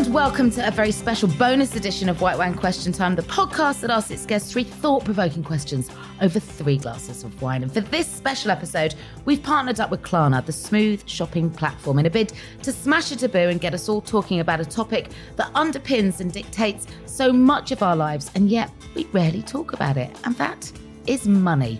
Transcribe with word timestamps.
and 0.00 0.14
welcome 0.14 0.50
to 0.50 0.66
a 0.66 0.70
very 0.70 0.92
special 0.92 1.28
bonus 1.28 1.76
edition 1.76 2.08
of 2.08 2.22
White 2.22 2.38
Wine 2.38 2.54
Question 2.54 2.90
Time, 2.90 3.14
the 3.14 3.22
podcast 3.22 3.80
that 3.80 3.90
asks 3.90 4.10
its 4.10 4.24
guests 4.24 4.50
three 4.50 4.64
thought 4.64 5.04
provoking 5.04 5.44
questions 5.44 5.90
over 6.22 6.40
three 6.40 6.78
glasses 6.78 7.22
of 7.22 7.42
wine. 7.42 7.62
And 7.62 7.70
for 7.70 7.82
this 7.82 8.06
special 8.06 8.50
episode, 8.50 8.94
we've 9.26 9.42
partnered 9.42 9.78
up 9.78 9.90
with 9.90 10.00
Klarna, 10.00 10.46
the 10.46 10.52
smooth 10.52 11.06
shopping 11.06 11.50
platform, 11.50 11.98
in 11.98 12.06
a 12.06 12.10
bid 12.10 12.32
to 12.62 12.72
smash 12.72 13.12
a 13.12 13.16
taboo 13.16 13.50
and 13.50 13.60
get 13.60 13.74
us 13.74 13.90
all 13.90 14.00
talking 14.00 14.40
about 14.40 14.58
a 14.58 14.64
topic 14.64 15.10
that 15.36 15.52
underpins 15.52 16.20
and 16.20 16.32
dictates 16.32 16.86
so 17.04 17.30
much 17.30 17.70
of 17.70 17.82
our 17.82 17.94
lives, 17.94 18.30
and 18.34 18.48
yet 18.48 18.70
we 18.94 19.04
rarely 19.12 19.42
talk 19.42 19.74
about 19.74 19.98
it. 19.98 20.10
And 20.24 20.34
that 20.36 20.72
is 21.06 21.28
money. 21.28 21.78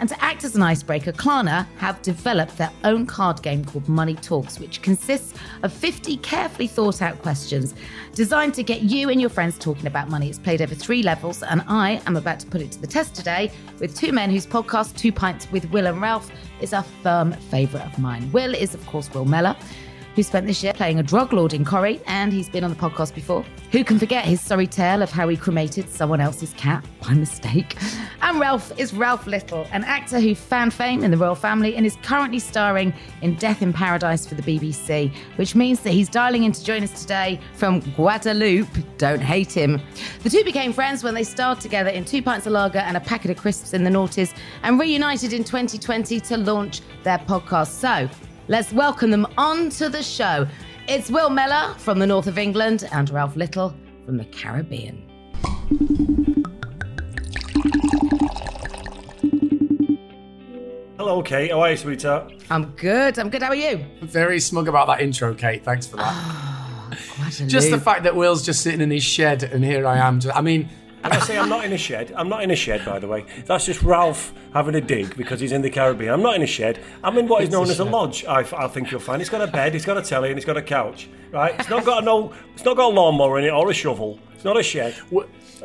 And 0.00 0.08
to 0.08 0.24
act 0.24 0.44
as 0.44 0.54
an 0.54 0.62
icebreaker, 0.62 1.12
Klarna 1.12 1.66
have 1.78 2.00
developed 2.02 2.56
their 2.56 2.70
own 2.84 3.06
card 3.06 3.42
game 3.42 3.64
called 3.64 3.88
Money 3.88 4.14
Talks, 4.14 4.60
which 4.60 4.80
consists 4.80 5.34
of 5.62 5.72
50 5.72 6.18
carefully 6.18 6.68
thought 6.68 7.02
out 7.02 7.18
questions 7.20 7.74
designed 8.14 8.54
to 8.54 8.62
get 8.62 8.82
you 8.82 9.10
and 9.10 9.20
your 9.20 9.30
friends 9.30 9.58
talking 9.58 9.86
about 9.86 10.08
money. 10.08 10.28
It's 10.28 10.38
played 10.38 10.62
over 10.62 10.74
three 10.74 11.02
levels, 11.02 11.42
and 11.42 11.62
I 11.68 12.00
am 12.06 12.16
about 12.16 12.40
to 12.40 12.46
put 12.46 12.60
it 12.60 12.72
to 12.72 12.80
the 12.80 12.86
test 12.86 13.14
today 13.14 13.50
with 13.80 13.96
two 13.96 14.12
men 14.12 14.30
whose 14.30 14.46
podcast, 14.46 14.96
Two 14.96 15.12
Pints 15.12 15.50
with 15.50 15.70
Will 15.70 15.86
and 15.86 16.00
Ralph, 16.00 16.30
is 16.60 16.72
a 16.72 16.82
firm 17.02 17.32
favourite 17.32 17.86
of 17.86 17.98
mine. 17.98 18.30
Will 18.32 18.54
is, 18.54 18.74
of 18.74 18.86
course, 18.86 19.12
Will 19.12 19.24
Mellor 19.24 19.56
who 20.18 20.24
spent 20.24 20.48
this 20.48 20.64
year 20.64 20.72
playing 20.72 20.98
a 20.98 21.02
drug 21.04 21.32
lord 21.32 21.54
in 21.54 21.64
Corrie, 21.64 22.00
and 22.08 22.32
he's 22.32 22.48
been 22.48 22.64
on 22.64 22.70
the 22.70 22.76
podcast 22.76 23.14
before. 23.14 23.44
Who 23.70 23.84
can 23.84 24.00
forget 24.00 24.24
his 24.24 24.40
sorry 24.40 24.66
tale 24.66 25.00
of 25.00 25.12
how 25.12 25.28
he 25.28 25.36
cremated 25.36 25.88
someone 25.88 26.20
else's 26.20 26.52
cat 26.54 26.84
by 27.00 27.14
mistake? 27.14 27.76
And 28.20 28.40
Ralph 28.40 28.76
is 28.76 28.92
Ralph 28.92 29.28
Little, 29.28 29.68
an 29.70 29.84
actor 29.84 30.18
who 30.18 30.34
found 30.34 30.74
fame 30.74 31.04
in 31.04 31.12
the 31.12 31.16
Royle 31.16 31.36
Family 31.36 31.76
and 31.76 31.86
is 31.86 31.96
currently 32.02 32.40
starring 32.40 32.92
in 33.22 33.36
Death 33.36 33.62
in 33.62 33.72
Paradise 33.72 34.26
for 34.26 34.34
the 34.34 34.42
BBC, 34.42 35.14
which 35.36 35.54
means 35.54 35.80
that 35.80 35.90
he's 35.90 36.08
dialing 36.08 36.42
in 36.42 36.50
to 36.50 36.64
join 36.64 36.82
us 36.82 37.00
today 37.00 37.38
from 37.54 37.80
Guadeloupe. 37.92 38.98
Don't 38.98 39.20
hate 39.20 39.52
him. 39.52 39.80
The 40.24 40.30
two 40.30 40.42
became 40.42 40.72
friends 40.72 41.04
when 41.04 41.14
they 41.14 41.22
starred 41.22 41.60
together 41.60 41.90
in 41.90 42.04
Two 42.04 42.22
Pints 42.22 42.44
of 42.44 42.54
Lager 42.54 42.80
and 42.80 42.96
a 42.96 43.00
Packet 43.00 43.30
of 43.30 43.36
Crisps 43.36 43.72
in 43.72 43.84
the 43.84 43.90
Noughties 43.90 44.36
and 44.64 44.80
reunited 44.80 45.32
in 45.32 45.44
2020 45.44 46.18
to 46.18 46.36
launch 46.38 46.80
their 47.04 47.18
podcast. 47.18 47.68
So, 47.68 48.10
Let's 48.50 48.72
welcome 48.72 49.10
them 49.10 49.26
onto 49.36 49.90
the 49.90 50.02
show. 50.02 50.48
It's 50.88 51.10
Will 51.10 51.28
Mellor 51.28 51.74
from 51.74 51.98
the 51.98 52.06
north 52.06 52.26
of 52.26 52.38
England 52.38 52.88
and 52.92 53.10
Ralph 53.10 53.36
Little 53.36 53.74
from 54.06 54.16
the 54.16 54.24
Caribbean. 54.24 55.04
Hello, 60.96 61.22
Kate. 61.22 61.50
How 61.50 61.60
are 61.60 61.72
you, 61.72 61.76
sweetheart? 61.76 62.32
I'm 62.48 62.70
good. 62.76 63.18
I'm 63.18 63.28
good. 63.28 63.42
How 63.42 63.50
are 63.50 63.54
you? 63.54 63.84
Very 64.00 64.40
smug 64.40 64.66
about 64.66 64.86
that 64.86 65.02
intro, 65.02 65.34
Kate. 65.34 65.62
Thanks 65.62 65.86
for 65.86 65.98
that. 65.98 66.44
Oh, 67.20 67.30
just 67.46 67.70
the 67.70 67.78
fact 67.78 68.04
that 68.04 68.16
Will's 68.16 68.44
just 68.44 68.62
sitting 68.62 68.80
in 68.80 68.90
his 68.90 69.04
shed 69.04 69.42
and 69.42 69.62
here 69.62 69.86
I 69.86 69.98
am. 69.98 70.20
I 70.34 70.40
mean, 70.40 70.70
and 71.04 71.12
I 71.12 71.20
say 71.20 71.38
I'm 71.38 71.48
not 71.48 71.64
in 71.64 71.72
a 71.72 71.78
shed. 71.78 72.12
I'm 72.16 72.28
not 72.28 72.42
in 72.42 72.50
a 72.50 72.56
shed, 72.56 72.84
by 72.84 72.98
the 72.98 73.06
way. 73.06 73.24
That's 73.46 73.66
just 73.66 73.82
Ralph 73.82 74.32
having 74.52 74.74
a 74.74 74.80
dig 74.80 75.16
because 75.16 75.40
he's 75.40 75.52
in 75.52 75.62
the 75.62 75.70
Caribbean. 75.70 76.12
I'm 76.12 76.22
not 76.22 76.36
in 76.36 76.42
a 76.42 76.46
shed. 76.46 76.80
I'm 77.04 77.16
in 77.18 77.28
what 77.28 77.42
is 77.42 77.50
known 77.50 77.68
a 77.68 77.70
as 77.70 77.80
a 77.80 77.84
lodge. 77.84 78.24
I, 78.24 78.40
I 78.40 78.68
think 78.68 78.90
you'll 78.90 79.00
find. 79.00 79.20
It's 79.20 79.30
got 79.30 79.40
a 79.40 79.46
bed, 79.46 79.74
it's 79.74 79.84
got 79.84 79.96
a 79.96 80.02
telly, 80.02 80.30
and 80.30 80.38
it's 80.38 80.46
got 80.46 80.56
a 80.56 80.62
couch. 80.62 81.08
Right? 81.30 81.54
It's 81.58 81.68
not 81.68 81.84
got 81.84 82.02
a 82.02 82.06
no. 82.06 82.32
It's 82.54 82.64
not 82.64 82.76
got 82.76 82.92
a 82.92 82.94
lawnmower 82.94 83.38
in 83.38 83.44
it 83.44 83.50
or 83.50 83.70
a 83.70 83.74
shovel. 83.74 84.18
It's 84.34 84.44
not 84.44 84.58
a 84.58 84.62
shed. 84.62 84.96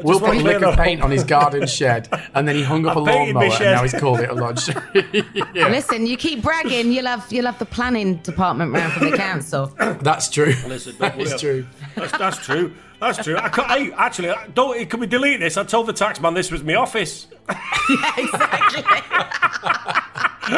Will 0.01 0.19
put 0.19 0.37
lick 0.37 0.61
of 0.63 0.75
paint 0.75 1.01
on 1.01 1.11
his 1.11 1.23
garden 1.23 1.67
shed, 1.79 2.09
and 2.33 2.47
then 2.47 2.55
he 2.55 2.63
hung 2.63 2.85
up 2.87 2.97
I 2.97 2.99
a 2.99 3.03
lawnmower, 3.03 3.43
and 3.43 3.59
now 3.59 3.83
he's 3.83 3.93
called 3.93 4.19
it 4.19 4.29
a 4.29 4.33
lodge. 4.33 4.67
yeah. 5.53 5.67
Listen, 5.67 6.07
you 6.07 6.17
keep 6.17 6.41
bragging, 6.41 6.91
you'll 6.91 7.05
have 7.05 7.31
you'll 7.31 7.45
have 7.45 7.59
the 7.59 7.65
planning 7.65 8.15
department 8.17 8.73
round 8.73 8.93
from 8.93 9.11
the 9.11 9.17
council. 9.17 9.67
That's 9.77 10.29
true. 10.29 10.55
Listen, 10.67 10.95
that 10.97 11.19
is 11.19 11.39
true. 11.39 11.65
That's, 11.95 12.11
that's 12.17 12.37
true. 12.39 12.73
That's 12.99 13.23
true. 13.23 13.37
I, 13.37 13.49
I 13.55 14.05
actually 14.05 14.29
I 14.29 14.47
don't. 14.47 14.89
Can 14.89 14.99
we 14.99 15.07
delete 15.07 15.39
this? 15.39 15.57
I 15.57 15.63
told 15.63 15.87
the 15.87 15.93
taxman 15.93 16.35
this 16.35 16.51
was 16.51 16.63
my 16.63 16.75
office. 16.75 17.27
yeah, 17.49 18.13
exactly. 18.17 18.83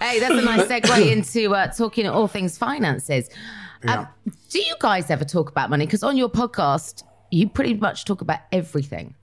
hey, 0.00 0.18
that's 0.18 0.34
a 0.34 0.42
nice 0.42 0.66
segue 0.66 1.12
into 1.12 1.54
uh, 1.54 1.68
talking 1.68 2.08
all 2.08 2.26
things 2.26 2.58
finances. 2.58 3.30
Yeah. 3.84 4.00
Um, 4.00 4.08
do 4.50 4.58
you 4.58 4.74
guys 4.80 5.10
ever 5.10 5.24
talk 5.24 5.50
about 5.50 5.70
money? 5.70 5.86
Because 5.86 6.02
on 6.02 6.16
your 6.16 6.28
podcast, 6.28 7.04
you 7.30 7.48
pretty 7.48 7.74
much 7.74 8.04
talk 8.04 8.20
about 8.20 8.40
everything. 8.50 9.14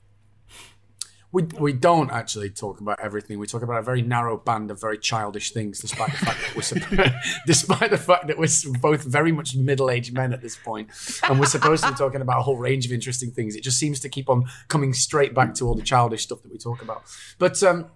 We, 1.36 1.44
we 1.60 1.74
don't 1.74 2.12
actually 2.12 2.50
talk 2.50 2.80
about 2.80 2.98
everything. 3.02 3.40
We 3.40 3.46
talk 3.46 3.62
about 3.62 3.80
a 3.80 3.82
very 3.82 4.02
narrow 4.02 4.38
band 4.38 4.72
of 4.72 4.80
very 4.80 4.98
childish 4.98 5.52
things, 5.52 5.80
despite 5.80 6.12
the 6.12 6.26
fact 6.26 6.40
that 6.40 6.56
we're 6.56 7.22
despite 7.46 7.92
the 7.92 7.98
fact 7.98 8.28
that 8.28 8.38
we're 8.38 8.48
both 8.80 9.04
very 9.04 9.34
much 9.34 9.54
middle 9.54 9.90
aged 9.90 10.14
men 10.14 10.32
at 10.32 10.42
this 10.42 10.56
point, 10.56 10.88
and 11.28 11.38
we're 11.38 11.46
supposed 11.46 11.84
to 11.84 11.92
be 11.92 11.98
talking 11.98 12.22
about 12.22 12.40
a 12.40 12.42
whole 12.42 12.56
range 12.56 12.86
of 12.86 12.94
interesting 12.94 13.32
things. 13.32 13.58
It 13.58 13.64
just 13.64 13.78
seems 13.78 14.00
to 14.00 14.08
keep 14.08 14.30
on 14.30 14.46
coming 14.70 14.94
straight 14.94 15.34
back 15.34 15.54
to 15.56 15.68
all 15.68 15.76
the 15.76 15.84
childish 15.84 16.24
stuff 16.24 16.42
that 16.42 16.54
we 16.54 16.58
talk 16.58 16.82
about. 16.82 17.04
But 17.38 17.62
um, 17.64 17.88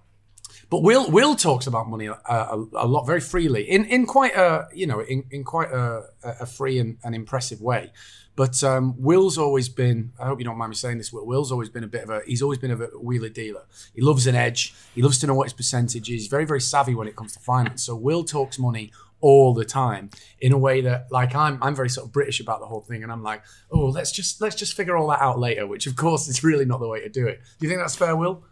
but 0.69 0.84
Will 0.84 1.09
Will 1.09 1.35
talks 1.35 1.68
about 1.68 1.90
money 1.90 2.07
a, 2.07 2.13
a, 2.13 2.66
a, 2.74 2.88
lot 2.88 3.06
very 3.06 3.22
freely 3.22 3.63
in 3.63 3.85
in 3.85 4.06
quite 4.06 4.35
a 4.35 4.68
you 4.74 4.88
know 4.88 5.00
in, 5.00 5.25
in 5.31 5.44
quite 5.44 5.72
a, 5.72 6.03
a 6.24 6.46
free 6.46 6.80
and, 6.80 6.97
and 7.03 7.16
impressive 7.16 7.62
way. 7.62 7.91
But 8.35 8.63
um, 8.63 8.96
Will's 8.97 9.38
always 9.38 9.68
been, 9.68 10.13
I 10.18 10.25
hope 10.28 10.40
you 10.40 10.46
don't 10.46 10.57
mind 10.57 10.69
me 10.69 10.75
saying 10.75 10.97
this, 10.97 11.12
Will's 11.12 11.52
always 11.52 11.68
been 11.68 11.84
a 11.84 11.88
bit 11.88 12.03
of 12.03 12.09
a, 12.09 12.22
he's 12.25 12.41
always 12.41 12.57
been 12.57 12.72
a 12.72 12.75
wheeler 12.97 13.28
dealer. 13.28 13.63
He 13.94 14.02
loves 14.02 14.28
an 14.28 14.35
edge. 14.35 14.74
He 14.96 15.02
loves 15.02 15.18
to 15.19 15.28
know 15.28 15.34
what 15.34 15.47
his 15.47 15.52
percentage 15.52 16.03
is. 16.03 16.22
He's 16.22 16.28
very, 16.28 16.46
very 16.46 16.62
savvy 16.62 16.96
when 16.96 17.09
it 17.09 17.18
comes 17.18 17.34
to 17.34 17.40
finance. 17.41 17.84
So 17.84 17.97
Will 17.97 18.24
talks 18.24 18.57
money 18.57 18.94
all 19.22 19.53
the 19.53 19.66
time 19.66 20.09
in 20.40 20.53
a 20.53 20.57
way 20.57 20.80
that 20.80 21.12
like 21.12 21.36
I'm 21.36 21.62
I'm 21.62 21.75
very 21.75 21.90
sort 21.90 22.07
of 22.07 22.13
British 22.13 22.40
about 22.40 22.62
the 22.62 22.66
whole 22.66 22.80
thing 22.80 23.03
and 23.03 23.12
I'm 23.12 23.24
like, 23.24 23.44
oh, 23.72 23.88
let's 23.88 24.12
just 24.12 24.40
let's 24.40 24.56
just 24.56 24.74
figure 24.74 24.96
all 24.96 25.07
that 25.09 25.22
out 25.22 25.40
later, 25.40 25.68
which 25.68 25.88
of 25.88 25.96
course 25.96 26.28
is 26.28 26.44
really 26.44 26.66
not 26.66 26.80
the 26.80 26.88
way 26.88 27.01
to 27.01 27.09
do 27.09 27.28
it. 27.28 27.41
Do 27.59 27.66
you 27.66 27.69
think 27.69 27.81
that's 27.81 27.97
fair, 27.97 28.16
Will? 28.16 28.44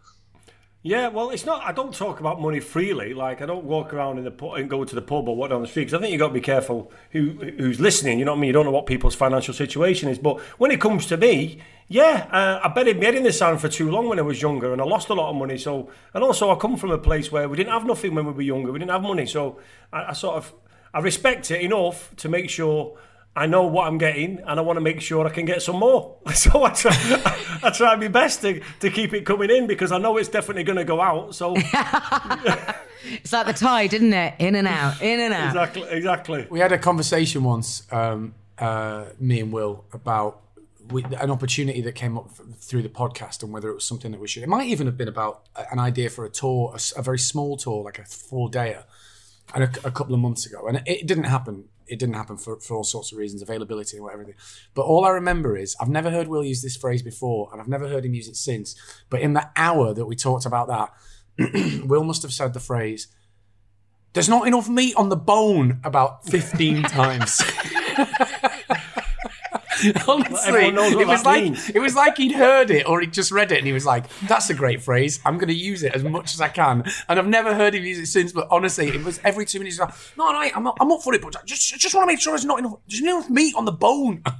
Yeah, 0.84 1.10
well, 1.10 1.32
it's 1.32 1.46
not. 1.46 1.64
I 1.64 1.72
don't 1.74 1.94
talk 1.94 2.20
about 2.20 2.40
money 2.40 2.60
freely. 2.60 3.14
Like 3.14 3.42
I 3.42 3.46
don't 3.46 3.66
walk 3.66 3.94
around 3.94 4.20
in 4.20 4.24
the 4.24 4.32
pub 4.32 4.54
and 4.54 4.70
go 4.70 4.86
to 4.86 4.96
the 4.96 5.02
pub 5.02 5.28
or 5.28 5.36
what 5.36 5.50
down 5.50 5.62
the 5.62 5.68
street. 5.68 5.86
Because 5.86 5.96
I 5.96 6.00
think 6.00 6.14
you 6.14 6.20
have 6.20 6.28
got 6.28 6.28
to 6.30 6.34
be 6.36 6.42
careful 6.42 6.92
who 7.12 7.32
who's 7.58 7.80
listening. 7.80 8.20
You 8.20 8.26
know 8.26 8.32
what 8.32 8.38
I 8.38 8.42
mean? 8.42 8.48
You 8.48 8.54
don't 8.54 8.66
know 8.66 8.72
what 8.72 8.86
people's 8.86 9.16
financial 9.16 9.54
situation 9.54 10.08
is. 10.08 10.18
But 10.18 10.40
when 10.60 10.72
it 10.72 10.80
comes 10.80 11.08
to 11.08 11.18
me, 11.18 11.60
yeah, 11.88 12.28
uh, 12.32 12.62
I 12.64 12.70
buried 12.70 13.00
my 13.00 13.06
head 13.06 13.16
in 13.16 13.24
the 13.24 13.34
sand 13.34 13.60
for 13.60 13.68
too 13.68 13.90
long 13.90 14.08
when 14.08 14.20
I 14.20 14.22
was 14.22 14.42
younger, 14.42 14.72
and 14.72 14.82
I 14.82 14.86
lost 14.86 15.10
a 15.10 15.14
lot 15.14 15.30
of 15.30 15.36
money. 15.36 15.58
So, 15.58 15.90
and 16.14 16.24
also 16.24 16.52
I 16.52 16.56
come 16.56 16.78
from 16.78 16.92
a 16.92 16.98
place 16.98 17.32
where 17.32 17.50
we 17.50 17.58
didn't 17.58 17.74
have 17.74 17.86
nothing 17.86 18.16
when 18.16 18.26
we 18.26 18.32
were 18.34 18.42
younger. 18.44 18.72
We 18.72 18.80
didn't 18.80 18.92
have 18.92 19.02
money, 19.02 19.26
so 19.26 19.60
I, 19.92 20.06
I 20.06 20.14
sort 20.14 20.36
of 20.38 20.54
I 20.94 21.00
respect 21.00 21.52
it 21.52 21.62
enough 21.62 22.16
to 22.18 22.30
make 22.30 22.50
sure 22.50 22.98
I 23.38 23.46
know 23.46 23.68
what 23.68 23.86
I'm 23.86 24.00
getting, 24.00 24.40
and 24.48 24.60
I 24.60 24.64
want 24.64 24.78
to 24.78 24.82
make 24.82 25.00
sure 25.00 25.28
I 25.28 25.30
can 25.30 25.46
get 25.46 25.62
some 25.62 25.78
more. 25.78 26.18
So 26.34 26.64
I 26.64 26.70
try, 26.72 26.92
I, 27.64 27.70
try 27.72 27.96
my 27.96 28.08
best 28.08 28.42
to, 28.42 28.62
to 28.80 28.90
keep 28.90 29.14
it 29.14 29.26
coming 29.26 29.50
in 29.50 29.68
because 29.68 29.92
I 29.92 29.98
know 29.98 30.18
it's 30.18 30.30
definitely 30.30 30.64
going 30.64 30.78
to 30.78 30.84
go 30.84 31.02
out. 31.02 31.36
So 31.36 31.54
it's 31.56 33.34
like 33.34 33.48
the 33.48 33.54
tide, 33.54 33.94
isn't 33.94 34.14
it? 34.14 34.36
In 34.40 34.56
and 34.56 34.68
out, 34.68 35.02
in 35.02 35.20
and 35.20 35.34
out. 35.34 35.48
Exactly, 35.48 35.90
exactly. 35.90 36.48
We 36.50 36.60
had 36.60 36.72
a 36.72 36.78
conversation 36.78 37.44
once, 37.44 37.92
um, 37.92 38.36
uh, 38.58 39.06
me 39.20 39.40
and 39.40 39.52
Will, 39.52 39.86
about 39.94 40.42
we, 40.90 41.04
an 41.04 41.32
opportunity 41.32 41.82
that 41.82 41.94
came 41.94 42.18
up 42.18 42.32
through 42.60 42.84
the 42.84 42.90
podcast 42.90 43.44
and 43.44 43.52
whether 43.52 43.70
it 43.70 43.76
was 43.76 43.86
something 43.86 44.12
that 44.12 44.20
we 44.20 44.28
should. 44.28 44.44
It 44.44 44.50
might 44.50 44.68
even 44.68 44.88
have 44.88 44.98
been 44.98 45.10
about 45.10 45.48
an 45.72 45.80
idea 45.80 46.10
for 46.10 46.26
a 46.26 46.30
tour, 46.30 46.76
a, 46.76 47.00
a 47.00 47.02
very 47.04 47.20
small 47.20 47.58
tour, 47.58 47.84
like 47.84 48.00
a 48.00 48.06
four 48.06 48.50
dayer, 48.50 48.84
and 49.54 49.64
a, 49.64 49.88
a 49.88 49.92
couple 49.92 50.14
of 50.14 50.20
months 50.20 50.46
ago, 50.46 50.68
and 50.68 50.78
it, 50.78 50.84
it 50.88 51.08
didn't 51.08 51.26
happen 51.26 51.66
it 51.88 52.00
didn't 52.00 52.16
happen 52.16 52.38
for, 52.38 52.60
for 52.60 52.76
all 52.76 52.84
sorts 52.84 53.12
of 53.12 53.18
reasons, 53.18 53.42
availability 53.42 53.98
and 53.98 54.04
whatever. 54.04 54.26
But 54.74 54.84
all 54.84 55.06
I 55.06 55.10
remember 55.10 55.58
is 55.58 55.76
I've 55.80 55.90
never 55.90 56.10
heard 56.10 56.28
Will 56.28 56.44
use 56.44 56.62
this 56.62 56.76
phrase 56.76 57.02
before, 57.02 57.50
and 57.52 57.62
I've 57.62 57.68
never 57.68 57.88
heard 57.88 58.06
him 58.06 58.14
use 58.14 58.28
it 58.28 58.36
since. 58.36 58.76
But 59.10 59.22
in 59.22 59.34
the 59.34 59.50
hour 59.56 59.94
that 59.94 60.06
we 60.06 60.16
talked 60.16 60.46
about 60.46 60.68
that, 60.68 60.92
Will 61.86 62.04
must 62.04 62.22
have 62.24 62.34
said 62.34 62.54
the 62.54 62.60
phrase, 62.60 63.08
"There's 64.14 64.30
not 64.30 64.48
enough 64.48 64.70
meat 64.70 64.96
on 64.96 65.10
the 65.10 65.16
bone" 65.16 65.80
about 65.84 66.26
fifteen 66.26 66.84
times. 66.84 67.42
Honestly, 70.08 70.68
it 70.68 71.08
was 71.08 71.26
like 71.26 71.44
means. 71.44 71.70
it 71.70 71.80
was 71.80 71.96
like 71.96 72.18
he'd 72.18 72.32
heard 72.32 72.72
it 72.72 72.88
or 72.88 73.02
he'd 73.02 73.14
just 73.14 73.32
read 73.32 73.52
it 73.52 73.58
and 73.58 73.68
he 73.68 73.74
was 73.74 73.86
like, 73.86 74.06
"That's 74.28 74.50
a 74.50 74.54
great 74.54 74.82
phrase. 74.82 75.20
I'm 75.26 75.38
going 75.38 75.50
to 75.50 75.56
use 75.56 75.84
it 75.84 75.94
as 75.94 76.04
much 76.04 76.34
as 76.34 76.42
I 76.42 76.50
can." 76.50 76.84
And 77.08 77.20
I've 77.20 77.28
never 77.28 77.54
heard 77.54 77.76
him 77.76 77.84
use 77.84 78.00
it 78.00 78.08
since. 78.08 78.32
But 78.32 78.48
honestly, 78.50 78.88
it 78.88 79.04
was 79.04 79.20
every 79.24 79.46
two 79.46 79.60
minutes. 79.60 79.80
Like, 79.80 79.94
no, 80.18 80.32
no, 80.32 80.40
I'm, 80.40 80.64
not, 80.64 80.78
I'm 80.80 80.92
up 80.92 81.02
for 81.02 81.14
it, 81.14 81.22
but 81.22 81.36
just 81.46 81.78
just 81.80 81.94
want 81.96 82.08
to 82.08 82.14
make 82.14 82.20
sure 82.20 82.32
there's 82.32 82.46
not 82.46 82.60
enough, 82.60 82.80
there's 82.88 83.02
enough 83.02 83.30
meat 83.30 83.56
on 83.56 83.66
the 83.66 83.72
bone. 83.72 84.24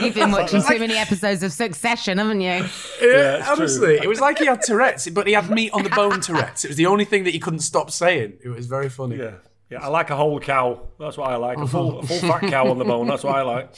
You've 0.00 0.14
been 0.14 0.30
watching 0.30 0.62
too 0.62 0.78
many 0.78 0.94
episodes 0.94 1.42
of 1.42 1.52
Succession, 1.52 2.18
haven't 2.18 2.40
you? 2.40 2.48
Yeah, 2.48 2.68
yeah 3.00 3.46
honestly, 3.50 3.98
true. 3.98 4.04
it 4.04 4.08
was 4.08 4.20
like 4.20 4.38
he 4.38 4.46
had 4.46 4.62
Tourette's, 4.62 5.08
but 5.10 5.26
he 5.26 5.34
had 5.34 5.50
meat 5.50 5.72
on 5.72 5.82
the 5.82 5.90
bone 5.90 6.20
Tourette's. 6.20 6.64
It 6.64 6.68
was 6.68 6.76
the 6.76 6.86
only 6.86 7.04
thing 7.04 7.24
that 7.24 7.30
he 7.30 7.38
couldn't 7.38 7.60
stop 7.60 7.90
saying. 7.90 8.38
It 8.42 8.48
was 8.48 8.66
very 8.66 8.88
funny. 8.88 9.16
Yeah. 9.16 9.34
Yeah, 9.72 9.78
I 9.80 9.88
like 9.88 10.10
a 10.10 10.16
whole 10.16 10.38
cow. 10.38 10.86
That's 11.00 11.16
what 11.16 11.30
I 11.30 11.36
like. 11.36 11.56
A 11.56 11.66
full, 11.66 12.00
a 12.00 12.02
full 12.02 12.18
fat 12.18 12.42
cow 12.50 12.70
on 12.70 12.78
the 12.78 12.84
bone. 12.84 13.06
That's 13.06 13.24
what 13.24 13.36
I 13.36 13.40
like. 13.40 13.74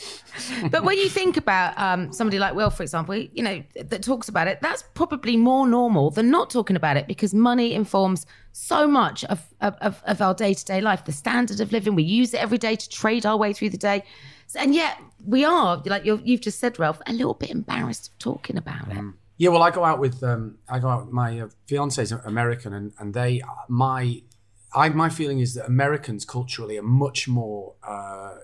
But 0.69 0.83
when 0.83 0.99
you 0.99 1.09
think 1.09 1.37
about 1.37 1.79
um, 1.79 2.13
somebody 2.13 2.41
like 2.41 2.57
Will, 2.57 2.71
for 2.71 2.83
example, 2.83 3.15
you 3.15 3.45
know, 3.45 3.63
that 3.77 4.03
talks 4.03 4.29
about 4.29 4.49
it, 4.49 4.59
that's 4.61 4.83
probably 4.95 5.37
more 5.37 5.69
normal 5.69 6.11
than 6.11 6.33
not 6.33 6.51
talking 6.51 6.75
about 6.75 6.97
it 6.97 7.07
because 7.07 7.33
money 7.33 7.75
informs 7.75 8.27
so 8.51 8.89
much 8.89 9.23
of, 9.27 9.47
of, 9.61 10.03
of 10.05 10.21
our 10.21 10.35
day 10.35 10.53
to 10.53 10.65
day 10.65 10.81
life, 10.81 11.05
the 11.05 11.13
standard 11.13 11.61
of 11.61 11.71
living. 11.71 11.95
We 11.95 12.03
use 12.03 12.35
it 12.35 12.41
every 12.41 12.59
day 12.59 12.75
to 12.75 12.89
trade 12.89 13.25
our 13.25 13.37
way 13.37 13.53
through 13.53 13.71
the 13.71 13.79
day. 13.79 14.03
And 14.57 14.75
yet 14.75 14.99
we 15.25 15.45
are, 15.45 15.81
like 15.87 16.05
you're, 16.05 16.21
you've 16.25 16.41
just 16.41 16.59
said, 16.59 16.77
Ralph, 16.81 17.01
a 17.07 17.13
little 17.13 17.35
bit 17.35 17.51
embarrassed 17.51 18.09
of 18.09 18.19
talking 18.19 18.57
about 18.57 18.91
it. 18.91 18.99
Yeah, 19.37 19.51
well, 19.51 19.63
I 19.63 19.71
go 19.71 19.85
out 19.85 20.01
with 20.01 20.23
um, 20.23 20.59
I 20.69 20.79
go 20.79 20.89
out. 20.89 21.07
with 21.07 21.13
My 21.13 21.41
uh, 21.41 21.49
fiance's 21.67 22.13
American, 22.13 22.73
and 22.73 22.93
and 23.01 23.13
they 23.13 23.43
my 23.69 24.23
I 24.75 24.89
my 24.91 25.09
feeling 25.09 25.41
is 25.41 25.55
that 25.55 25.67
Americans 25.67 26.25
culturally 26.25 26.77
are 26.79 26.83
much 26.83 27.29
more. 27.29 27.75
Uh, 27.83 28.37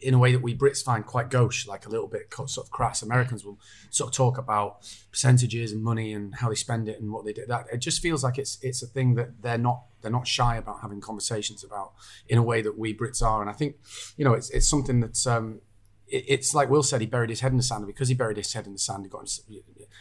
in 0.00 0.14
a 0.14 0.18
way 0.18 0.30
that 0.30 0.40
we 0.40 0.56
Brits 0.56 0.80
find 0.84 1.04
quite 1.04 1.28
gauche, 1.28 1.66
like 1.66 1.84
a 1.84 1.88
little 1.88 2.06
bit 2.06 2.32
sort 2.32 2.64
of 2.64 2.70
crass. 2.70 3.02
Americans 3.02 3.44
will 3.44 3.58
sort 3.90 4.08
of 4.10 4.14
talk 4.14 4.38
about 4.38 4.88
percentages 5.10 5.72
and 5.72 5.82
money 5.82 6.12
and 6.12 6.36
how 6.36 6.48
they 6.48 6.54
spend 6.54 6.88
it 6.88 7.00
and 7.00 7.10
what 7.10 7.24
they 7.24 7.32
do. 7.32 7.44
That 7.48 7.66
it 7.72 7.78
just 7.78 8.00
feels 8.00 8.22
like 8.22 8.38
it's 8.38 8.58
it's 8.62 8.80
a 8.80 8.86
thing 8.86 9.16
that 9.16 9.42
they're 9.42 9.58
not 9.58 9.82
they're 10.00 10.12
not 10.12 10.28
shy 10.28 10.56
about 10.56 10.82
having 10.82 11.00
conversations 11.00 11.64
about 11.64 11.94
in 12.28 12.38
a 12.38 12.42
way 12.44 12.62
that 12.62 12.78
we 12.78 12.94
Brits 12.94 13.20
are. 13.22 13.40
And 13.40 13.50
I 13.50 13.52
think 13.54 13.74
you 14.16 14.24
know 14.24 14.34
it's 14.34 14.50
it's 14.50 14.68
something 14.68 15.00
that's 15.00 15.26
um, 15.26 15.62
it- 16.06 16.26
it's 16.28 16.54
like 16.54 16.70
Will 16.70 16.84
said, 16.84 17.00
he 17.00 17.06
buried 17.08 17.30
his 17.30 17.40
head 17.40 17.50
in 17.50 17.56
the 17.56 17.64
sand. 17.64 17.84
Because 17.84 18.08
he 18.08 18.14
buried 18.14 18.36
his 18.36 18.52
head 18.52 18.66
in 18.68 18.74
the 18.74 18.78
sand, 18.78 19.04
he 19.04 19.08
got. 19.10 19.28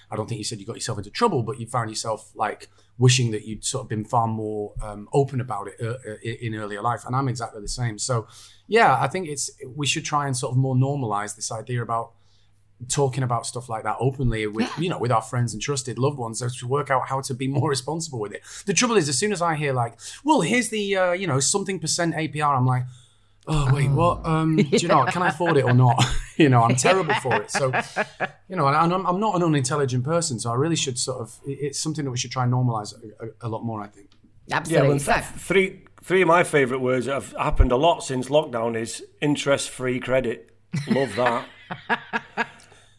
I 0.10 0.16
don't 0.16 0.28
think 0.28 0.40
you 0.40 0.46
said 0.46 0.60
you 0.60 0.66
got 0.66 0.76
yourself 0.76 0.98
into 0.98 1.10
trouble, 1.10 1.44
but 1.44 1.60
you 1.60 1.68
found 1.68 1.90
yourself 1.90 2.32
like 2.36 2.70
wishing 2.98 3.32
that 3.32 3.46
you'd 3.46 3.64
sort 3.64 3.84
of 3.84 3.90
been 3.90 4.06
far 4.06 4.28
more 4.28 4.74
um, 4.82 5.08
open 5.14 5.42
about 5.42 5.68
it 5.68 5.76
uh, 5.82 5.98
uh, 6.10 6.16
in 6.24 6.56
earlier 6.56 6.82
life. 6.82 7.06
And 7.06 7.16
I'm 7.16 7.28
exactly 7.28 7.62
the 7.62 7.68
same. 7.68 8.00
So, 8.00 8.28
yeah, 8.68 8.98
I 9.00 9.08
think 9.08 9.28
it's 9.28 9.52
we 9.76 9.86
should 9.86 10.06
try 10.06 10.26
and 10.26 10.36
sort 10.36 10.52
of 10.52 10.58
more 10.58 10.76
normalize 10.76 11.36
this 11.36 11.52
idea 11.52 11.82
about 11.82 12.14
talking 12.88 13.24
about 13.24 13.46
stuff 13.46 13.70
like 13.70 13.84
that 13.84 13.98
openly 14.00 14.46
with 14.46 14.72
you 14.78 14.88
know 14.88 15.00
with 15.00 15.12
our 15.12 15.22
friends 15.22 15.52
and 15.52 15.62
trusted 15.62 15.98
loved 15.98 16.20
ones 16.20 16.40
so 16.40 16.48
to 16.48 16.68
work 16.68 16.92
out 16.92 17.08
how 17.08 17.20
to 17.20 17.34
be 17.34 17.48
more 17.48 17.70
responsible 17.72 18.20
with 18.20 18.32
it 18.32 18.44
the 18.68 18.74
trouble 18.74 18.96
is 18.96 19.10
as 19.10 19.18
soon 19.18 19.32
as 19.32 19.42
i 19.42 19.56
hear 19.56 19.74
like 19.74 19.98
well 20.24 20.42
here's 20.42 20.70
the 20.70 20.96
uh, 20.96 21.12
you 21.12 21.26
know 21.26 21.40
something 21.40 21.80
percent 21.80 22.14
apr 22.14 22.56
i'm 22.56 22.68
like 22.68 22.84
oh 23.48 23.74
wait 23.74 23.90
what 23.92 24.26
um 24.26 24.56
do 24.58 24.64
you 24.64 24.88
know 24.88 25.06
can 25.06 25.22
i 25.22 25.30
afford 25.30 25.58
it 25.58 25.64
or 25.64 25.74
not? 25.74 26.04
You 26.38 26.50
know 26.50 26.62
i'm 26.62 26.76
terrible 26.76 27.16
for 27.16 27.34
it. 27.42 27.50
So 27.50 27.72
you 28.48 28.56
know 28.56 28.68
and 28.68 28.94
I'm, 28.94 29.06
I'm 29.08 29.20
not 29.20 29.36
an 29.36 29.42
unintelligent 29.44 30.04
person 30.04 30.40
so 30.40 30.52
i 30.52 30.56
really 30.56 30.76
should 30.76 31.00
sort 31.00 31.20
of 31.22 31.40
it's 31.48 31.80
something 31.80 32.06
that 32.06 32.12
we 32.12 32.18
should 32.18 32.30
try 32.32 32.44
and 32.44 32.54
normalize 32.54 32.94
a, 32.94 33.26
a, 33.26 33.48
a 33.48 33.50
lot 33.50 33.64
more 33.64 33.82
i 33.82 33.88
think. 33.88 34.10
Yeah, 34.46 34.58
Absolutely. 34.58 34.88
well, 34.90 35.00
th- 35.00 35.26
three 35.42 35.82
three 36.04 36.22
of 36.22 36.28
my 36.28 36.44
favourite 36.44 36.82
words 36.82 37.08
that 37.08 37.14
have 37.16 37.32
happened 37.34 37.72
a 37.72 37.76
lot 37.76 38.04
since 38.04 38.30
lockdown 38.30 38.78
is 38.80 39.04
interest-free 39.20 40.00
credit. 40.00 40.52
Love 40.90 41.16
that. 41.16 41.46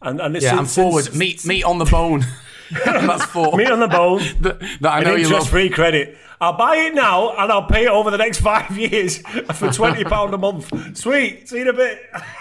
and 0.02 0.20
and 0.20 0.36
it's 0.36 0.44
yeah 0.44 0.56
i'm 0.56 0.66
forward. 0.66 1.04
since- 1.04 1.16
meat 1.16 1.46
meat 1.46 1.64
on 1.64 1.78
the 1.78 1.84
bone 1.84 2.24
that's 2.70 3.24
four 3.26 3.56
Me 3.56 3.66
on 3.66 3.80
the 3.80 3.88
bone. 3.88 4.18
that, 4.40 4.60
that 4.80 4.92
i 4.92 4.98
and 4.98 5.06
know 5.06 5.14
you 5.14 5.24
love 5.24 5.32
interest-free 5.32 5.70
credit. 5.70 6.16
I'll 6.40 6.56
buy 6.56 6.76
it 6.76 6.94
now 6.94 7.34
and 7.36 7.50
I'll 7.50 7.66
pay 7.66 7.84
it 7.84 7.88
over 7.88 8.10
the 8.10 8.18
next 8.18 8.40
five 8.42 8.76
years 8.76 9.18
for 9.54 9.72
twenty 9.72 10.04
pound 10.04 10.34
a 10.34 10.38
month. 10.38 10.96
Sweet. 10.96 11.48
See 11.48 11.56
you 11.56 11.62
in 11.62 11.68
a 11.68 11.72
bit. 11.72 12.00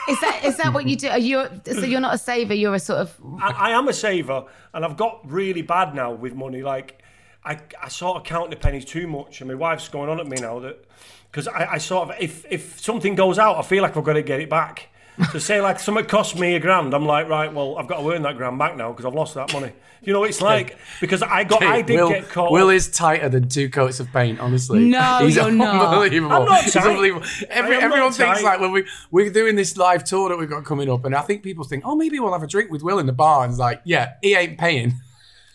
Is 0.09 0.19
that 0.21 0.41
is 0.43 0.57
that 0.57 0.73
what 0.73 0.85
you 0.85 0.95
do? 0.95 1.09
Are 1.09 1.17
you 1.17 1.47
so 1.65 1.81
you're 1.81 1.99
not 1.99 2.13
a 2.13 2.17
saver? 2.17 2.53
You're 2.53 2.75
a 2.75 2.79
sort 2.79 2.99
of 2.99 3.15
I, 3.39 3.69
I 3.69 3.71
am 3.71 3.87
a 3.87 3.93
saver, 3.93 4.45
and 4.73 4.85
I've 4.85 4.97
got 4.97 5.29
really 5.29 5.61
bad 5.61 5.95
now 5.95 6.11
with 6.11 6.35
money. 6.35 6.61
Like, 6.61 7.01
I, 7.43 7.59
I 7.81 7.87
sort 7.87 8.17
of 8.17 8.23
count 8.23 8.51
the 8.51 8.55
pennies 8.55 8.85
too 8.85 9.07
much, 9.07 9.41
and 9.41 9.49
my 9.49 9.55
wife's 9.55 9.87
going 9.87 10.09
on 10.09 10.19
at 10.19 10.27
me 10.27 10.37
now 10.39 10.59
that 10.59 10.85
because 11.31 11.47
I, 11.47 11.73
I 11.73 11.77
sort 11.77 12.09
of 12.09 12.15
if 12.19 12.45
if 12.49 12.79
something 12.79 13.15
goes 13.15 13.39
out, 13.39 13.57
I 13.57 13.61
feel 13.61 13.81
like 13.81 13.97
I've 13.97 14.03
got 14.03 14.13
to 14.13 14.23
get 14.23 14.39
it 14.39 14.49
back. 14.49 14.89
So 15.31 15.39
say 15.39 15.61
like 15.61 15.79
something 15.79 16.05
cost 16.05 16.37
me 16.37 16.55
a 16.55 16.59
grand, 16.59 16.93
I'm 16.93 17.05
like 17.05 17.27
right, 17.27 17.51
well 17.51 17.77
I've 17.77 17.87
got 17.87 18.01
to 18.01 18.11
earn 18.11 18.21
that 18.21 18.37
grand 18.37 18.59
back 18.59 18.77
now 18.77 18.91
because 18.91 19.05
I've 19.05 19.13
lost 19.15 19.33
that 19.35 19.51
money. 19.51 19.71
You 20.03 20.13
know, 20.13 20.23
it's 20.25 20.41
like 20.41 20.77
because 21.01 21.23
I 21.23 21.43
got 21.43 21.63
I 21.63 21.81
did 21.81 21.95
Will, 21.95 22.09
get 22.09 22.29
caught. 22.29 22.51
Will 22.51 22.69
is 22.69 22.87
tighter 22.89 23.27
than 23.29 23.49
two 23.49 23.67
coats 23.69 23.99
of 23.99 24.07
paint. 24.13 24.39
Honestly, 24.39 24.85
No, 24.87 25.19
he's 25.23 25.35
you're 25.35 25.49
not. 25.49 25.87
unbelievable. 25.91 26.35
I'm 26.35 26.45
not 26.45 26.63
He's 26.63 26.73
tight. 26.73 26.85
unbelievable. 26.87 27.25
Every, 27.49 27.75
everyone 27.77 27.99
not 27.99 28.15
thinks 28.15 28.41
tight. 28.41 28.45
like 28.45 28.59
when 28.59 28.71
we 28.71 28.85
we're 29.09 29.31
doing 29.31 29.55
this 29.55 29.75
live 29.75 30.03
tour 30.03 30.29
that 30.29 30.37
we've 30.37 30.49
got 30.49 30.65
coming 30.65 30.89
up, 30.89 31.03
and 31.03 31.15
I 31.15 31.21
think 31.21 31.41
people 31.41 31.63
think, 31.63 31.83
oh, 31.85 31.95
maybe 31.95 32.19
we'll 32.19 32.33
have 32.33 32.43
a 32.43 32.47
drink 32.47 32.69
with 32.69 32.83
Will 32.83 32.99
in 32.99 33.07
the 33.07 33.11
bar. 33.13 33.43
And 33.43 33.51
it's 33.51 33.59
like, 33.59 33.81
yeah, 33.85 34.13
he 34.21 34.35
ain't 34.35 34.59
paying. 34.59 34.93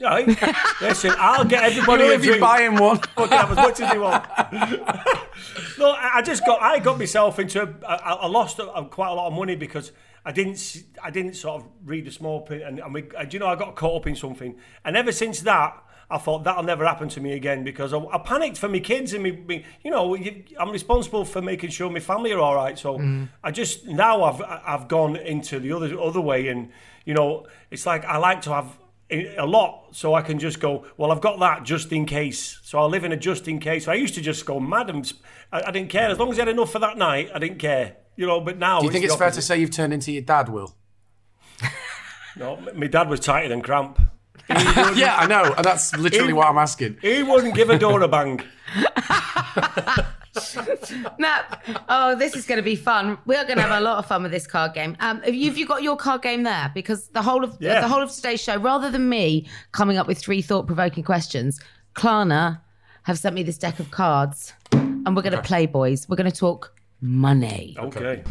Right? 0.03 0.27
Listen, 0.81 1.13
I'll 1.19 1.45
get 1.45 1.65
everybody 1.65 2.05
a 2.05 2.13
if 2.15 2.25
you 2.25 2.39
buy 2.41 2.63
him 2.63 2.77
one, 2.77 2.99
Fuck, 2.99 3.31
have 3.31 3.51
as 3.51 3.57
much 3.57 3.81
as 3.81 3.91
they 3.93 3.99
want. 3.99 4.25
no, 5.79 5.91
I 5.93 6.11
I 6.17 6.23
just 6.23 6.45
got 6.45 6.61
I 6.63 6.79
got 6.79 6.99
myself 6.99 7.39
into 7.39 7.63
a, 7.63 7.87
I, 7.87 7.95
I 8.15 8.27
lost 8.27 8.59
a, 8.59 8.71
a- 8.73 8.85
quite 8.85 9.09
a 9.09 9.15
lot 9.15 9.29
of 9.29 9.33
money 9.35 9.57
because 9.57 9.93
I 10.25 10.33
didn't. 10.33 10.85
I 11.03 11.11
didn't 11.11 11.35
sort 11.35 11.63
of 11.63 11.69
read 11.85 12.05
the 12.07 12.11
small 12.13 12.43
print 12.43 12.63
and, 12.63 12.79
and 12.79 12.95
we, 12.95 13.05
uh, 13.17 13.25
do 13.25 13.37
you 13.37 13.39
know 13.41 13.47
I 13.49 13.57
got 13.57 13.75
caught 13.77 13.97
up 13.97 14.07
in 14.07 14.15
something 14.17 14.55
and 14.85 14.97
ever 14.97 15.11
since 15.13 15.41
that 15.41 15.83
I 16.11 16.19
thought 16.19 16.45
that'll 16.45 16.63
never 16.63 16.85
happen 16.87 17.09
to 17.11 17.21
me 17.21 17.33
again 17.33 17.65
because 17.65 17.93
I, 17.93 17.99
I 17.99 18.19
panicked 18.19 18.59
for 18.59 18.69
my 18.69 18.79
kids 18.81 19.13
and 19.15 19.23
me, 19.25 19.33
me 19.33 19.65
you 19.83 19.91
know 19.91 20.15
you, 20.15 20.45
I'm 20.61 20.71
responsible 20.71 21.25
for 21.25 21.43
making 21.43 21.71
sure 21.71 21.91
my 21.91 21.99
family 22.01 22.33
are 22.33 22.39
all 22.39 22.55
right 22.55 22.79
so 22.79 23.01
I 23.43 23.51
just 23.51 23.87
now 23.87 24.23
I've 24.23 24.43
I've 24.65 24.89
gone 24.89 25.17
into 25.17 25.59
the 25.59 25.73
other 25.73 25.99
other 26.01 26.21
way 26.21 26.49
and 26.49 26.71
you 27.05 27.15
know 27.15 27.47
it's 27.73 27.85
like 27.87 28.05
I 28.05 28.19
like 28.19 28.43
to 28.43 28.51
have 28.53 28.79
a 29.13 29.47
lot 29.47 29.89
so 29.93 30.15
I 30.15 30.23
can 30.23 30.39
just 30.39 30.59
go 30.61 30.85
well 30.97 31.13
I've 31.13 31.21
got 31.21 31.39
that 31.41 31.65
just 31.65 31.93
in 31.93 32.07
case. 32.07 32.59
So 32.63 32.79
I'll 32.79 32.89
live 32.89 33.05
in 33.05 33.13
a 33.13 33.17
just 33.17 33.47
in 33.49 33.59
case. 33.59 33.85
So 33.85 33.93
I 33.93 33.97
used 33.97 34.15
to 34.15 34.21
just 34.21 34.45
go 34.47 34.59
mad 34.59 34.91
and 34.91 35.13
I, 35.53 35.63
I 35.63 35.71
didn't 35.71 35.91
care. 35.91 36.09
As 36.09 36.19
long 36.19 36.31
as 36.31 36.39
I 36.39 36.43
had 36.43 36.49
enough 36.49 36.73
for 36.73 36.79
that 36.81 36.97
night 36.97 37.31
I 37.35 37.39
didn't 37.39 37.59
care. 37.59 37.97
You 38.17 38.27
know 38.27 38.41
but 38.41 38.59
now 38.59 38.81
do 38.81 38.87
you 38.87 38.93
think 38.93 39.03
the 39.05 39.09
it's 39.13 39.17
fair 39.17 39.31
to 39.31 39.43
say 39.43 39.59
you've 39.59 39.71
turned 39.71 39.93
into 39.93 40.13
your 40.13 40.23
dad, 40.23 40.49
Will? 40.49 40.75
no 42.37 42.59
my 42.75 42.87
dad 42.87 43.09
was 43.09 43.21
tighter 43.21 43.49
than 43.49 43.63
cramp. 43.63 44.01
Yeah, 44.49 45.17
I 45.17 45.27
know, 45.27 45.55
and 45.57 45.65
that's 45.65 45.97
literally 45.97 46.33
what 46.33 46.49
I'm 46.49 46.59
asking. 46.59 46.99
he 47.01 47.23
wouldn't 47.23 47.55
give 47.55 47.71
a 47.71 47.79
door 47.79 48.03
a 48.03 48.09
bang 48.09 48.43
Matt. 51.19 51.63
Oh, 51.89 52.15
this 52.17 52.35
is 52.37 52.47
going 52.47 52.57
to 52.57 52.63
be 52.63 52.77
fun. 52.77 53.19
We 53.27 53.37
are 53.37 53.45
going 53.45 53.57
to 53.57 53.63
have 53.63 53.79
a 53.81 53.85
lot 53.85 53.99
of 53.99 54.07
fun 54.07 54.23
with 54.23 54.33
this 54.33 54.47
card 54.47 54.73
game. 54.75 54.97
Um, 55.01 55.21
have 55.23 55.35
you, 55.35 55.47
have 55.49 55.59
you 55.59 55.67
got 55.67 55.83
your 55.83 55.97
card 55.97 56.23
game 56.23 56.43
there? 56.43 56.71
Because 56.75 57.09
the 57.09 57.23
whole 57.23 57.45
of 57.45 57.57
Yeah. 57.61 57.81
the 57.81 57.89
whole 57.89 58.01
of 58.03 58.11
today's 58.11 58.41
show, 58.41 58.57
rather 58.57 58.91
than 58.91 59.09
me 59.09 59.47
coming 59.73 59.99
up 59.99 60.07
with 60.07 60.19
three 60.19 60.41
thought 60.43 60.67
provoking 60.67 61.03
questions, 61.05 61.61
Klarna 61.95 62.61
have 63.05 63.19
sent 63.19 63.35
me 63.35 63.43
this 63.43 63.59
deck 63.59 63.79
of 63.81 63.91
cards, 63.91 64.53
and 64.73 65.15
we're 65.17 65.23
going 65.23 65.37
to 65.37 65.43
play, 65.43 65.67
boys. 65.67 66.09
We're 66.09 66.17
going 66.17 66.31
to 66.31 66.37
talk 66.37 66.73
money. 67.01 67.77
okay 67.79 68.23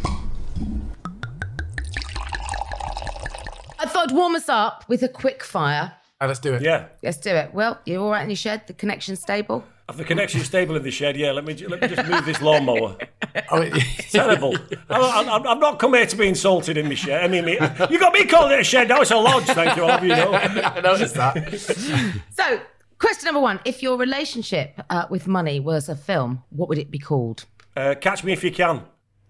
I 3.79 3.85
thought 3.85 4.09
I'd 4.11 4.15
warm 4.15 4.35
us 4.35 4.47
up 4.47 4.85
with 4.87 5.03
a 5.03 5.07
quick 5.09 5.43
fire. 5.43 5.91
Uh, 6.21 6.27
let's 6.27 6.39
do 6.39 6.53
it. 6.53 6.61
yeah 6.61 6.85
Let's 7.03 7.17
do 7.17 7.31
it. 7.31 7.53
Well, 7.53 7.79
you 7.85 8.01
all 8.01 8.11
right 8.11 8.21
in 8.23 8.29
your 8.29 8.35
shed? 8.37 8.67
The 8.67 8.73
connection 8.73 9.15
stable? 9.15 9.63
Have 9.91 9.97
the 9.97 10.05
connection 10.05 10.39
stable 10.41 10.75
in 10.77 10.83
the 10.83 10.91
shed 10.91 11.17
yeah 11.17 11.31
let 11.31 11.43
me 11.43 11.53
let 11.67 11.81
me 11.81 11.87
just 11.87 12.09
move 12.09 12.25
this 12.25 12.41
lawnmower 12.41 12.95
Oh, 13.49 13.61
it- 13.61 13.73
terrible 14.11 14.55
I, 14.89 14.95
I, 14.97 15.51
I've 15.51 15.59
not 15.59 15.79
come 15.79 15.93
here 15.93 16.05
to 16.05 16.15
be 16.15 16.27
insulted 16.27 16.77
in 16.77 16.87
my 16.87 16.95
shed 16.95 17.23
I 17.23 17.27
mean 17.27 17.45
me, 17.45 17.53
you 17.89 17.99
got 17.99 18.13
me 18.13 18.25
calling 18.25 18.53
it 18.53 18.61
a 18.61 18.63
shed 18.63 18.87
now 18.87 19.01
it's 19.01 19.11
a 19.11 19.17
lodge 19.17 19.43
thank 19.45 19.75
you 19.75 19.83
I'll 19.83 19.99
have 19.99 20.03
you 20.03 20.15
know 20.15 20.33
I 20.33 20.79
noticed 20.81 21.15
that. 21.15 22.21
So, 22.31 22.61
question 22.99 23.25
number 23.25 23.41
one: 23.41 23.59
If 23.65 23.83
your 23.83 23.97
relationship 23.97 24.79
uh, 24.89 25.05
with 25.09 25.27
money 25.27 25.59
was 25.59 25.89
a 25.89 25.95
film, 25.95 26.43
what 26.49 26.69
would 26.69 26.77
it 26.77 26.89
be 26.91 26.99
called? 26.99 27.45
Uh, 27.75 27.95
catch 27.99 28.23
me 28.23 28.31
if 28.33 28.43
you 28.43 28.51
can. 28.51 28.83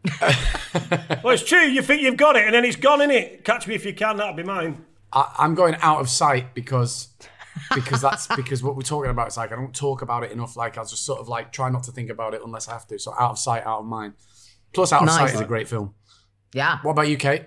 well, 0.22 1.34
it's 1.34 1.44
true. 1.44 1.62
You 1.62 1.82
think 1.82 2.02
you've 2.02 2.18
got 2.18 2.36
it, 2.36 2.46
and 2.46 2.54
then 2.54 2.66
it's 2.66 2.76
gone, 2.76 3.02
in 3.02 3.12
it. 3.12 3.44
Catch 3.44 3.68
me 3.68 3.76
if 3.76 3.86
you 3.86 3.94
can. 3.94 4.18
That'll 4.18 4.34
be 4.36 4.44
mine. 4.44 4.86
I, 5.14 5.34
I'm 5.40 5.56
going 5.56 5.76
out 5.82 6.00
of 6.00 6.10
sight 6.10 6.54
because 6.54 7.10
because 7.76 8.02
that's 8.02 8.28
because 8.36 8.64
what 8.64 8.76
we're 8.76 8.82
talking 8.82 9.12
about 9.12 9.28
is 9.28 9.38
like 9.38 9.52
I 9.52 9.56
don't 9.56 9.76
talk 9.76 10.02
about 10.02 10.24
it 10.24 10.32
enough. 10.32 10.56
Like 10.58 10.78
I 10.78 10.84
just 10.84 11.06
sort 11.06 11.20
of 11.20 11.28
like 11.30 11.52
try 11.52 11.70
not 11.70 11.84
to 11.84 11.92
think 11.92 12.10
about 12.10 12.34
it 12.34 12.42
unless 12.44 12.68
I 12.68 12.74
have 12.74 12.88
to. 12.88 13.00
So 13.00 13.14
out 13.20 13.32
of 13.32 13.40
sight, 13.40 13.66
out 13.66 13.80
of 13.80 13.86
mind. 13.86 14.14
Plus, 14.74 14.94
out 14.94 15.02
of 15.02 15.08
Nice. 15.08 15.18
sight 15.18 15.34
is 15.34 15.42
a 15.42 15.46
great 15.46 15.68
film. 15.68 15.94
Yeah. 16.54 16.80
What 16.82 16.92
about 16.92 17.08
you, 17.10 17.18
Kate? 17.18 17.44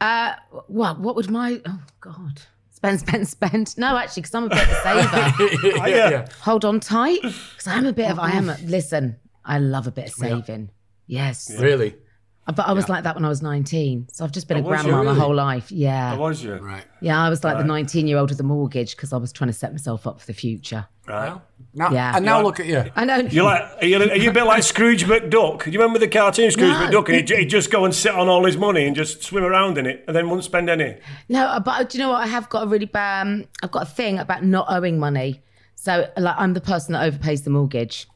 Uh, 0.00 0.34
what? 0.68 1.00
What 1.00 1.16
would 1.16 1.30
my? 1.30 1.60
Oh 1.66 1.80
God. 2.00 2.42
Spend, 2.70 3.00
spend, 3.00 3.26
spend. 3.26 3.78
No, 3.78 3.96
actually, 3.96 4.20
because 4.22 4.34
I'm 4.34 4.44
a 4.44 4.48
bit 4.50 4.62
of 4.62 4.68
a 4.68 4.82
saver. 4.82 5.78
Oh, 5.82 5.86
yeah. 5.86 6.26
Hold 6.42 6.64
on 6.66 6.78
tight, 6.78 7.22
because 7.22 7.66
I'm 7.66 7.86
a 7.86 7.92
bit 7.92 8.10
of. 8.10 8.18
I 8.18 8.32
am. 8.32 8.50
A, 8.50 8.56
listen, 8.64 9.16
I 9.44 9.58
love 9.58 9.86
a 9.86 9.90
bit 9.90 10.08
of 10.08 10.12
saving. 10.12 10.70
Yes, 11.06 11.50
Really? 11.58 11.96
But 12.54 12.68
I 12.68 12.72
was 12.72 12.88
like 12.88 13.02
that 13.04 13.14
when 13.16 13.24
I 13.24 13.28
was 13.28 13.42
19. 13.42 14.08
So 14.12 14.24
I've 14.24 14.30
just 14.32 14.46
been 14.46 14.58
a 14.58 14.60
Oh, 14.60 14.70
was 14.70 14.84
you 14.84 14.92
grandma 14.92 15.12
my 15.12 15.18
whole 15.18 15.34
life. 15.34 15.70
How 15.70 15.76
Yeah, 15.76 16.16
was 16.16 16.44
you? 16.44 16.54
Right. 16.54 16.84
yeah. 17.00 17.20
I 17.20 17.28
was 17.28 17.42
like 17.42 17.58
the 17.58 17.64
19 17.64 18.06
year 18.06 18.18
old 18.18 18.30
with 18.30 18.38
a 18.38 18.44
mortgage 18.44 18.94
because 18.94 19.12
I 19.12 19.16
was 19.16 19.32
trying 19.32 19.48
to 19.48 19.52
set 19.52 19.72
myself 19.72 20.06
up 20.06 20.20
for 20.20 20.26
the 20.26 20.32
future. 20.32 20.86
Right. 21.08 21.32
Now, 21.74 21.90
Yeah. 21.92 22.16
and 22.16 22.24
now 22.24 22.38
Yeah. 22.38 22.44
look 22.44 22.60
at 22.60 22.66
you. 22.66 22.84
I 22.94 23.04
know. 23.04 23.16
You're 23.16 23.44
like? 23.44 23.62
Are 23.82 23.86
you, 23.86 23.96
are 23.98 24.16
you 24.16 24.30
a 24.30 24.32
bit 24.32 24.44
like 24.44 24.62
Scrooge 24.62 25.04
McDuck? 25.04 25.64
Do 25.64 25.70
you 25.70 25.78
remember 25.78 25.98
the 25.98 26.08
cartoon 26.08 26.50
Scrooge 26.50 26.70
No. 26.70 26.86
McDuck? 26.88 27.06
And 27.08 27.16
he'd, 27.16 27.28
he'd 27.30 27.46
just 27.50 27.70
go 27.70 27.84
and 27.84 27.94
sit 27.94 28.12
on 28.14 28.28
all 28.28 28.44
his 28.44 28.56
money 28.56 28.86
and 28.86 28.94
just 28.96 29.22
swim 29.22 29.44
around 29.44 29.78
in 29.78 29.86
it, 29.86 30.04
and 30.06 30.16
then 30.16 30.26
wouldn't 30.28 30.44
spend 30.44 30.68
any. 30.70 30.96
No, 31.28 31.60
but 31.64 31.90
do 31.90 31.98
you 31.98 32.04
know 32.04 32.10
what? 32.10 32.22
I 32.22 32.26
have 32.26 32.48
got 32.48 32.64
a 32.64 32.66
really 32.66 32.86
bad. 32.86 33.26
Um, 33.26 33.44
I've 33.62 33.70
got 33.70 33.82
a 33.82 33.86
thing 33.90 34.18
about 34.18 34.44
not 34.44 34.66
owing 34.68 34.98
money. 34.98 35.42
So, 35.74 36.08
like, 36.16 36.34
I'm 36.38 36.54
the 36.54 36.60
person 36.60 36.92
that 36.94 37.12
overpays 37.12 37.44
the 37.44 37.50
mortgage. 37.50 38.06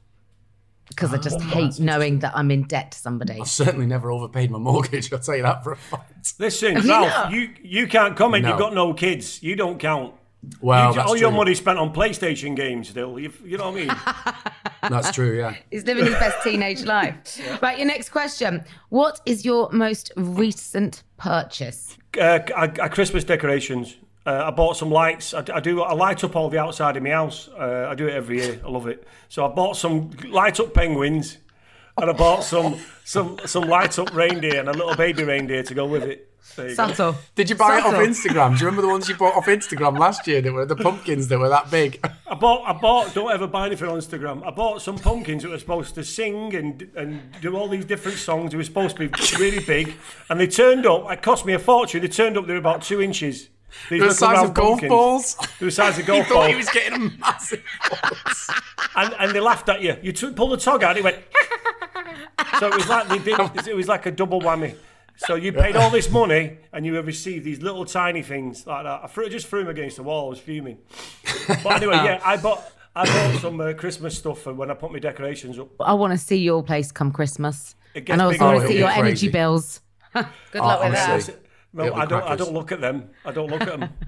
Because 0.90 1.14
I 1.14 1.16
just 1.16 1.36
Oh, 1.36 1.44
hate 1.44 1.80
knowing 1.80 2.18
that 2.18 2.32
I'm 2.36 2.50
in 2.50 2.64
debt 2.64 2.92
to 2.92 2.98
somebody. 2.98 3.38
I've 3.40 3.48
certainly 3.48 3.86
never 3.86 4.10
overpaid 4.12 4.50
my 4.50 4.58
mortgage. 4.58 5.10
I'll 5.12 5.18
tell 5.18 5.36
you 5.36 5.42
that 5.42 5.64
for 5.64 5.72
a 5.72 5.76
fact. 5.76 6.34
Listen, 6.38 6.76
you 6.82 6.88
Ralph, 6.88 7.08
not? 7.08 7.32
you, 7.32 7.50
you 7.62 7.86
can't 7.88 8.16
comment. 8.16 8.42
No. 8.42 8.50
You've 8.50 8.58
got 8.58 8.74
no 8.74 8.92
kids. 8.92 9.42
You 9.42 9.56
don't 9.56 9.78
count. 9.78 10.14
Well, 10.60 10.90
You- 10.90 10.96
that's 10.96 11.08
all 11.10 11.16
your 11.16 11.30
money 11.32 11.54
spent 11.54 11.78
on 11.78 11.92
PlayStation 11.94 12.54
games 12.56 12.88
still. 12.90 13.18
You, 13.18 13.32
you 13.44 13.56
know 13.58 13.70
what 13.70 13.80
I 13.80 13.84
mean? 13.86 13.90
That's 14.90 15.10
true. 15.12 15.36
Yeah. 15.38 15.54
He's 15.70 15.84
living 15.84 16.06
his 16.06 16.14
best 16.14 16.42
teenage 16.42 16.84
life. 16.84 17.38
Right, 17.62 17.76
your 17.76 17.86
next 17.86 18.08
question. 18.08 18.64
What 18.88 19.20
is 19.26 19.44
your 19.44 19.70
most 19.72 20.10
recent 20.16 21.02
purchase? 21.18 21.98
uh, 22.18 22.38
I, 22.56 22.64
I 22.64 22.88
Christmas 22.88 23.22
decorations. 23.24 23.96
Uh, 24.30 24.44
I 24.46 24.50
bought 24.50 24.76
some 24.76 24.90
lights. 24.92 25.34
I, 25.34 25.42
I 25.52 25.58
do. 25.58 25.82
I 25.82 25.92
light 25.92 26.22
up 26.22 26.36
all 26.36 26.48
the 26.50 26.58
outside 26.58 26.96
of 26.96 27.02
my 27.02 27.10
house. 27.10 27.48
Uh, 27.48 27.88
I 27.90 27.96
do 27.96 28.06
it 28.06 28.14
every 28.14 28.36
year. 28.40 28.60
I 28.64 28.70
love 28.70 28.86
it. 28.86 29.04
So 29.28 29.44
I 29.44 29.48
bought 29.48 29.76
some 29.76 30.10
light 30.28 30.60
up 30.60 30.72
penguins, 30.72 31.38
and 31.96 32.08
I 32.08 32.12
bought 32.12 32.44
some 32.44 32.78
some 33.04 33.38
some 33.44 33.64
light 33.64 33.98
up 33.98 34.14
reindeer 34.14 34.60
and 34.60 34.68
a 34.68 34.72
little 34.72 34.94
baby 34.94 35.24
reindeer 35.24 35.64
to 35.64 35.74
go 35.74 35.84
with 35.86 36.04
it. 36.04 36.28
There 36.54 36.68
you 36.68 36.76
go. 36.76 37.16
Did 37.34 37.50
you 37.50 37.56
buy 37.56 37.78
it 37.78 37.84
off 37.84 37.94
Instagram? 37.94 38.54
Do 38.56 38.60
you 38.60 38.66
remember 38.66 38.82
the 38.82 38.88
ones 38.88 39.08
you 39.08 39.16
bought 39.16 39.34
off 39.34 39.46
Instagram 39.46 39.98
last 39.98 40.26
year? 40.28 40.40
That 40.40 40.52
were 40.52 40.64
the 40.64 40.76
pumpkins 40.76 41.26
that 41.28 41.38
were 41.38 41.48
that 41.48 41.68
big. 41.70 42.00
I 42.26 42.34
bought. 42.36 42.62
I 42.68 42.72
bought. 42.72 43.12
Don't 43.12 43.32
ever 43.32 43.48
buy 43.48 43.66
anything 43.66 43.88
on 43.88 43.98
Instagram. 43.98 44.46
I 44.46 44.50
bought 44.50 44.80
some 44.80 44.96
pumpkins 44.96 45.42
that 45.42 45.50
were 45.50 45.58
supposed 45.58 45.96
to 45.96 46.04
sing 46.04 46.54
and 46.54 46.88
and 46.94 47.20
do 47.40 47.56
all 47.56 47.68
these 47.68 47.84
different 47.84 48.18
songs. 48.18 48.52
They 48.52 48.56
were 48.58 48.64
supposed 48.64 48.96
to 48.96 49.08
be 49.08 49.38
really 49.38 49.64
big, 49.64 49.94
and 50.28 50.38
they 50.38 50.46
turned 50.46 50.86
up. 50.86 51.10
It 51.10 51.20
cost 51.20 51.44
me 51.46 51.52
a 51.52 51.58
fortune. 51.58 52.02
They 52.02 52.08
turned 52.08 52.38
up. 52.38 52.46
They 52.46 52.52
were 52.52 52.60
about 52.60 52.82
two 52.82 53.00
inches. 53.02 53.48
These 53.88 54.02
The 54.08 54.14
size 54.14 54.42
of 54.48 54.54
golf 54.54 54.68
pumpkins. 54.80 54.88
balls. 54.90 55.36
They 55.58 55.66
the 55.66 55.70
size 55.70 55.98
of 55.98 56.06
golf 56.06 56.28
balls. 56.28 56.28
He 56.28 56.32
thought 56.32 56.34
balls. 56.34 56.50
he 56.50 56.56
was 56.56 56.70
getting 56.70 56.94
a 56.94 57.18
massive 57.18 57.62
balls. 57.90 58.50
and, 58.96 59.14
and 59.18 59.32
they 59.32 59.40
laughed 59.40 59.68
at 59.68 59.80
you. 59.82 59.96
You 60.02 60.12
took, 60.12 60.36
pulled 60.36 60.52
the 60.52 60.56
tog 60.56 60.82
out, 60.82 60.96
He 60.96 61.02
went. 61.02 61.16
so 62.58 62.66
it 62.68 62.74
was 62.74 62.88
like 62.88 63.08
they 63.08 63.18
did. 63.18 63.38
It 63.68 63.76
was 63.76 63.88
like 63.88 64.06
a 64.06 64.10
double 64.10 64.40
whammy. 64.40 64.74
So 65.16 65.34
you 65.34 65.52
paid 65.52 65.76
all 65.76 65.90
this 65.90 66.10
money 66.10 66.58
and 66.72 66.86
you 66.86 66.94
have 66.94 67.06
received 67.06 67.44
these 67.44 67.60
little 67.60 67.84
tiny 67.84 68.22
things 68.22 68.66
like 68.66 68.84
that. 68.84 69.00
I 69.04 69.06
threw, 69.06 69.28
just 69.28 69.48
threw 69.48 69.60
them 69.60 69.68
against 69.68 69.96
the 69.96 70.02
wall. 70.02 70.26
I 70.26 70.30
was 70.30 70.38
fuming. 70.40 70.78
But 71.62 71.66
anyway, 71.76 71.96
yeah, 71.96 72.20
I 72.24 72.38
bought 72.38 72.62
I 72.96 73.04
bought 73.04 73.40
some 73.40 73.60
uh, 73.60 73.74
Christmas 73.74 74.16
stuff 74.16 74.40
for 74.40 74.54
when 74.54 74.70
I 74.70 74.74
put 74.74 74.90
my 74.92 74.98
decorations 74.98 75.58
up. 75.58 75.68
I 75.80 75.92
want 75.92 76.12
to 76.12 76.18
see 76.18 76.38
your 76.38 76.62
place 76.62 76.90
come 76.90 77.12
Christmas. 77.12 77.76
It 77.94 78.06
gets 78.06 78.14
And 78.14 78.22
I 78.22 78.24
also 78.24 78.38
bigger. 78.38 78.44
want 78.46 78.56
Oh, 78.56 78.60
to 78.62 78.66
see 78.68 78.78
your 78.78 78.88
be 78.88 78.94
energy 78.94 79.28
bills. 79.28 79.80
Good 80.14 80.24
luck 80.54 80.80
with 80.82 80.96
honestly. 80.98 81.34
that. 81.34 81.42
No, 81.72 81.94
I 81.94 82.04
don't. 82.04 82.24
I 82.24 82.36
don't 82.36 82.52
look 82.52 82.72
at 82.72 82.80
them. 82.80 83.10
I 83.24 83.30
don't 83.30 83.48
look 83.48 83.62
at 83.62 83.78
them. 83.80 83.90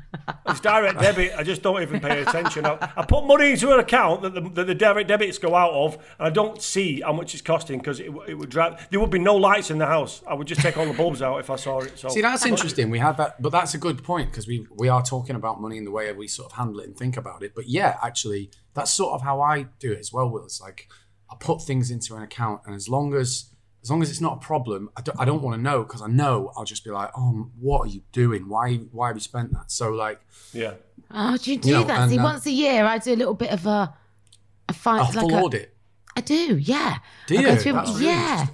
It's 0.47 0.61
direct 0.61 1.00
debit. 1.00 1.33
I 1.37 1.42
just 1.42 1.62
don't 1.62 1.83
even 1.83 1.99
pay 1.99 2.23
attention. 2.23 2.64
I, 2.66 2.92
I 2.97 3.04
put 3.04 3.25
money 3.26 3.52
into 3.52 3.73
an 3.73 3.81
account 3.81 4.23
that 4.23 4.35
the, 4.35 4.40
that 4.50 4.66
the 4.66 4.75
direct 4.75 5.09
debits 5.09 5.38
go 5.38 5.54
out 5.54 5.73
of, 5.73 5.95
and 6.19 6.28
I 6.28 6.31
don't 6.31 6.61
see 6.61 7.00
how 7.00 7.12
much 7.12 7.35
it's 7.35 7.42
costing 7.42 7.78
because 7.78 7.99
it, 7.99 8.12
it 8.28 8.35
would 8.35 8.50
drive. 8.50 8.88
There 8.90 9.00
would 9.00 9.11
be 9.11 9.19
no 9.19 9.35
lights 9.35 9.71
in 9.71 9.78
the 9.78 9.87
house. 9.87 10.23
I 10.28 10.35
would 10.35 10.47
just 10.47 10.61
take 10.61 10.76
all 10.76 10.87
the 10.87 10.92
bulbs 10.92 11.23
out 11.23 11.38
if 11.40 11.50
I 11.50 11.57
saw 11.57 11.81
it. 11.81 11.99
So 11.99 12.09
See, 12.09 12.21
that's 12.21 12.45
interesting. 12.47 12.90
We 12.90 12.99
have 12.99 13.16
that, 13.16 13.40
but 13.40 13.50
that's 13.50 13.75
a 13.75 13.78
good 13.78 14.04
point 14.04 14.31
because 14.31 14.47
we 14.47 14.66
we 14.76 14.88
are 14.88 15.02
talking 15.02 15.35
about 15.35 15.61
money 15.61 15.76
in 15.76 15.85
the 15.85 15.90
way 15.90 16.12
we 16.12 16.28
sort 16.28 16.52
of 16.52 16.59
handle 16.59 16.81
it 16.81 16.87
and 16.87 16.97
think 16.97 17.16
about 17.16 17.42
it. 17.42 17.54
But 17.54 17.66
yeah, 17.69 17.99
actually, 18.02 18.50
that's 18.75 18.90
sort 18.92 19.14
of 19.14 19.23
how 19.23 19.40
I 19.40 19.66
do 19.81 19.92
it 19.92 19.99
as 19.99 20.12
well. 20.12 20.28
Will 20.28 20.45
it's 20.45 20.61
like 20.61 20.88
I 21.31 21.37
put 21.40 21.62
things 21.62 21.90
into 21.90 22.14
an 22.14 22.23
account, 22.23 22.62
and 22.66 22.75
as 22.75 22.88
long 22.88 23.14
as 23.14 23.47
as 23.83 23.91
long 23.91 24.01
as 24.03 24.11
it's 24.11 24.21
not 24.21 24.35
a 24.35 24.41
problem, 24.41 24.91
I 24.97 25.01
don't, 25.01 25.21
I 25.21 25.25
don't 25.25 25.43
want 25.43 25.57
to 25.57 25.62
know 25.62 25.83
because 25.83 26.03
I 26.03 26.07
know 26.07 26.53
I'll 26.57 26.65
just 26.65 26.85
be 26.85 26.91
like, 26.91 27.11
oh, 27.17 27.51
what 27.59 27.81
are 27.81 27.87
you 27.89 28.03
doing? 28.12 28.49
Why 28.49 28.77
why 28.93 29.09
have 29.09 29.17
you 29.17 29.21
spent 29.21 29.53
that? 29.53 29.71
So 29.71 29.91
like, 29.91 30.21
Yeah. 30.53 30.75
Oh, 31.11 31.37
do 31.37 31.53
you 31.53 31.59
do 31.59 31.69
You 31.69 31.75
know, 31.77 31.85
that? 31.85 32.01
and, 32.03 32.11
See, 32.11 32.19
uh, 32.19 32.23
once 32.23 32.47
a 32.47 32.51
year, 32.51 32.85
I 32.85 32.99
do 32.99 33.12
a 33.12 33.17
little 33.17 33.35
bit 33.35 33.51
of 33.51 33.67
a. 33.67 33.95
I 34.69 34.73
find 34.73 35.01
a 35.01 35.05
like 35.05 35.15
full 35.15 35.35
a, 35.35 35.43
audit. 35.43 35.75
I 36.17 36.21
do, 36.21 36.57
yeah. 36.57 36.99
Do 37.27 37.39
I 37.39 37.41
you? 37.41 37.57
through, 37.57 37.73
That's 37.73 37.91
really 37.93 38.07
yeah. 38.07 38.47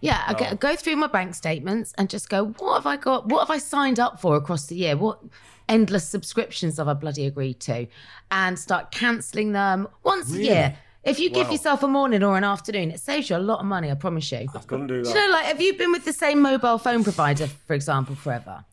Yeah, 0.00 0.22
I 0.26 0.34
go, 0.34 0.54
go 0.56 0.76
through 0.76 0.96
my 0.96 1.06
bank 1.06 1.34
statements 1.34 1.94
and 1.96 2.10
just 2.10 2.28
go, 2.28 2.48
what 2.58 2.74
have 2.74 2.86
I 2.86 2.96
got? 2.96 3.28
What 3.28 3.40
have 3.40 3.50
I 3.50 3.58
signed 3.58 3.98
up 3.98 4.20
for 4.20 4.36
across 4.36 4.66
the 4.66 4.76
year? 4.76 4.96
What 4.96 5.20
endless 5.68 6.06
subscriptions 6.06 6.76
have 6.76 6.86
I 6.86 6.92
bloody 6.92 7.26
agreed 7.26 7.60
to? 7.60 7.86
And 8.30 8.58
start 8.58 8.92
cancelling 8.92 9.52
them 9.52 9.88
once 10.04 10.32
a 10.32 10.42
year. 10.42 10.78
If 11.06 11.18
you 11.20 11.30
give 11.30 11.50
yourself 11.52 11.82
a 11.82 11.88
morning 11.88 12.22
or 12.22 12.36
an 12.36 12.44
afternoon, 12.44 12.90
it 12.90 13.00
saves 13.00 13.30
you 13.30 13.36
a 13.36 13.38
lot 13.38 13.60
of 13.60 13.66
money, 13.66 13.90
I 13.90 13.94
promise 13.94 14.30
you. 14.32 14.46
I 14.54 14.58
Couldn't 14.58 14.88
do 14.88 14.96
Do 14.98 15.02
that. 15.04 15.08
you 15.08 15.14
know, 15.14 15.32
like, 15.32 15.44
have 15.46 15.60
you 15.60 15.74
been 15.74 15.92
with 15.92 16.04
the 16.04 16.12
same 16.12 16.40
mobile 16.42 16.78
phone 16.78 17.04
provider, 17.04 17.46
for 17.46 17.74
example, 17.74 18.14
forever? 18.16 18.64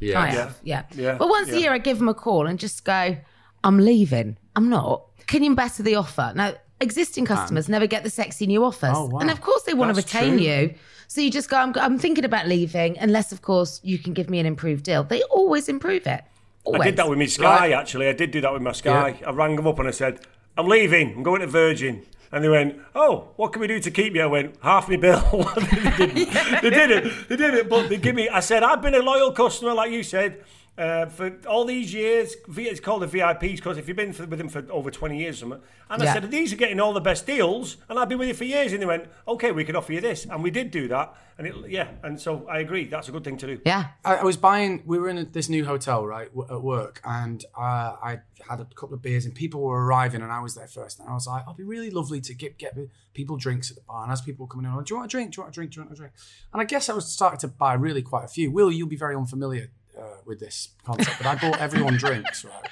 Yeah. 0.00 0.20
I 0.20 0.26
have, 0.28 0.58
yeah. 0.64 0.84
Yeah, 0.94 1.16
But 1.16 1.28
once 1.28 1.48
yeah. 1.48 1.54
a 1.54 1.58
year, 1.60 1.72
I 1.72 1.78
give 1.78 1.98
them 1.98 2.08
a 2.08 2.14
call 2.14 2.46
and 2.46 2.58
just 2.58 2.84
go, 2.84 3.16
I'm 3.62 3.78
leaving. 3.78 4.36
I'm 4.56 4.68
not. 4.68 5.04
Can 5.26 5.44
you 5.44 5.54
better 5.54 5.82
the 5.82 5.94
offer? 5.94 6.32
Now, 6.34 6.54
existing 6.80 7.24
customers 7.26 7.68
never 7.68 7.86
get 7.86 8.02
the 8.02 8.10
sexy 8.10 8.46
new 8.46 8.64
offers. 8.64 8.94
Oh, 8.94 9.06
wow. 9.06 9.20
And 9.20 9.30
of 9.30 9.40
course, 9.40 9.62
they 9.62 9.74
want 9.74 9.94
to 9.94 9.96
retain 10.02 10.38
true. 10.38 10.46
you. 10.46 10.74
So 11.06 11.20
you 11.20 11.30
just 11.30 11.50
go, 11.50 11.56
I'm, 11.58 11.72
I'm 11.76 11.98
thinking 11.98 12.24
about 12.24 12.46
leaving, 12.48 12.96
unless, 12.98 13.30
of 13.30 13.42
course, 13.42 13.80
you 13.84 13.98
can 13.98 14.12
give 14.12 14.30
me 14.30 14.38
an 14.40 14.46
improved 14.46 14.84
deal. 14.84 15.04
They 15.04 15.22
always 15.24 15.68
improve 15.68 16.06
it. 16.06 16.22
Always. 16.64 16.82
I 16.82 16.84
did 16.86 16.96
that 16.96 17.08
with 17.08 17.18
my 17.18 17.26
Sky, 17.26 17.42
Right. 17.68 17.72
actually. 17.72 18.08
I 18.08 18.12
did 18.12 18.30
do 18.30 18.40
that 18.40 18.52
with 18.52 18.62
my 18.62 18.72
Sky. 18.72 19.20
I 19.26 19.30
rang 19.30 19.56
them 19.56 19.66
up 19.66 19.78
and 19.78 19.88
I 19.88 19.92
said, 19.92 20.20
I'm 20.56 20.66
leaving. 20.66 21.14
I'm 21.14 21.22
going 21.22 21.40
to 21.40 21.46
Virgin. 21.46 22.04
And 22.32 22.44
they 22.44 22.48
went, 22.48 22.76
Oh, 22.94 23.30
what 23.36 23.52
can 23.52 23.60
we 23.60 23.66
do 23.66 23.80
to 23.80 23.90
keep 23.90 24.14
you? 24.14 24.22
I 24.22 24.26
went, 24.26 24.54
Half 24.62 24.88
my 24.88 24.96
bill. 24.96 25.20
they, 25.98 26.06
didn't. 26.06 26.62
they 26.62 26.70
did 26.70 26.90
it. 26.90 27.28
They 27.28 27.36
did 27.36 27.54
it. 27.54 27.68
But 27.68 27.88
they 27.88 27.96
give 27.96 28.14
me, 28.14 28.28
I 28.28 28.40
said, 28.40 28.62
I've 28.62 28.82
been 28.82 28.94
a 28.94 29.00
loyal 29.02 29.32
customer, 29.32 29.74
like 29.74 29.90
you 29.90 30.02
said. 30.02 30.44
Uh, 30.80 31.04
for 31.10 31.36
all 31.46 31.66
these 31.66 31.92
years, 31.92 32.36
it's 32.56 32.80
called 32.80 33.02
the 33.02 33.06
VIPs 33.06 33.56
because 33.56 33.76
if 33.76 33.86
you've 33.86 33.96
been 33.98 34.14
for, 34.14 34.24
with 34.24 34.38
them 34.38 34.48
for 34.48 34.64
over 34.70 34.90
20 34.90 35.18
years, 35.18 35.36
or 35.36 35.40
something, 35.40 35.60
and 35.90 36.02
I 36.02 36.06
Yeah. 36.06 36.12
said, 36.14 36.30
These 36.30 36.54
are 36.54 36.56
getting 36.56 36.80
all 36.80 36.94
the 36.94 37.00
best 37.02 37.26
deals, 37.26 37.76
and 37.88 37.98
I've 37.98 38.08
been 38.08 38.18
with 38.18 38.28
you 38.28 38.34
for 38.34 38.44
years. 38.44 38.72
And 38.72 38.80
they 38.80 38.86
went, 38.86 39.04
Okay, 39.28 39.52
we 39.52 39.64
can 39.64 39.76
offer 39.76 39.92
you 39.92 40.00
this. 40.00 40.24
And 40.24 40.42
we 40.42 40.50
did 40.50 40.70
do 40.70 40.88
that. 40.88 41.14
And 41.36 41.46
it, 41.46 41.54
yeah, 41.68 41.88
and 42.02 42.18
so 42.20 42.46
I 42.48 42.60
agree, 42.60 42.84
that's 42.86 43.08
a 43.08 43.12
good 43.12 43.24
thing 43.24 43.36
to 43.38 43.46
do. 43.46 43.60
Yeah. 43.66 43.88
I, 44.04 44.16
I 44.16 44.24
was 44.24 44.36
buying. 44.38 44.82
We 44.86 44.98
were 44.98 45.08
in 45.10 45.18
a, 45.18 45.24
this 45.24 45.48
new 45.50 45.64
hotel, 45.66 46.06
right, 46.06 46.28
w- 46.34 46.46
at 46.54 46.62
work, 46.62 47.00
and 47.04 47.44
uh, 47.56 47.96
I 48.02 48.20
had 48.48 48.60
a 48.60 48.64
couple 48.74 48.94
of 48.94 49.02
beers, 49.02 49.26
and 49.26 49.34
people 49.34 49.60
were 49.62 49.84
arriving, 49.84 50.22
and 50.22 50.32
I 50.32 50.40
was 50.40 50.54
there 50.54 50.66
first, 50.68 50.98
and 51.00 51.08
I 51.08 51.12
was 51.14 51.26
like, 51.26 51.42
"It'll 51.42 51.54
be 51.54 51.64
really 51.64 51.90
lovely 51.90 52.20
to 52.22 52.34
get 52.34 52.58
get 52.58 52.76
people 53.14 53.36
drinks 53.36 53.70
at 53.70 53.76
the 53.76 53.82
bar." 53.82 54.02
And 54.02 54.12
as 54.12 54.20
people 54.20 54.44
were 54.46 54.50
coming 54.50 54.66
in, 54.70 54.74
like, 54.76 54.86
"Do 54.86 54.92
you 54.94 54.98
want 54.98 55.10
a 55.10 55.14
drink? 55.14 55.32
Do 55.32 55.38
you 55.38 55.42
want 55.44 55.54
a 55.54 55.56
drink? 55.56 55.72
Do 55.72 55.80
you 55.80 55.84
want 55.84 55.92
a 55.92 55.96
drink?" 55.96 56.12
And 56.52 56.60
I 56.60 56.64
guess 56.66 56.88
I 56.88 56.92
was 56.94 57.06
starting 57.10 57.40
to 57.40 57.48
buy 57.48 57.72
really 57.74 58.02
quite 58.02 58.24
a 58.24 58.28
few. 58.28 58.50
Will, 58.50 58.70
you'll 58.70 58.88
be 58.88 58.96
very 58.96 59.16
unfamiliar 59.16 59.70
uh, 60.00 60.16
with 60.26 60.40
this 60.40 60.70
concept, 60.84 61.18
but 61.18 61.26
I 61.26 61.34
bought 61.36 61.60
everyone 61.60 61.96
drinks, 61.96 62.44
right? 62.44 62.68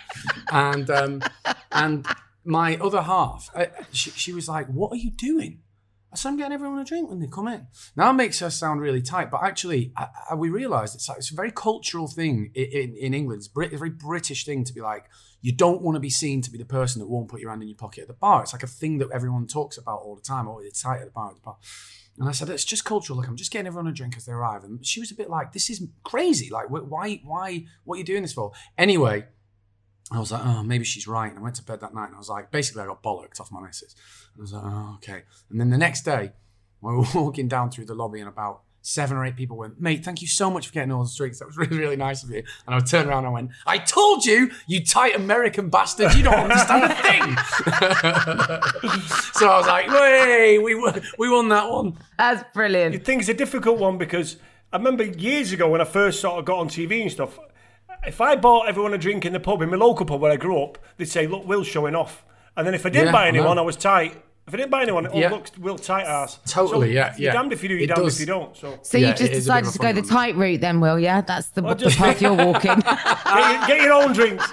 And 0.50 0.90
um, 0.90 1.22
and 1.72 2.06
my 2.44 2.76
other 2.76 3.02
half, 3.02 3.50
uh, 3.54 3.66
she, 3.92 4.10
she 4.10 4.32
was 4.32 4.48
like, 4.48 4.66
"What 4.68 4.92
are 4.92 4.96
you 4.96 5.10
doing?" 5.10 5.60
I 6.10 6.16
said, 6.16 6.30
I'm 6.30 6.36
getting 6.38 6.54
everyone 6.54 6.78
a 6.78 6.84
drink 6.84 7.10
when 7.10 7.20
they 7.20 7.26
come 7.26 7.48
in. 7.48 7.66
Now 7.94 8.10
it 8.10 8.14
makes 8.14 8.38
her 8.40 8.48
sound 8.48 8.80
really 8.80 9.02
tight, 9.02 9.30
but 9.30 9.42
actually, 9.42 9.92
I, 9.94 10.08
I, 10.30 10.34
we 10.36 10.48
realised 10.48 10.94
it's 10.94 11.06
like 11.06 11.18
it's 11.18 11.30
a 11.30 11.34
very 11.34 11.52
cultural 11.52 12.08
thing 12.08 12.50
in, 12.54 12.64
in, 12.64 12.96
in 12.96 13.14
England. 13.14 13.40
It's 13.40 13.48
Brit, 13.48 13.74
a 13.74 13.78
very 13.78 13.90
British 13.90 14.46
thing 14.46 14.64
to 14.64 14.72
be 14.72 14.80
like, 14.80 15.04
you 15.42 15.52
don't 15.52 15.82
want 15.82 15.96
to 15.96 16.00
be 16.00 16.08
seen 16.08 16.40
to 16.42 16.50
be 16.50 16.56
the 16.56 16.64
person 16.64 17.00
that 17.00 17.08
won't 17.08 17.28
put 17.28 17.40
your 17.40 17.50
hand 17.50 17.62
in 17.62 17.68
your 17.68 17.76
pocket 17.76 18.02
at 18.02 18.08
the 18.08 18.14
bar. 18.14 18.42
It's 18.42 18.54
like 18.54 18.62
a 18.62 18.68
thing 18.68 18.98
that 18.98 19.10
everyone 19.12 19.46
talks 19.46 19.76
about 19.76 20.00
all 20.00 20.16
the 20.16 20.22
time. 20.22 20.48
Oh, 20.48 20.60
it's 20.60 20.80
tight 20.82 21.00
at 21.00 21.04
the 21.04 21.10
bar, 21.10 21.28
at 21.28 21.34
the 21.34 21.42
bar. 21.42 21.56
And 22.18 22.28
I 22.28 22.32
said, 22.32 22.48
it's 22.48 22.64
just 22.64 22.84
cultural. 22.84 23.18
Like, 23.18 23.28
I'm 23.28 23.36
just 23.36 23.52
getting 23.52 23.68
everyone 23.68 23.86
a 23.86 23.92
drink 23.92 24.16
as 24.16 24.26
they 24.26 24.32
arrive. 24.32 24.64
And 24.64 24.84
she 24.84 24.98
was 24.98 25.12
a 25.12 25.14
bit 25.14 25.30
like, 25.30 25.52
this 25.52 25.70
is 25.70 25.86
crazy. 26.02 26.50
Like, 26.50 26.68
why, 26.68 27.20
why, 27.24 27.64
what 27.84 27.94
are 27.94 27.98
you 27.98 28.04
doing 28.04 28.22
this 28.22 28.32
for? 28.32 28.50
Anyway, 28.76 29.26
I 30.10 30.18
was 30.18 30.32
like, 30.32 30.44
oh, 30.44 30.64
maybe 30.64 30.84
she's 30.84 31.06
right. 31.06 31.30
And 31.30 31.38
I 31.38 31.42
went 31.42 31.54
to 31.56 31.62
bed 31.62 31.80
that 31.80 31.94
night 31.94 32.06
and 32.06 32.16
I 32.16 32.18
was 32.18 32.28
like, 32.28 32.50
basically, 32.50 32.82
I 32.82 32.86
got 32.86 33.02
bollocked 33.02 33.40
off 33.40 33.52
my 33.52 33.60
missus. 33.60 33.94
And 34.34 34.40
I 34.40 34.42
was 34.42 34.52
like, 34.52 34.62
oh, 34.64 34.94
okay. 34.96 35.22
And 35.48 35.60
then 35.60 35.70
the 35.70 35.78
next 35.78 36.02
day, 36.02 36.32
we 36.80 36.92
were 36.96 37.04
walking 37.14 37.46
down 37.46 37.70
through 37.70 37.86
the 37.86 37.94
lobby 37.94 38.18
and 38.18 38.28
about 38.28 38.62
seven 38.88 39.16
or 39.18 39.24
eight 39.26 39.36
people 39.36 39.56
went, 39.56 39.78
mate, 39.80 40.02
thank 40.04 40.22
you 40.22 40.26
so 40.28 40.50
much 40.50 40.66
for 40.66 40.72
getting 40.72 40.90
all 40.90 41.04
the 41.04 41.12
drinks. 41.14 41.38
That 41.38 41.46
was 41.46 41.56
really, 41.62 41.76
really 41.78 41.96
nice 41.96 42.22
of 42.22 42.30
you. 42.30 42.42
And 42.66 42.74
I 42.74 42.80
turned 42.80 43.08
around 43.08 43.18
and 43.18 43.28
I 43.28 43.30
went, 43.30 43.50
I 43.66 43.78
told 43.78 44.24
you, 44.24 44.50
you 44.66 44.82
tight 44.84 45.14
American 45.14 45.68
bastard, 45.68 46.14
you 46.14 46.22
don't 46.22 46.34
understand 46.34 46.84
a 46.84 46.94
thing. 46.94 47.36
so 49.34 49.48
I 49.48 49.56
was 49.58 49.66
like, 49.66 49.86
hey, 49.86 50.58
we, 50.58 50.74
won- 50.74 51.02
we 51.18 51.28
won 51.30 51.48
that 51.50 51.68
one. 51.70 51.98
That's 52.16 52.44
brilliant. 52.54 52.94
I 52.94 52.98
think 52.98 53.20
it's 53.20 53.28
a 53.28 53.34
difficult 53.34 53.78
one 53.78 53.98
because 53.98 54.36
I 54.72 54.76
remember 54.76 55.04
years 55.04 55.52
ago 55.52 55.68
when 55.68 55.80
I 55.80 55.84
first 55.84 56.20
sort 56.20 56.38
of 56.38 56.44
got 56.44 56.58
on 56.58 56.68
TV 56.68 57.02
and 57.02 57.10
stuff. 57.10 57.38
If 58.06 58.20
I 58.20 58.36
bought 58.36 58.68
everyone 58.68 58.94
a 58.94 58.98
drink 58.98 59.26
in 59.26 59.32
the 59.32 59.40
pub 59.40 59.60
in 59.60 59.70
my 59.70 59.76
local 59.76 60.06
pub 60.06 60.20
where 60.20 60.32
I 60.32 60.36
grew 60.36 60.62
up, 60.62 60.78
they'd 60.96 61.04
say, 61.06 61.26
"Look, 61.26 61.46
Will's 61.46 61.66
showing 61.66 61.96
off." 61.96 62.24
And 62.56 62.64
then 62.66 62.74
if 62.74 62.86
I 62.86 62.90
didn't 62.90 63.06
Yeah, 63.06 63.12
buy 63.12 63.28
anyone, 63.28 63.56
know. 63.56 63.62
I 63.62 63.66
was 63.66 63.76
tight. 63.76 64.22
If 64.48 64.54
I 64.54 64.56
didn't 64.56 64.70
buy 64.70 64.82
anyone, 64.82 65.06
oh 65.06 65.18
Yeah. 65.18 65.28
look, 65.30 65.48
Will 65.58 65.76
tight 65.76 66.06
ass. 66.06 66.38
Totally, 66.46 66.88
So 66.88 66.92
yeah, 66.94 67.14
You're 67.18 67.26
yeah. 67.26 67.32
damned 67.34 67.52
if 67.52 67.62
you 67.62 67.68
do, 67.68 67.74
you're 67.74 67.84
It 67.84 67.88
damned 67.88 68.02
does. 68.04 68.14
if 68.14 68.20
you 68.20 68.26
don't. 68.26 68.56
So 68.56 68.78
So 68.82 68.96
Yeah, 68.96 69.08
you 69.08 69.12
just 69.14 69.22
it 69.24 69.32
is 69.32 69.46
a 69.46 69.52
bit 69.52 69.60
decided 69.64 69.72
to 69.72 69.78
go 69.78 69.92
the 69.92 70.02
tight 70.08 70.36
route 70.36 70.60
then, 70.62 70.80
Will, 70.80 70.98
yeah? 70.98 71.20
That's 71.20 71.48
the, 71.50 71.60
the 71.60 71.94
path 71.96 72.22
you're 72.22 72.32
walking. 72.32 72.74
get, 72.80 73.36
your, 73.36 73.66
get 73.66 73.80
your 73.82 73.92
own 73.92 74.12
drinks. 74.14 74.50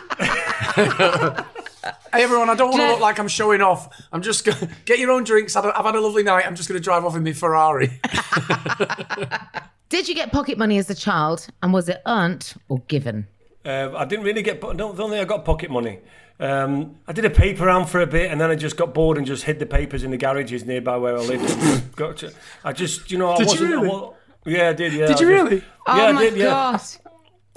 Hey 2.13 2.23
everyone, 2.23 2.49
I 2.49 2.55
don't 2.55 2.71
want 2.71 2.81
to 2.81 2.87
look 2.91 2.99
like 2.99 3.19
I'm 3.19 3.27
showing 3.27 3.61
off. 3.61 3.89
I'm 4.11 4.21
just 4.21 4.43
going 4.43 4.57
to 4.57 4.69
get 4.85 4.99
your 4.99 5.11
own 5.11 5.23
drinks. 5.23 5.55
I've 5.55 5.65
I've 5.65 5.85
had 5.85 5.95
a 5.95 6.01
lovely 6.01 6.23
night. 6.23 6.45
I'm 6.45 6.55
just 6.55 6.67
going 6.67 6.79
to 6.79 6.83
drive 6.83 7.05
off 7.05 7.15
in 7.15 7.23
my 7.23 7.31
Ferrari. 7.33 7.99
Did 9.89 10.09
you 10.09 10.15
get 10.15 10.31
pocket 10.31 10.57
money 10.57 10.77
as 10.77 10.89
a 10.89 10.95
child 10.95 11.47
and 11.61 11.71
was 11.71 11.87
it 11.89 12.01
earned 12.05 12.53
or 12.69 12.79
given? 12.87 13.27
Uh, 13.65 13.91
I 13.97 14.05
didn't 14.05 14.25
really 14.25 14.41
get. 14.43 14.57
I 14.63 14.73
don't, 14.73 14.95
don't 14.95 15.09
think 15.09 15.21
I 15.21 15.25
got 15.25 15.43
pocket 15.45 15.71
money. 15.71 15.99
Um, 16.39 16.97
I 17.07 17.13
did 17.13 17.25
a 17.25 17.29
paper 17.29 17.65
round 17.65 17.89
for 17.89 18.01
a 18.01 18.05
bit, 18.07 18.29
and 18.31 18.39
then 18.39 18.51
I 18.51 18.55
just 18.55 18.75
got 18.77 18.93
bored 18.93 19.17
and 19.17 19.25
just 19.25 19.43
hid 19.43 19.57
the 19.59 19.65
papers 19.65 20.03
in 20.03 20.11
the 20.11 20.17
garages 20.17 20.65
nearby 20.65 20.97
where 20.97 21.15
I 21.17 21.21
lived. 21.21 21.95
got 21.95 22.17
to, 22.17 22.33
I 22.63 22.73
just, 22.73 23.09
you 23.09 23.17
know, 23.17 23.31
I 23.31 23.37
Did 23.37 23.47
wasn't. 23.47 23.69
I 23.69 23.75
really? 23.75 23.87
wa- 23.87 24.13
yeah, 24.45 24.69
I 24.69 24.73
did. 24.73 24.93
Yeah. 24.93 25.07
Did 25.07 25.07
I 25.07 25.09
you 25.09 25.15
just- 25.15 25.23
really? 25.23 25.55
Yeah, 25.57 25.63
oh 25.87 26.05
I 26.07 26.11
my 26.11 26.21
did. 26.23 26.37
Yeah. 26.37 26.45
god. 26.45 26.81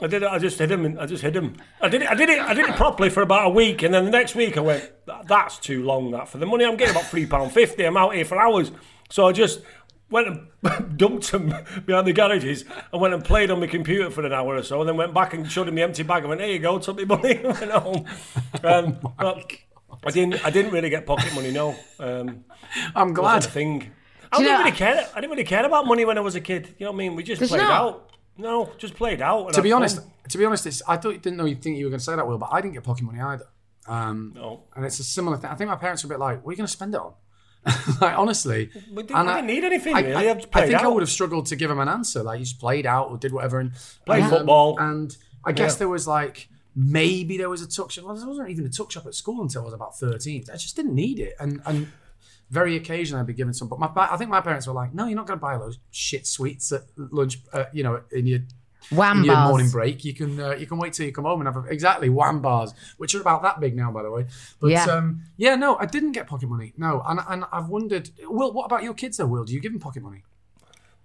I 0.00 0.06
did 0.06 0.22
it. 0.22 0.28
I 0.28 0.38
just 0.38 0.58
hid 0.60 0.70
him. 0.70 0.96
I 1.00 1.06
just 1.06 1.22
hid 1.24 1.34
him. 1.34 1.56
I 1.80 1.88
did 1.88 2.02
it. 2.02 2.08
I 2.08 2.14
did 2.14 2.28
it. 2.30 2.38
I 2.38 2.54
did 2.54 2.68
it 2.68 2.76
properly 2.76 3.10
for 3.10 3.20
about 3.20 3.46
a 3.46 3.50
week, 3.50 3.82
and 3.82 3.92
then 3.92 4.04
the 4.04 4.12
next 4.12 4.36
week 4.36 4.56
I 4.56 4.60
went. 4.60 4.88
That's 5.26 5.58
too 5.58 5.82
long. 5.82 6.12
That 6.12 6.28
for 6.28 6.38
the 6.38 6.46
money 6.46 6.64
I'm 6.64 6.76
getting 6.76 6.94
about 6.94 7.10
three 7.10 7.26
pound 7.26 7.50
fifty. 7.52 7.82
I'm 7.84 7.96
out 7.96 8.14
here 8.14 8.24
for 8.24 8.38
hours, 8.40 8.70
so 9.10 9.26
I 9.26 9.32
just 9.32 9.60
went 10.10 10.28
and 10.28 10.96
dumped 10.98 11.30
them 11.32 11.52
behind 11.86 12.06
the 12.06 12.12
garages 12.12 12.64
and 12.92 13.00
went 13.00 13.14
and 13.14 13.24
played 13.24 13.50
on 13.50 13.60
my 13.60 13.66
computer 13.66 14.10
for 14.10 14.24
an 14.24 14.32
hour 14.32 14.56
or 14.56 14.62
so, 14.62 14.80
and 14.80 14.88
then 14.88 14.96
went 14.96 15.12
back 15.14 15.34
and 15.34 15.50
showed 15.50 15.68
him 15.68 15.74
the 15.74 15.82
empty 15.82 16.02
bag 16.02 16.20
and 16.22 16.28
went, 16.30 16.40
"There 16.40 16.48
you 16.50 16.58
go, 16.58 16.78
took 16.78 16.96
my 16.96 17.04
money 17.16 17.36
and 17.36 17.44
went 17.58 17.70
home." 17.72 18.04
Um, 18.64 18.98
but 19.18 19.46
I 20.06 20.10
didn't. 20.10 20.44
I 20.44 20.50
didn't 20.50 20.72
really 20.72 20.90
get 20.90 21.06
pocket 21.06 21.34
money. 21.34 21.50
No, 21.50 21.74
um, 21.98 22.44
I'm 22.94 23.12
glad. 23.14 23.44
thing. 23.44 23.90
I 24.32 24.38
didn't 24.38 24.52
know- 24.52 24.58
really 24.58 24.72
care. 24.72 25.08
I 25.14 25.20
didn't 25.20 25.30
really 25.30 25.44
care 25.44 25.64
about 25.64 25.86
money 25.86 26.04
when 26.04 26.18
I 26.18 26.20
was 26.20 26.34
a 26.34 26.40
kid. 26.40 26.74
You 26.78 26.84
know 26.86 26.92
what 26.92 26.96
I 26.96 26.98
mean? 26.98 27.16
We 27.16 27.22
just 27.22 27.42
played 27.42 27.60
out. 27.62 28.10
No, 28.36 28.70
just 28.78 28.94
played 28.94 29.20
out. 29.22 29.46
and 29.46 29.54
To 29.54 29.62
be 29.62 29.70
fun. 29.70 29.76
honest, 29.82 30.00
to 30.28 30.38
be 30.38 30.44
honest, 30.44 30.66
it's, 30.66 30.82
I 30.86 30.96
thought 30.96 31.20
didn't 31.22 31.36
know 31.38 31.44
you 31.46 31.56
think 31.56 31.76
you 31.78 31.86
were 31.86 31.90
going 31.90 31.98
to 31.98 32.04
say 32.04 32.14
that, 32.14 32.26
Will, 32.28 32.38
but 32.38 32.50
I 32.52 32.60
didn't 32.60 32.74
get 32.74 32.84
pocket 32.84 33.02
money 33.02 33.20
either. 33.20 33.46
Um, 33.88 34.32
no. 34.36 34.64
and 34.76 34.84
it's 34.84 35.00
a 35.00 35.04
similar 35.04 35.36
thing. 35.38 35.50
I 35.50 35.54
think 35.54 35.68
my 35.70 35.76
parents 35.76 36.04
were 36.04 36.08
a 36.08 36.10
bit 36.10 36.20
like, 36.20 36.44
"What 36.44 36.50
are 36.50 36.52
you 36.52 36.56
going 36.58 36.66
to 36.66 36.72
spend 36.72 36.94
it 36.94 37.00
on?" 37.00 37.14
like 38.00 38.18
honestly, 38.18 38.70
We 38.92 39.02
didn't, 39.02 39.10
we 39.10 39.14
I- 39.14 39.34
didn't 39.36 39.46
need 39.46 39.64
anything 39.64 39.94
I, 39.96 40.00
really. 40.00 40.14
I, 40.28 40.32
I, 40.32 40.40
I 40.54 40.60
think 40.66 40.74
out. 40.74 40.84
I 40.84 40.88
would 40.88 41.02
have 41.02 41.10
struggled 41.10 41.46
to 41.46 41.56
give 41.56 41.70
him 41.70 41.78
an 41.80 41.88
answer. 41.88 42.22
Like, 42.22 42.38
he 42.38 42.44
just 42.44 42.58
played 42.60 42.86
out 42.86 43.10
or 43.10 43.16
did 43.18 43.32
whatever 43.32 43.58
and 43.60 43.72
Played 44.06 44.22
and, 44.22 44.30
football. 44.30 44.78
And 44.78 45.16
I 45.44 45.52
guess 45.52 45.74
Yeah. 45.74 45.78
there 45.80 45.88
was 45.88 46.06
like 46.06 46.48
maybe 46.74 47.36
there 47.38 47.48
was 47.50 47.62
a 47.62 47.68
tuck 47.68 47.90
shop. 47.90 48.04
Well, 48.04 48.14
there 48.14 48.26
wasn't 48.26 48.50
even 48.50 48.64
a 48.66 48.68
tuck 48.70 48.90
shop 48.92 49.06
at 49.06 49.14
school 49.14 49.42
until 49.42 49.62
I 49.62 49.64
was 49.64 49.74
about 49.74 49.98
thirteen. 49.98 50.44
I 50.52 50.56
just 50.56 50.76
didn't 50.76 50.94
need 50.94 51.18
it, 51.18 51.34
and 51.40 51.60
and 51.66 51.88
very 52.50 52.76
occasionally 52.76 53.20
I'd 53.20 53.26
be 53.26 53.32
given 53.34 53.52
some. 53.52 53.68
But 53.68 53.78
my 53.80 53.90
I 53.96 54.16
think 54.16 54.30
my 54.30 54.40
parents 54.40 54.66
were 54.66 54.72
like, 54.74 54.94
"No, 54.94 55.06
you're 55.06 55.16
not 55.16 55.26
going 55.26 55.38
to 55.38 55.42
buy 55.42 55.58
those 55.58 55.78
shit 55.90 56.26
sweets 56.26 56.70
at 56.72 56.82
lunch. 56.96 57.40
Uh, 57.52 57.64
you 57.72 57.82
know, 57.82 58.00
in 58.12 58.26
your 58.26 58.40
Wham 58.90 59.18
in 59.18 59.24
your 59.24 59.34
bars. 59.34 59.48
morning 59.50 59.70
break. 59.70 60.04
You 60.04 60.14
can 60.14 60.40
uh, 60.40 60.50
you 60.52 60.66
can 60.66 60.78
wait 60.78 60.92
till 60.94 61.04
you 61.06 61.12
come 61.12 61.24
home 61.24 61.40
and 61.40 61.48
have 61.54 61.64
a, 61.64 61.68
exactly 61.68 62.08
wham 62.08 62.40
bars, 62.40 62.72
which 62.96 63.14
are 63.14 63.20
about 63.20 63.42
that 63.42 63.60
big 63.60 63.76
now, 63.76 63.90
by 63.92 64.02
the 64.02 64.10
way. 64.10 64.26
But 64.60 64.68
Yeah. 64.70 64.84
um, 64.84 65.22
yeah, 65.36 65.56
no, 65.56 65.76
I 65.76 65.84
didn't 65.86 66.12
get 66.12 66.26
pocket 66.26 66.48
money. 66.48 66.72
No, 66.78 67.02
and 67.06 67.20
and 67.28 67.44
I've 67.52 67.68
wondered, 67.68 68.10
Will, 68.22 68.52
what 68.52 68.64
about 68.64 68.82
your 68.82 68.94
kids 68.94 69.16
though? 69.18 69.26
Will, 69.26 69.44
do 69.44 69.52
you 69.52 69.60
give 69.60 69.72
them 69.72 69.80
pocket 69.80 70.02
money? 70.02 70.22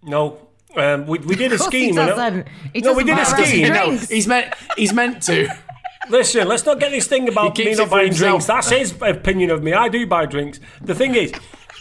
No. 0.02 0.48
Um, 0.76 1.06
we, 1.06 1.20
we 1.20 1.36
did 1.36 1.52
a 1.52 1.56
Of 1.56 1.62
he 1.62 1.66
scheme. 1.68 1.90
you 1.90 1.94
know. 1.96 2.16
doesn't. 2.16 2.48
He 2.74 2.82
No, 2.82 2.94
we 2.94 3.04
did 3.04 3.18
a 3.18 3.26
scheme. 3.26 3.70
No, 3.74 3.92
he's 3.98 4.28
meant 4.28 4.54
he's 4.78 4.94
meant 4.94 5.22
to. 5.24 5.48
Listen, 6.10 6.48
let's 6.50 6.66
not 6.66 6.80
get 6.80 6.92
this 6.92 7.08
thing 7.08 7.30
about 7.30 7.58
me 7.58 7.76
not 7.76 7.90
buying 7.90 8.08
himself. 8.08 8.30
drinks. 8.32 8.46
That's 8.48 8.70
his 8.70 8.96
opinion 9.02 9.52
of 9.52 9.64
me. 9.64 9.72
I 9.74 9.88
do 9.88 10.06
buy 10.06 10.26
drinks. 10.26 10.60
The 10.82 10.94
thing 10.94 11.16
is, 11.16 11.32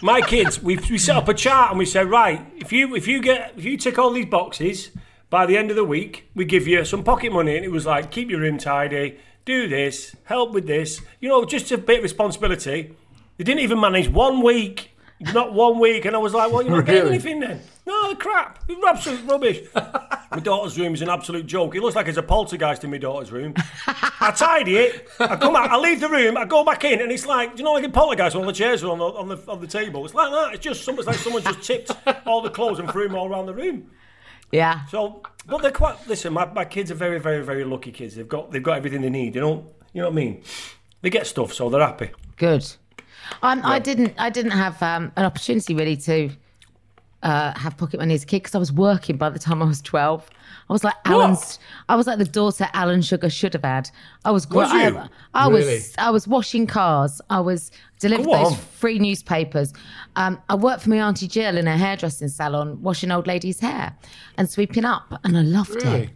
my 0.01 0.21
kids, 0.21 0.63
we, 0.63 0.77
we 0.91 0.97
set 0.99 1.17
up 1.17 1.27
a 1.29 1.35
chart 1.35 1.71
and 1.71 1.79
we 1.79 1.87
said, 1.87 2.09
right, 2.09 2.47
if 2.57 2.71
you 2.73 2.95
if 2.95 3.09
you 3.09 3.21
get 3.21 3.55
if 3.57 3.65
you 3.65 3.77
tick 3.77 3.99
all 3.99 4.11
these 4.13 4.27
boxes 4.27 4.91
by 5.33 5.47
the 5.47 5.57
end 5.57 5.71
of 5.71 5.77
the 5.77 5.83
week, 5.85 6.29
we 6.35 6.45
give 6.45 6.69
you 6.69 6.85
some 6.85 7.03
pocket 7.03 7.33
money. 7.33 7.57
And 7.57 7.65
it 7.65 7.71
was 7.71 7.87
like, 7.87 8.11
keep 8.11 8.29
your 8.29 8.41
room 8.41 8.59
tidy, 8.59 9.19
do 9.47 9.67
this, 9.67 10.15
help 10.25 10.53
with 10.53 10.67
this. 10.67 11.01
You 11.21 11.31
know, 11.31 11.47
just 11.47 11.73
a 11.73 11.79
bit 11.79 12.01
of 12.01 12.03
responsibility. 12.03 12.95
They 13.39 13.45
didn't 13.45 13.61
even 13.61 13.81
manage 13.81 14.11
one 14.11 14.43
week. 14.43 14.91
Not 15.33 15.55
one 15.55 15.79
week, 15.79 16.05
and 16.05 16.17
I 16.17 16.19
was 16.19 16.35
like, 16.35 16.51
"Well, 16.51 16.62
you're 16.62 16.79
not 16.79 16.87
getting 16.87 17.09
anything 17.12 17.39
then." 17.39 17.61
No, 17.87 18.11
the 18.11 18.17
crap. 18.17 18.59
It's 18.69 18.85
absolute 18.85 19.25
rubbish. 19.25 19.61
my 19.73 20.41
daughter's 20.43 20.77
room 20.77 20.95
is 20.95 21.01
an 21.01 21.09
absolute 21.09 21.47
joke. 21.47 21.77
It 21.77 21.81
looks 21.81 21.95
like 21.95 22.09
it's 22.09 22.19
a 22.19 22.25
poltergeist 22.25 22.83
in 22.83 22.91
my 22.91 22.99
daughter's 22.99 23.31
room. 23.31 23.55
I 23.87 24.33
tidy 24.37 24.79
it. 24.79 25.09
I 25.21 25.37
come 25.37 25.55
out. 25.55 25.71
I 25.71 25.77
leave 25.77 26.01
the 26.01 26.09
room. 26.09 26.37
I 26.37 26.45
go 26.45 26.65
back 26.65 26.83
in, 26.83 27.01
and 27.01 27.12
it's 27.12 27.25
like, 27.25 27.53
do 27.55 27.59
you 27.59 27.65
know, 27.65 27.73
like 27.75 27.85
a 27.85 27.89
poltergeist 27.89 28.35
when 28.35 28.43
all 28.43 28.49
the 28.49 28.53
chairs 28.53 28.83
are 28.83 28.91
on 28.91 28.99
the 28.99 29.05
on 29.05 29.29
the 29.29 29.37
on 29.47 29.61
the 29.61 29.69
table. 29.69 30.05
It's 30.05 30.12
like 30.15 30.33
that. 30.33 30.55
It's 30.55 30.65
just 30.65 30.83
something 30.85 31.07
like 31.07 31.19
someone 31.19 31.43
just 31.45 31.62
tipped 31.62 31.93
all 32.27 32.43
the 32.43 32.51
clothes 32.51 32.81
and 32.81 32.91
threw 32.91 33.07
them 33.07 33.15
all 33.15 33.29
around 33.29 33.47
the 33.47 33.55
room. 33.55 33.93
Yeah. 34.52 34.85
So, 34.87 35.23
but 35.47 35.62
they're 35.62 35.71
quite. 35.71 35.97
Listen, 36.06 36.35
my, 36.35 36.44
my 36.44 36.64
kids 36.64 36.90
are 36.90 36.94
very, 36.94 37.18
very, 37.18 37.42
very 37.42 37.64
lucky 37.64 37.90
kids. 37.90 38.14
They've 38.14 38.28
got 38.28 38.52
they've 38.52 38.62
got 38.62 38.76
everything 38.76 39.00
they 39.00 39.11
need. 39.11 39.35
You 39.35 39.40
don't. 39.40 39.66
You 39.94 40.02
know 40.02 40.09
what 40.09 40.12
I 40.12 40.16
mean? 40.16 40.42
They 41.00 41.11
get 41.11 41.26
stuff, 41.26 41.52
so 41.52 41.68
they're 41.68 41.80
happy. 41.80 42.11
Good. 42.37 42.64
Um, 43.42 43.62
I 43.64 43.78
didn't. 43.78 44.14
I 44.18 44.30
didn't 44.30 44.52
have 44.52 44.80
um, 44.82 45.11
an 45.16 45.25
opportunity 45.25 45.75
really 45.75 45.97
to 45.97 46.30
uh, 47.23 47.59
have 47.59 47.76
pocket 47.76 47.99
money 47.99 48.14
as 48.14 48.25
a 48.25 48.26
kid 48.26 48.43
because 48.43 48.54
I 48.54 48.58
was 48.58 48.73
working 48.73 49.17
by 49.17 49.30
the 49.30 49.38
time 49.38 49.62
I 49.62 49.67
was 49.67 49.80
twelve. 49.80 50.28
I 50.73 50.75
was 50.75 50.85
like 50.85 50.95
Alan's. 51.04 51.58
I 51.91 51.97
was 51.97 52.06
like 52.06 52.17
the 52.17 52.25
daughter 52.25 52.67
Alan 52.73 53.02
Sugar 53.02 53.28
should 53.28 53.52
have 53.52 53.63
had. 53.65 53.91
I 54.25 54.30
was. 54.30 54.47
gr- 54.47 54.56
Was 54.56 54.71
I, 54.73 54.89
you? 54.89 55.02
I 55.35 55.49
Really? 55.50 55.75
was. 55.75 55.95
I 55.99 56.08
was 56.08 56.26
washing 56.26 56.67
cars. 56.67 57.21
I 57.28 57.41
was 57.41 57.71
delivering 58.00 58.30
Go 58.30 58.45
those 58.49 58.56
free 58.56 58.99
newspapers. 58.99 59.75
Um, 60.17 60.41
I 60.49 60.54
worked 60.54 60.85
for 60.85 60.89
my 60.89 60.97
auntie 60.97 61.28
Jill 61.28 61.58
in 61.58 61.69
a 61.69 61.76
hairdressing 61.76 62.28
salon, 62.28 62.80
washing 62.80 63.11
old 63.11 63.26
ladies' 63.26 63.61
hair 63.61 63.95
and 64.39 64.49
sweeping 64.49 64.87
up, 64.87 65.13
and 65.25 65.37
I 65.37 65.43
loved 65.43 65.76
it. 65.76 65.85
Really? 65.85 66.11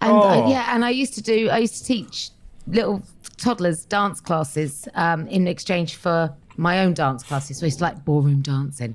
And 0.00 0.12
uh, 0.12 0.44
Oh. 0.44 0.48
yeah, 0.50 0.72
and 0.72 0.84
I 0.84 0.90
used 0.90 1.14
to 1.14 1.22
do. 1.22 1.48
I 1.50 1.58
used 1.58 1.78
to 1.78 1.84
teach 1.84 2.30
little 2.68 3.02
toddlers 3.38 3.84
dance 3.86 4.20
classes 4.20 4.86
um, 4.94 5.26
in 5.26 5.48
exchange 5.48 5.96
for 5.96 6.32
my 6.56 6.80
own 6.80 6.94
dance 6.94 7.22
classes. 7.22 7.58
So 7.58 7.64
I 7.64 7.68
used 7.68 7.78
to 7.78 7.84
like 7.84 8.04
ballroom 8.04 8.42
dancing. 8.42 8.94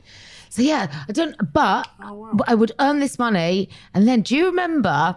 So 0.50 0.62
yeah, 0.62 0.88
I 1.08 1.12
don't. 1.12 1.36
Oh, 1.40 2.30
but 2.34 2.50
I 2.50 2.56
would 2.56 2.72
earn 2.80 3.00
this 3.00 3.18
money, 3.20 3.70
and 3.94 4.08
then 4.08 4.22
do 4.22 4.36
you 4.36 4.46
remember? 4.48 5.16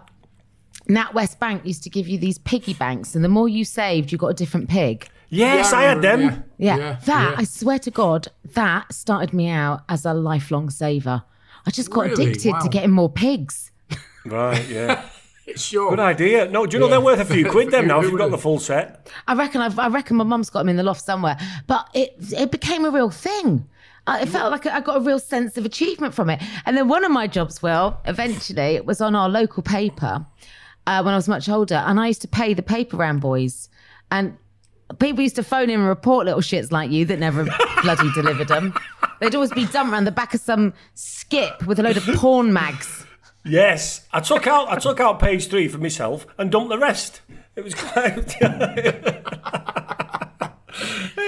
NatWest 0.89 1.39
Bank 1.39 1.65
used 1.65 1.81
to 1.83 1.89
give 1.89 2.07
you 2.07 2.19
these 2.19 2.37
piggy 2.37 2.75
banks, 2.75 3.15
and 3.15 3.23
the 3.23 3.29
more 3.29 3.49
you 3.49 3.65
saved, 3.65 4.11
you 4.11 4.17
got 4.19 4.27
a 4.27 4.33
different 4.35 4.69
pig. 4.69 5.07
Yes, 5.29 5.71
Yeah, 5.71 5.77
I 5.79 5.83
had 5.83 6.01
them. 6.03 6.19
remember, 6.19 6.45
Yeah, 6.59 6.77
Yeah, 6.77 6.99
that 7.05 7.29
yeah. 7.31 7.35
I 7.39 7.43
swear 7.43 7.79
to 7.79 7.89
God, 7.91 8.27
that 8.53 8.93
started 8.93 9.33
me 9.33 9.49
out 9.49 9.81
as 9.89 10.05
a 10.05 10.13
lifelong 10.13 10.69
saver. 10.69 11.23
I 11.65 11.71
just 11.71 11.89
got 11.89 12.01
Really? 12.05 12.13
addicted 12.27 12.51
Wow. 12.53 12.59
to 12.59 12.69
getting 12.69 12.91
more 12.91 13.09
pigs. 13.09 13.71
Right. 14.25 14.63
Yeah. 14.69 15.03
Sure. 15.55 15.91
Good 15.91 15.99
idea. 15.99 16.49
No, 16.49 16.65
do 16.65 16.75
you 16.75 16.81
know 16.81 16.89
they're 16.89 16.99
worth 16.99 17.19
a 17.19 17.25
few 17.25 17.45
quid 17.51 17.71
them 17.71 17.87
now 17.87 17.99
if 18.01 18.09
you've 18.09 18.17
got 18.17 18.31
the 18.31 18.37
full 18.37 18.59
set? 18.59 19.11
I 19.27 19.35
reckon 19.35 19.61
I've, 19.61 19.77
I 19.77 19.87
reckon 19.87 20.17
my 20.17 20.23
mum's 20.23 20.49
got 20.49 20.59
them 20.59 20.69
in 20.69 20.75
the 20.75 20.83
loft 20.83 21.01
somewhere. 21.01 21.37
But 21.67 21.87
it 21.93 22.15
it 22.35 22.51
became 22.51 22.83
a 22.85 22.89
real 22.89 23.09
thing. 23.09 23.67
I, 24.07 24.21
it 24.21 24.29
felt 24.29 24.51
like 24.51 24.65
I 24.65 24.81
got 24.81 24.97
a 24.97 24.99
real 25.01 25.19
sense 25.19 25.57
of 25.57 25.65
achievement 25.65 26.13
from 26.13 26.29
it. 26.29 26.41
And 26.65 26.75
then 26.77 26.87
one 26.87 27.03
of 27.03 27.11
my 27.11 27.27
jobs, 27.27 27.61
well, 27.61 28.01
eventually, 28.05 28.75
it 28.75 28.85
was 28.85 29.01
on 29.01 29.15
our 29.15 29.29
local 29.29 29.63
paper 29.63 30.25
uh, 30.87 31.01
when 31.01 31.13
I 31.13 31.17
was 31.17 31.27
much 31.27 31.49
older, 31.49 31.75
and 31.75 31.99
I 31.99 32.07
used 32.07 32.21
to 32.21 32.27
pay 32.27 32.53
the 32.53 32.63
paper 32.63 32.97
round 32.97 33.21
boys. 33.21 33.69
And 34.11 34.37
people 34.99 35.23
used 35.23 35.35
to 35.35 35.43
phone 35.43 35.69
in 35.69 35.79
and 35.79 35.89
report 35.89 36.25
little 36.25 36.41
shits 36.41 36.71
like 36.71 36.91
you 36.91 37.05
that 37.05 37.19
never 37.19 37.45
bloody 37.81 38.11
delivered 38.13 38.47
them. 38.47 38.73
They'd 39.19 39.33
always 39.33 39.51
be 39.51 39.65
dumped 39.67 39.93
around 39.93 40.05
the 40.05 40.11
back 40.11 40.33
of 40.33 40.41
some 40.41 40.73
skip 40.93 41.65
with 41.65 41.79
a 41.79 41.83
load 41.83 41.97
of 41.97 42.03
porn 42.15 42.53
mags. 42.53 43.04
Yes, 43.45 44.07
I 44.11 44.19
took 44.21 44.47
out 44.47 44.69
I 44.69 44.77
took 44.79 44.99
out 44.99 45.19
page 45.19 45.47
three 45.47 45.67
for 45.67 45.77
myself 45.77 46.25
and 46.37 46.51
dumped 46.51 46.69
the 46.69 46.79
rest. 46.79 47.21
It 47.55 47.63
was 47.63 47.75
quite. 47.75 48.35
it 48.41 49.25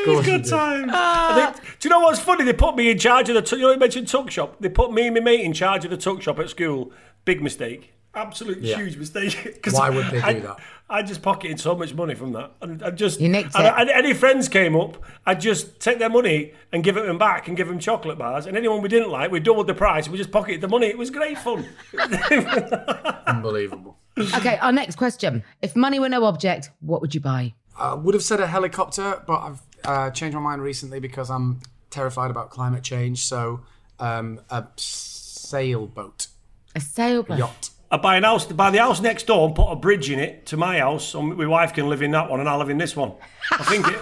was 0.08 0.25
good 0.25 0.45
times. 0.45 0.91
Ah. 0.93 1.49
I 1.49 1.51
think, 1.51 1.80
do 1.80 1.88
you 1.88 1.89
know 1.89 1.99
what's 1.99 2.19
funny? 2.19 2.43
They 2.43 2.53
put 2.53 2.75
me 2.75 2.89
in 2.91 2.97
charge 2.97 3.30
of 3.30 3.36
the. 3.36 3.41
tu- 3.41 3.58
You 3.58 3.63
know, 3.63 3.71
you 3.71 3.77
mentioned 3.80 4.08
tuck 4.08 4.32
shop. 4.32 4.58
They 4.60 4.69
put 4.69 4.91
me 4.91 5.08
and 5.08 5.15
my 5.15 5.21
mate 5.21 5.41
in 5.41 5.53
charge 5.53 5.86
of 5.86 5.91
the 5.91 5.97
tuck 5.97 6.21
shop 6.21 6.39
at 6.39 6.49
school. 6.49 6.91
Big 7.25 7.41
mistake. 7.41 7.93
Absolute 8.13 8.60
Yeah. 8.62 8.77
huge 8.77 8.97
mistake. 8.97 9.60
Why 9.71 9.89
would 9.89 10.06
they 10.08 10.19
do 10.19 10.25
I, 10.25 10.34
that? 10.39 10.58
I 10.89 11.04
just 11.04 11.21
pocketed 11.21 11.60
so 11.60 11.76
much 11.76 11.93
money 11.93 12.15
from 12.15 12.32
that. 12.32 12.52
And 12.62 12.82
I 12.82 12.91
just 12.91 13.19
You 13.19 13.28
nicked 13.28 13.56
and 13.56 13.65
it. 13.65 13.73
I- 13.93 13.97
any 13.97 14.13
friends 14.13 14.47
came 14.47 14.76
up, 14.76 15.04
I'd 15.26 15.41
just 15.41 15.80
take 15.82 16.00
their 16.00 16.10
money 16.10 16.54
and 16.71 16.84
give 16.84 16.95
it 16.95 17.06
them 17.06 17.17
back 17.17 17.47
and 17.50 17.58
give 17.58 17.67
them 17.67 17.78
chocolate 17.80 18.17
bars. 18.17 18.45
And 18.45 18.56
anyone 18.56 18.82
we 18.82 18.88
didn't 18.88 19.10
like, 19.10 19.30
we 19.30 19.39
doubled 19.41 19.67
the 19.67 19.73
price. 19.73 20.08
We 20.08 20.17
just 20.17 20.32
pocketed 20.32 20.62
the 20.62 20.69
money. 20.69 20.88
It 20.88 20.97
was 20.97 21.10
great 21.10 21.38
fun. 21.39 21.65
Unbelievable. 23.28 23.97
Okay, 24.36 24.58
our 24.58 24.71
next 24.71 24.95
question. 24.95 25.43
If 25.62 25.76
money 25.76 26.00
were 26.00 26.10
no 26.10 26.23
object, 26.26 26.71
what 26.80 27.02
would 27.02 27.13
you 27.13 27.21
buy? 27.21 27.54
I 27.78 27.93
would 27.93 28.13
have 28.15 28.23
said 28.23 28.39
a 28.39 28.47
helicopter, 28.47 29.21
but 29.28 29.39
I've 29.39 29.62
uh, 29.86 30.10
changed 30.12 30.36
my 30.36 30.41
mind 30.41 30.62
recently 30.62 31.00
because 31.00 31.30
I'm 31.30 31.60
terrified 31.89 32.32
about 32.32 32.50
climate 32.50 32.84
change. 32.84 33.26
So, 33.26 33.62
um, 34.00 34.39
a 34.50 34.65
sailboat, 34.78 36.28
A 36.76 36.80
sailboat. 36.80 37.38
yacht. 37.38 37.69
I 37.89 37.97
buy 37.97 38.17
an 38.17 38.23
house, 38.23 38.45
buy 38.45 38.69
the 38.69 38.80
house 38.80 39.00
next 39.00 39.28
door 39.28 39.47
and 39.47 39.56
put 39.56 39.71
a 39.71 39.76
bridge 39.76 40.10
in 40.10 40.19
it 40.19 40.45
to 40.47 40.58
my 40.58 40.80
house, 40.80 41.06
so 41.08 41.21
my 41.21 41.45
wife 41.45 41.73
can 41.73 41.88
live 41.88 42.02
in 42.02 42.12
that 42.12 42.30
one 42.30 42.41
and 42.41 42.50
I'll 42.50 42.58
live 42.58 42.69
in 42.69 42.78
this 42.78 42.95
one. 42.95 43.13
I 43.52 43.63
think 43.63 43.88
it. 43.88 43.97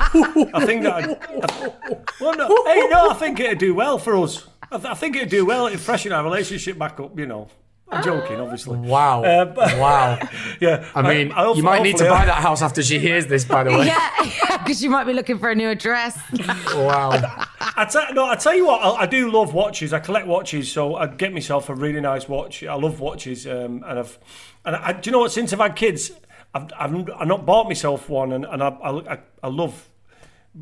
I 0.56 0.66
think 0.66 0.84
that. 0.84 0.94
I, 1.04 1.98
well, 2.20 2.36
no, 2.36 2.48
hey, 2.66 2.88
no, 2.90 3.12
I 3.12 3.14
think 3.14 3.40
it'd 3.40 3.60
do 3.60 3.76
well 3.76 4.00
for 4.00 4.18
us. 4.18 4.48
I, 4.72 4.78
th- 4.78 4.90
I 4.90 4.96
think 4.96 5.16
it'd 5.16 5.30
do 5.30 5.46
well. 5.46 5.68
It'd 5.68 5.80
freshen 5.80 6.12
our 6.12 6.24
relationship 6.24 6.80
back 6.80 7.00
up. 7.00 7.18
You 7.20 7.28
know, 7.28 7.48
I'm 7.90 8.04
joking, 8.04 8.40
obviously. 8.40 8.78
Wow. 8.80 9.24
Uh, 9.24 9.46
but- 9.46 9.78
wow. 9.80 10.20
Yeah, 10.62 10.88
I 10.96 11.02
mean, 11.02 11.30
hope- 11.32 11.58
you 11.58 11.64
might 11.64 11.84
need 11.84 11.98
to 11.98 12.10
buy 12.10 12.26
that 12.26 12.42
house 12.42 12.62
after 12.62 12.82
she 12.82 12.98
hears 12.98 13.28
this, 13.28 13.44
by 13.46 13.64
the 13.66 13.72
way. 13.72 13.86
Yeah, 13.88 14.58
because 14.64 14.82
you 14.84 14.90
might 14.90 15.04
be 15.04 15.14
looking 15.14 15.38
for 15.38 15.50
a 15.50 15.56
new 15.56 15.70
address. 15.70 16.18
Wow. 16.74 17.12
I 17.60 17.86
tell, 17.86 18.14
no, 18.14 18.26
I 18.26 18.36
tell 18.36 18.56
you 18.56 18.66
what, 18.68 18.82
I, 18.82 19.02
I 19.04 19.06
do 19.06 19.30
love 19.30 19.54
watches. 19.54 19.92
I 19.94 20.00
collect 20.00 20.28
watches, 20.28 20.72
so 20.72 20.96
I 20.96 21.08
get 21.08 21.34
myself 21.34 21.70
a 21.70 21.76
really 21.76 22.00
nice 22.02 22.28
watch. 22.30 22.64
I 22.64 22.74
love 22.76 23.00
watches, 23.02 23.46
um, 23.46 23.84
and 23.86 24.00
I've, 24.00 24.18
and 24.64 24.76
I, 24.78 24.94
do 24.94 25.10
you 25.10 25.12
know 25.12 25.20
what? 25.20 25.32
Since 25.32 25.52
I've 25.54 25.60
had 25.60 25.76
kids, 25.76 26.12
I've, 26.54 26.70
I've, 26.80 27.10
I've 27.20 27.28
not 27.28 27.46
bought 27.46 27.68
myself 27.68 28.10
one, 28.10 28.32
and, 28.32 28.46
and 28.46 28.64
I, 28.64 28.70
I, 28.70 29.20
I 29.44 29.48
love 29.50 29.90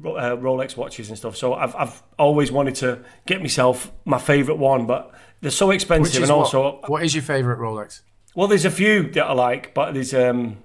uh, 0.04 0.36
Rolex 0.38 0.76
watches 0.76 1.10
and 1.10 1.18
stuff. 1.18 1.38
So 1.38 1.54
I've, 1.54 1.76
I've 1.76 2.02
always 2.18 2.52
wanted 2.52 2.76
to 2.76 3.04
get 3.28 3.42
myself 3.42 3.92
my 4.06 4.18
favourite 4.18 4.60
one, 4.60 4.88
but 4.88 5.12
they're 5.44 5.52
so 5.52 5.68
Which 5.68 5.76
expensive, 5.76 6.24
is 6.24 6.30
and 6.30 6.38
what? 6.38 6.46
also 6.46 6.82
what 6.88 7.04
is 7.04 7.14
your 7.14 7.22
favorite 7.22 7.60
Rolex? 7.60 8.02
well, 8.34 8.48
there's 8.48 8.66
a 8.66 8.72
few 8.72 9.12
that 9.12 9.26
I 9.26 9.34
like, 9.34 9.76
but 9.76 9.94
there's 9.94 10.12
um, 10.16 10.58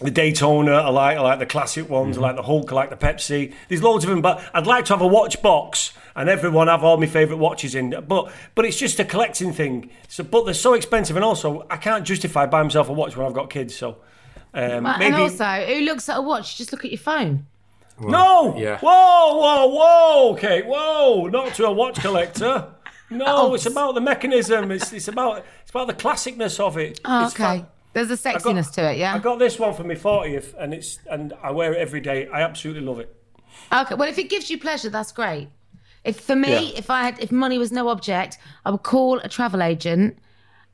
the 0.00 0.10
Daytona 0.10 0.72
I 0.72 0.88
like, 0.90 1.16
I 1.16 1.20
like 1.20 1.38
the 1.38 1.46
classic 1.46 1.88
ones, 1.88 2.18
I 2.18 2.20
like 2.20 2.36
the 2.36 2.42
Hulk, 2.42 2.70
I 2.72 2.74
like 2.74 2.90
the 2.90 2.96
Pepsi. 2.96 3.54
There's 3.68 3.82
loads 3.82 4.04
of 4.04 4.10
them, 4.10 4.20
but 4.22 4.42
I'd 4.52 4.66
like 4.66 4.84
to 4.86 4.92
have 4.94 5.00
a 5.02 5.06
watch 5.06 5.40
box 5.42 5.92
and 6.16 6.28
everyone 6.28 6.68
have 6.68 6.82
all 6.84 6.96
my 6.98 7.06
favourite 7.06 7.38
watches 7.38 7.74
in. 7.74 7.94
But 8.06 8.32
but 8.54 8.64
it's 8.64 8.78
just 8.78 8.98
a 8.98 9.04
collecting 9.04 9.52
thing. 9.52 9.90
So, 10.08 10.24
but 10.24 10.44
they're 10.44 10.54
so 10.54 10.74
expensive, 10.74 11.16
and 11.16 11.24
also 11.24 11.66
I 11.70 11.76
can't 11.76 12.04
justify 12.04 12.46
buying 12.46 12.66
myself 12.66 12.88
a 12.88 12.92
watch 12.92 13.16
when 13.16 13.26
I've 13.26 13.34
got 13.34 13.48
kids. 13.50 13.74
So 13.76 13.98
um, 14.52 14.84
Well, 14.84 14.98
maybe 14.98 15.04
And 15.06 15.14
also, 15.16 15.44
who 15.66 15.80
looks 15.82 16.08
at 16.08 16.18
a 16.18 16.22
watch? 16.22 16.56
Just 16.58 16.72
look 16.72 16.84
at 16.84 16.90
your 16.90 16.98
phone. 16.98 17.46
no. 18.00 18.56
yeah. 18.56 18.78
Whoa, 18.78 19.36
whoa, 19.36 19.66
whoa. 19.68 20.32
Okay, 20.32 20.62
whoa. 20.62 21.26
Not 21.28 21.54
to 21.54 21.66
a 21.66 21.72
watch 21.72 22.00
collector. 22.00 22.68
No, 23.10 23.54
it's 23.54 23.66
about 23.66 23.94
the 23.94 24.00
mechanism. 24.00 24.70
It's, 24.70 24.92
it's 24.92 25.08
about 25.08 25.44
it's 25.62 25.70
about 25.70 25.88
the 25.88 25.94
classicness 25.94 26.60
of 26.60 26.76
it. 26.78 27.00
Oh, 27.04 27.24
It's 27.26 27.34
okay. 27.34 27.64
There's 27.92 28.10
a 28.10 28.16
got- 28.16 28.40
sexiness 28.42 28.70
to 28.74 28.92
it, 28.92 28.98
yeah. 28.98 29.14
I 29.14 29.18
got 29.18 29.38
this 29.40 29.58
one 29.58 29.74
for 29.74 29.82
my 29.82 29.94
40th, 29.94 30.54
and 30.58 30.72
it's 30.72 31.00
and 31.10 31.32
I 31.42 31.50
wear 31.50 31.72
it 31.72 31.78
every 31.78 32.00
day. 32.00 32.28
I 32.28 32.42
absolutely 32.42 32.82
love 32.82 33.00
it. 33.00 33.14
Okay, 33.72 33.96
well, 33.96 34.08
if 34.08 34.16
it 34.18 34.30
gives 34.30 34.48
you 34.48 34.58
pleasure, 34.58 34.90
that's 34.90 35.10
great. 35.12 35.48
If 36.04 36.20
for 36.20 36.36
me, 36.36 36.50
Yeah. 36.70 36.78
if 36.78 36.88
I 36.88 37.02
had, 37.02 37.18
if 37.18 37.32
money 37.32 37.58
was 37.58 37.72
no 37.72 37.88
object, 37.88 38.38
I 38.64 38.70
would 38.70 38.84
call 38.84 39.18
a 39.18 39.28
travel 39.28 39.60
agent 39.62 40.18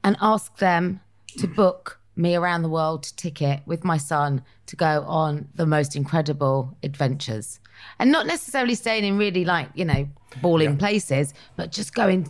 and 0.04 0.16
ask 0.20 0.58
them 0.58 1.00
to 1.38 1.46
book 1.48 1.98
me 2.16 2.34
around 2.34 2.62
the 2.62 2.68
world 2.68 3.04
ticket 3.16 3.60
with 3.66 3.84
my 3.84 3.96
son 3.96 4.42
to 4.66 4.76
go 4.76 5.04
on 5.06 5.48
the 5.54 5.66
most 5.66 5.94
incredible 5.94 6.76
adventures, 6.82 7.60
and 7.98 8.10
not 8.10 8.26
necessarily 8.26 8.74
staying 8.74 9.04
in 9.04 9.18
really 9.18 9.44
like 9.44 9.68
you 9.74 9.84
know 9.84 10.08
balling 10.42 10.76
places, 10.76 11.34
but 11.56 11.70
just 11.72 11.94
going. 11.94 12.28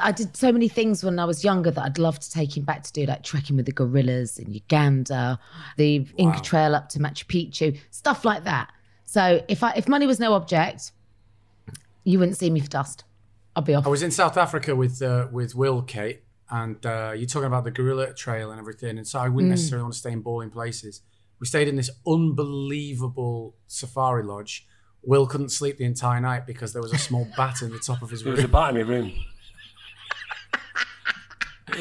I 0.00 0.10
did 0.10 0.36
so 0.36 0.50
many 0.50 0.66
things 0.66 1.04
when 1.04 1.20
I 1.20 1.24
was 1.24 1.44
younger 1.44 1.70
that 1.70 1.84
I'd 1.84 1.98
love 1.98 2.18
to 2.18 2.30
take 2.30 2.56
him 2.56 2.64
back 2.64 2.82
to 2.82 2.92
do, 2.92 3.06
like 3.06 3.22
trekking 3.22 3.56
with 3.56 3.66
the 3.66 3.72
gorillas 3.72 4.38
in 4.38 4.52
Uganda, 4.52 5.38
the 5.76 6.06
Inca 6.16 6.40
Trail 6.40 6.74
up 6.74 6.88
to 6.90 6.98
Machu 6.98 7.26
Picchu, 7.26 7.78
stuff 7.90 8.24
like 8.24 8.42
that. 8.44 8.72
So 9.04 9.44
if 9.46 9.62
I 9.62 9.72
if 9.76 9.88
money 9.88 10.06
was 10.06 10.18
no 10.18 10.34
object, 10.34 10.90
you 12.02 12.18
wouldn't 12.18 12.36
see 12.36 12.50
me 12.50 12.60
for 12.60 12.68
dust. 12.68 13.04
I'll 13.56 13.62
be 13.62 13.74
off. 13.74 13.86
I 13.86 13.90
was 13.90 14.02
in 14.02 14.10
South 14.10 14.36
Africa 14.36 14.74
with 14.74 15.00
uh, 15.00 15.28
with 15.30 15.54
Will, 15.54 15.82
Kate, 15.82 16.23
and 16.62 16.84
uh, 16.86 17.12
you're 17.16 17.26
talking 17.34 17.46
about 17.46 17.64
the 17.64 17.70
gorilla 17.70 18.14
trail 18.14 18.50
and 18.52 18.60
everything. 18.60 18.96
And 18.98 19.06
so 19.06 19.18
I 19.18 19.28
wouldn't 19.28 19.50
necessarily 19.50 19.82
want 19.82 19.94
to 19.94 19.98
stay 19.98 20.12
in 20.12 20.20
boring 20.20 20.50
places. 20.50 21.00
We 21.40 21.46
stayed 21.46 21.68
in 21.68 21.76
this 21.76 21.90
unbelievable 22.06 23.56
safari 23.66 24.22
lodge. 24.22 24.66
Will 25.02 25.26
couldn't 25.26 25.50
sleep 25.50 25.78
the 25.78 25.84
entire 25.84 26.20
night 26.20 26.46
because 26.46 26.72
there 26.72 26.80
was 26.82 26.92
a 26.92 26.98
small 26.98 27.26
bat 27.36 27.56
in 27.62 27.70
the 27.70 27.78
top 27.78 28.02
of 28.02 28.10
his 28.10 28.24
room. 28.24 28.36
There 28.36 28.44
was 28.44 28.50
a 28.50 28.52
bat 28.52 28.76
in 28.76 28.86
my 28.86 28.92
room. 28.94 29.12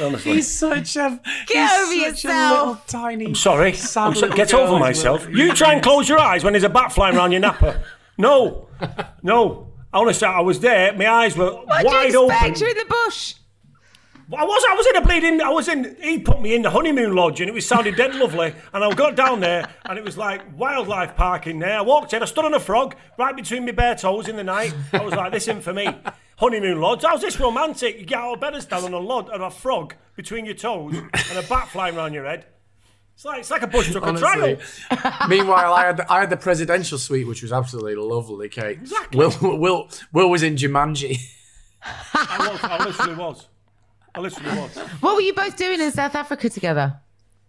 Honestly. 0.01 0.33
He's 0.33 0.51
such 0.51 0.95
a 0.95 1.19
Get 1.45 1.69
he's 1.69 1.71
over 1.71 1.91
such 1.93 2.25
a 2.25 2.27
yourself. 2.27 2.59
little 2.59 2.81
tiny. 2.88 3.33
Sorry. 3.36 3.69
I'm 3.95 4.15
so- 4.15 4.29
get 4.31 4.53
over 4.53 4.79
myself. 4.79 5.27
well. 5.27 5.38
You 5.38 5.53
try 5.53 5.73
and 5.73 5.83
close 5.83 6.09
your 6.09 6.19
eyes 6.19 6.43
when 6.43 6.53
there's 6.53 6.63
a 6.63 6.69
bat 6.69 6.91
flying 6.91 7.15
around 7.15 7.31
your 7.31 7.41
napper. 7.41 7.83
No. 8.17 8.67
No. 9.23 9.71
Honestly, 9.93 10.27
I 10.27 10.41
was 10.41 10.59
there. 10.59 10.91
My 10.97 11.07
eyes 11.07 11.38
were 11.38 11.51
what 11.51 11.81
do 11.83 11.88
wide 11.88 12.12
you 12.12 12.23
open. 12.23 12.36
expect? 12.36 12.59
You're 12.62 12.69
in 12.71 12.77
the 12.77 12.86
bush. 13.05 13.36
I 14.36 14.43
was, 14.43 14.63
I 14.69 14.76
was 14.76 14.88
in 14.88 14.96
a 14.96 15.02
bleeding, 15.02 15.41
I 15.41 15.50
was 15.50 15.67
in, 15.67 15.96
he 16.02 16.19
put 16.19 16.41
me 16.41 16.56
in 16.56 16.62
the 16.62 16.69
honeymoon 16.69 17.15
lodge 17.15 17.41
and 17.41 17.50
it 17.50 17.54
was 17.54 17.67
sounded 17.67 17.96
dead 17.96 18.15
lovely. 18.15 18.54
And 18.74 18.84
I 18.84 18.93
got 18.93 19.15
down 19.15 19.39
there 19.39 19.67
and 19.86 19.98
it 19.98 20.04
was 20.04 20.17
like 20.17 20.41
wildlife 20.58 21.15
park 21.15 21.48
in 21.48 21.60
there. 21.60 21.78
I 21.78 21.82
walked 21.82 22.13
in, 22.13 22.22
I 22.22 22.26
stood 22.26 22.46
on 22.46 22.54
a 22.54 22.60
frog 22.60 22.96
right 23.17 23.36
between 23.36 23.65
my 23.65 23.72
bare 23.72 23.96
toes 23.96 24.28
in 24.28 24.36
the 24.36 24.43
night. 24.43 24.74
I 24.93 25.04
was 25.04 25.13
like, 25.13 25.32
this 25.32 25.43
isn't 25.43 25.62
for 25.62 25.74
me. 25.74 25.88
Honeymoon 26.38 26.82
lodge, 26.82 27.04
how's 27.04 27.22
this 27.22 27.39
romantic? 27.39 28.00
You 28.00 28.06
get 28.06 28.17
out 28.19 28.34
of 28.36 28.39
bed 28.41 28.54
and 28.54 28.63
stand 28.63 28.86
on 28.86 28.93
a 28.93 29.00
lodge 29.00 29.28
and 29.32 29.43
a 29.43 29.52
frog 29.52 29.96
between 30.15 30.46
your 30.46 30.56
toes 30.56 30.96
and 30.96 31.38
a 31.38 31.43
bat 31.43 31.69
flying 31.69 31.96
around 31.96 32.13
your 32.13 32.26
head. 32.26 32.46
It's 33.15 33.26
like, 33.26 33.39
it's 33.39 33.52
like 33.52 33.62
a 33.62 33.67
bush 33.67 33.93
tucker 33.93 34.17
trial. 34.17 34.58
Meanwhile, 35.30 35.74
I 35.74 35.86
had 35.86 35.98
the, 35.98 36.12
I 36.12 36.19
had 36.22 36.30
the 36.30 36.38
presidential 36.38 36.98
suite, 36.98 37.28
which 37.28 37.43
was 37.43 37.52
absolutely 37.52 37.96
lovely, 37.96 38.50
Kate. 38.50 38.80
Exactly. 38.80 39.19
Will 39.19 39.60
Will 39.60 39.89
Will 40.12 40.30
was 40.30 40.41
in 40.41 40.56
Jumanji. 40.56 41.19
I, 41.84 42.50
was, 42.52 42.63
I 42.63 42.84
literally 42.84 43.15
was. 43.15 43.48
I 44.15 44.19
literally 44.19 44.60
was. 44.60 44.78
What 45.02 45.15
were 45.15 45.21
you 45.21 45.34
both 45.34 45.58
doing 45.58 45.80
in 45.82 45.91
South 45.91 46.15
Africa 46.15 46.49
together? 46.49 46.99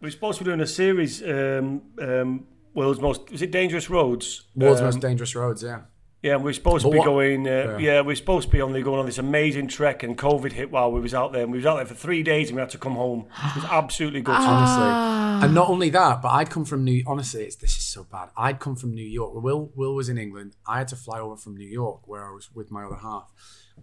We 0.01 0.07
were 0.07 0.11
supposed 0.11 0.39
to 0.39 0.45
be 0.45 0.49
doing 0.49 0.61
a 0.61 0.67
series, 0.67 1.23
um, 1.23 1.83
um, 2.01 2.47
World's 2.75 3.01
Most, 3.01 3.31
was 3.31 3.43
it 3.43 3.51
Dangerous 3.51 3.89
Roads? 3.91 4.45
World's 4.57 4.81
Um, 4.81 4.87
most 4.87 5.01
dangerous 5.01 5.35
roads. 5.35 5.63
Yeah. 5.63 5.83
Yeah, 6.23 6.37
we 6.37 6.45
were 6.45 6.53
supposed 6.55 6.87
to 6.87 6.91
be 6.91 6.97
what- 6.99 7.05
going. 7.05 7.47
Uh, 7.47 7.51
Yeah. 7.51 7.79
yeah. 7.79 8.01
we 8.01 8.07
were 8.09 8.15
supposed 8.17 8.49
to 8.49 8.53
be 8.53 8.63
only 8.63 8.83
going 8.83 8.99
on 8.99 9.05
this 9.05 9.19
amazing 9.19 9.69
trek, 9.69 10.03
and 10.03 10.17
COVID 10.17 10.53
hit 10.53 10.71
while 10.71 10.91
we 10.91 10.99
was 11.01 11.13
out 11.13 11.33
there. 11.33 11.43
And 11.43 11.53
we 11.53 11.59
was 11.59 11.67
out 11.67 11.77
there 11.77 11.85
for 11.85 11.93
three 11.95 12.23
days, 12.23 12.49
and 12.49 12.57
we 12.57 12.61
had 12.61 12.71
to 12.71 12.79
come 12.79 12.95
home. 12.95 13.27
It 13.51 13.57
was 13.57 13.65
absolutely 13.71 14.23
good. 14.23 14.35
honestly. 14.39 15.45
And 15.47 15.55
not 15.55 15.69
only 15.69 15.91
that, 15.91 16.23
but 16.23 16.29
I'd 16.29 16.49
come 16.49 16.65
from 16.65 16.83
New. 16.85 17.03
Honestly, 17.07 17.43
it's, 17.45 17.57
this 17.57 17.77
is 17.77 17.85
so 17.85 18.05
bad. 18.11 18.31
I'd 18.39 18.59
come 18.59 18.75
from 18.75 18.95
New 18.95 19.05
York. 19.07 19.35
Will 19.35 19.71
Will 19.77 19.95
was 19.95 20.09
in 20.09 20.17
England. 20.17 20.57
I 20.67 20.79
had 20.79 20.89
to 20.89 20.97
fly 20.97 21.21
over 21.21 21.37
from 21.37 21.57
New 21.59 21.69
York, 21.69 22.09
where 22.09 22.25
I 22.27 22.33
was 22.33 22.49
with 22.55 22.71
my 22.71 22.85
other 22.85 22.97
half, 23.03 23.31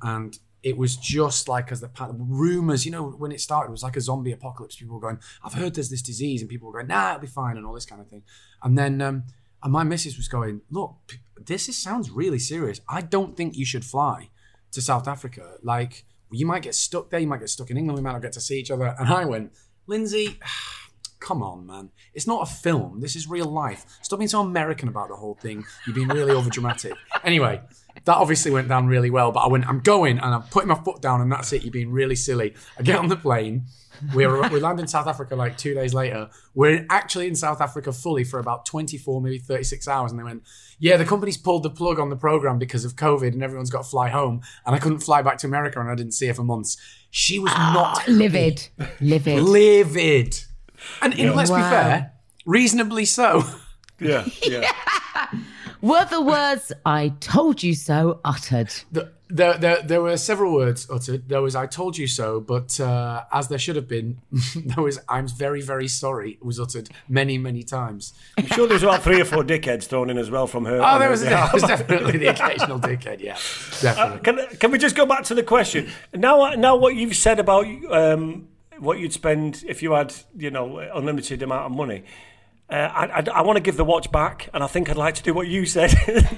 and 0.02 0.40
it 0.64 0.78
was 0.78 0.96
just 0.96 1.48
like 1.48 1.72
as 1.72 1.82
the 1.82 1.90
rumors. 2.18 2.86
You 2.86 2.92
know, 2.92 3.10
when 3.10 3.32
it 3.32 3.42
started, 3.42 3.70
it 3.70 3.72
was 3.72 3.84
like 3.84 3.96
a 3.96 4.02
zombie 4.02 4.32
apocalypse. 4.32 4.76
People 4.76 4.96
were 4.96 5.02
going, 5.02 5.20
"I've 5.44 5.54
heard 5.54 5.74
there's 5.74 5.90
this 5.90 6.02
disease," 6.02 6.42
and 6.42 6.50
people 6.50 6.68
were 6.68 6.74
going, 6.74 6.88
"Nah, 6.88 7.12
it'll 7.12 7.22
be 7.22 7.28
fine," 7.28 7.58
and 7.58 7.66
all 7.66 7.74
this 7.74 7.86
kind 7.86 8.02
of 8.02 8.08
thing. 8.08 8.24
And 8.62 8.78
then, 8.78 9.02
um, 9.02 9.24
and 9.64 9.72
my 9.72 9.84
missus 9.84 10.18
was 10.18 10.28
going, 10.28 10.62
"Look, 10.70 10.96
this 11.40 11.68
is, 11.68 11.78
sounds 11.78 12.12
really 12.12 12.40
serious. 12.40 12.80
I 12.88 13.02
don't 13.02 13.36
think 13.36 13.58
you 13.58 13.66
should 13.66 13.86
fly 13.86 14.30
to 14.72 14.82
South 14.82 15.08
Africa. 15.08 15.58
Like, 15.64 16.06
you 16.32 16.46
might 16.46 16.62
get 16.62 16.76
stuck 16.76 17.10
there. 17.10 17.20
You 17.20 17.28
might 17.28 17.40
get 17.40 17.50
stuck 17.50 17.72
in 17.72 17.78
England. 17.78 17.98
We 17.98 18.04
might 18.04 18.14
not 18.14 18.22
get 18.22 18.34
to 18.34 18.42
see 18.42 18.60
each 18.60 18.72
other." 18.72 18.96
And 19.00 19.10
I 19.10 19.26
went, 19.26 19.54
"Lindsay." 19.88 20.40
come 21.20 21.44
on, 21.44 21.68
man. 21.68 21.90
It's 22.16 22.26
not 22.26 22.50
a 22.50 22.52
film. 22.52 23.00
This 23.00 23.16
is 23.16 23.30
real 23.30 23.46
life. 23.46 23.86
Stop 24.02 24.18
being 24.18 24.28
so 24.28 24.42
American 24.42 24.90
about 24.90 25.08
the 25.08 25.16
whole 25.16 25.36
thing. 25.36 25.64
You've 25.86 25.96
been 25.96 26.08
really 26.08 26.34
overdramatic. 26.34 26.94
Anyway, 27.24 27.62
that 28.06 28.16
obviously 28.16 28.52
went 28.52 28.68
down 28.68 28.88
really 28.88 29.10
well. 29.10 29.32
But 29.32 29.42
I 29.42 29.48
went, 29.48 29.68
I'm 29.68 29.80
going, 29.80 30.18
and 30.18 30.34
I'm 30.34 30.44
putting 30.44 30.70
my 30.70 30.76
foot 30.76 31.02
down, 31.02 31.22
and 31.22 31.32
that's 31.32 31.54
it. 31.54 31.64
You're 31.64 31.72
being 31.72 31.92
really 31.92 32.16
silly. 32.16 32.56
I 32.78 32.84
get 32.84 32.98
on 32.98 33.08
the 33.08 33.16
plane. 33.16 33.66
We 34.16 34.26
are, 34.26 34.50
we 34.50 34.60
land 34.60 34.80
in 34.80 34.88
South 34.88 35.06
Africa 35.06 35.36
like 35.36 35.58
two 35.58 35.76
days 35.76 35.94
later. 35.94 36.30
We're 36.56 36.88
actually 36.90 37.28
in 37.28 37.36
South 37.36 37.62
Africa 37.62 37.94
fully 37.94 38.24
for 38.24 38.40
about 38.40 38.66
24, 38.66 39.22
maybe 39.22 39.38
36 39.38 39.88
hours. 39.88 40.12
And 40.12 40.20
they 40.20 40.24
went, 40.24 40.44
yeah, 40.80 40.98
the 40.98 41.06
company's 41.06 41.38
pulled 41.38 41.62
the 41.62 41.70
plug 41.70 42.00
on 42.00 42.10
the 42.10 42.16
program 42.16 42.58
because 42.58 42.84
of 42.84 42.96
COVID, 42.96 43.34
and 43.34 43.44
everyone's 43.44 43.70
got 43.70 43.84
to 43.84 43.90
fly 43.90 44.10
home. 44.10 44.42
And 44.66 44.76
I 44.76 44.80
couldn't 44.80 45.00
fly 45.00 45.22
back 45.22 45.38
to 45.40 45.48
America, 45.48 45.80
and 45.80 45.90
I 45.90 45.96
didn't 45.96 46.14
see 46.14 46.28
her 46.28 46.34
for 46.34 46.44
months. 46.44 46.78
She 47.12 47.38
was 47.38 47.52
ah, 47.54 47.72
not 47.74 48.08
Livid. 48.08 48.70
Livid. 49.00 49.44
livid. 49.44 50.44
And 51.02 51.20
and 51.20 51.36
let's 51.36 51.52
be 51.52 51.58
fair, 51.58 52.14
reasonably 52.46 53.06
so. 53.06 53.44
Yeah, 54.00 54.26
yeah. 54.42 54.72
Were 55.82 56.06
the 56.06 56.22
words 56.22 56.72
"I 56.86 57.10
told 57.20 57.64
you 57.64 57.74
so" 57.74 58.20
uttered? 58.24 58.70
The- 58.92 59.12
There, 59.34 59.58
there, 59.58 59.82
there 59.82 60.02
were 60.02 60.18
several 60.18 60.52
words 60.54 60.86
uttered. 60.92 61.30
There 61.30 61.42
was 61.42 61.56
"I 61.56 61.66
told 61.66 61.98
you 61.98 62.06
so," 62.06 62.42
but 62.42 62.78
uh, 62.82 63.24
as 63.32 63.48
there 63.48 63.58
should 63.58 63.78
have 63.78 63.88
been, 63.88 64.18
there 64.56 64.84
was 64.84 65.00
"I'm 65.08 65.28
very, 65.30 65.62
very 65.62 65.88
sorry" 65.88 66.38
was 66.42 66.60
uttered 66.60 66.90
many, 67.08 67.38
many 67.38 67.64
times. 67.64 68.14
I'm 68.38 68.46
sure 68.48 68.68
there's 68.68 68.84
about 68.84 69.04
three 69.04 69.22
or 69.22 69.26
four 69.26 69.44
dickheads 69.44 69.86
thrown 69.86 70.10
in 70.10 70.18
as 70.18 70.30
well 70.30 70.48
from 70.48 70.66
her. 70.66 70.82
Oh, 70.84 71.00
there 71.00 71.10
was, 71.10 71.22
there 71.22 71.50
was 71.54 71.64
definitely 71.76 72.18
the 72.18 72.28
occasional 72.28 72.78
dickhead. 72.78 73.22
Yeah, 73.22 73.38
definitely. 73.82 74.20
Can, 74.20 74.58
can 74.58 74.72
we 74.72 74.78
just 74.78 74.98
go 74.98 75.06
back 75.06 75.24
to 75.26 75.34
the 75.34 75.44
question 75.44 75.90
now? 76.14 76.54
Now, 76.56 76.76
what 76.76 76.96
you've 76.96 77.16
said 77.16 77.40
about 77.40 77.66
um, 77.90 78.50
what 78.80 79.00
you'd 79.00 79.14
spend 79.14 79.64
if 79.66 79.82
you 79.82 79.94
had, 79.94 80.14
you 80.38 80.52
know, 80.52 80.78
unlimited 80.94 81.42
amount 81.42 81.72
of 81.72 81.72
money. 81.72 82.04
Uh, 82.72 82.76
I, 82.76 83.20
I, 83.20 83.24
I 83.36 83.42
want 83.42 83.58
to 83.58 83.62
give 83.62 83.76
the 83.76 83.84
watch 83.84 84.12
back, 84.12 84.50
and 84.54 84.64
I 84.64 84.68
think 84.68 84.90
I'd 84.90 84.96
like 84.96 85.16
to 85.16 85.24
do 85.24 85.34
what 85.34 85.48
you 85.48 85.66
said: 85.66 85.94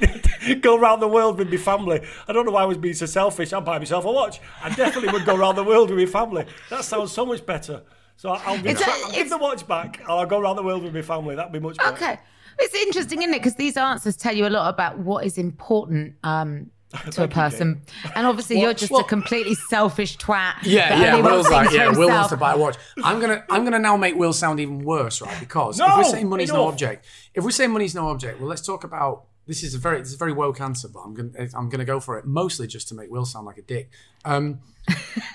go 0.62 0.76
around 0.78 1.00
the 1.00 1.08
world 1.08 1.38
with 1.38 1.50
my 1.50 1.58
family. 1.58 2.02
I 2.28 2.34
don't 2.34 2.46
know 2.46 2.52
why 2.52 2.64
I 2.64 2.66
was 2.66 2.78
being 2.78 2.96
so 2.96 3.06
selfish. 3.06 3.54
I'd 3.54 3.64
buy 3.66 3.78
myself 3.78 4.04
a 4.06 4.12
watch. 4.12 4.40
I 4.64 4.70
definitely 4.74 5.12
would 5.14 5.26
go 5.26 5.36
around 5.36 5.56
the 5.56 5.64
world 5.64 5.90
with 5.92 6.00
my 6.00 6.06
family. 6.06 6.46
That 6.70 6.84
sounds 6.86 7.12
so 7.12 7.26
much 7.26 7.46
better. 7.46 7.84
So 8.16 8.30
I'll, 8.30 8.62
be, 8.62 8.70
It's 8.70 8.82
a- 8.82 8.90
I'll 8.90 9.12
give 9.12 9.30
the 9.30 9.38
watch 9.38 9.68
back. 9.68 10.00
and 10.00 10.08
I'll 10.10 10.26
go 10.26 10.40
around 10.40 10.56
the 10.56 10.64
world 10.64 10.84
with 10.84 10.94
my 10.94 11.02
family. 11.02 11.36
That'd 11.36 11.52
be 11.54 11.60
much 11.60 11.78
better. 11.78 11.94
Okay. 11.94 12.20
It's 12.60 12.74
interesting, 12.76 13.22
isn't 13.24 13.34
it? 13.34 13.40
Because 13.40 13.56
these 13.56 13.78
answers 13.78 14.16
tell 14.16 14.36
you 14.36 14.46
a 14.48 14.50
lot 14.50 14.74
about 14.74 15.00
what 15.00 15.26
is 15.26 15.38
important 15.40 16.16
um, 16.24 16.70
to 17.12 17.24
a 17.24 17.28
person. 17.28 17.82
And 18.16 18.28
obviously, 18.28 18.60
you're 18.60 18.74
just 18.74 18.92
a 18.92 19.04
completely 19.04 19.56
selfish 19.56 20.18
twat. 20.18 20.56
Yeah, 20.64 21.00
yeah. 21.00 21.22
Will's 21.22 21.50
like, 21.50 21.72
yeah. 21.72 21.90
Will 21.90 22.10
wants 22.10 22.30
to 22.30 22.38
buy 22.38 22.54
a 22.54 22.58
watch. 22.58 22.78
I'm 23.04 23.20
gonna, 23.20 23.44
I'm 23.50 23.64
gonna 23.64 23.80
now 23.80 23.98
make 23.98 24.16
Will 24.16 24.34
sound 24.34 24.60
even 24.60 24.84
worse, 24.84 25.22
right? 25.22 25.40
Because 25.40 25.80
if 25.80 25.88
we're 25.88 26.04
saying 26.04 26.30
money's 26.30 26.52
no 26.52 26.68
object, 26.68 27.06
if 27.34 27.44
we're 27.44 27.52
saying 27.52 27.72
money's 27.72 27.96
no 27.96 28.10
object, 28.10 28.40
well, 28.40 28.50
let's 28.50 28.62
talk 28.62 28.84
about 28.84 29.26
this 29.48 29.64
is 29.64 29.76
a 29.76 29.78
very, 29.78 30.00
this 30.00 30.10
is 30.10 30.16
a 30.16 30.18
very 30.18 30.34
woke 30.34 30.62
answer, 30.62 30.88
but 30.88 31.02
I'm 31.02 31.14
gonna, 31.14 31.32
I'm 31.56 31.70
gonna 31.70 31.86
go 31.86 32.00
for 32.00 32.18
it 32.18 32.26
mostly 32.26 32.68
just 32.68 32.88
to 32.90 32.96
make 32.96 33.10
Will 33.12 33.26
sound 33.26 33.46
like 33.46 33.58
a 33.58 33.62
dick. 33.62 33.90
Um, 34.24 34.60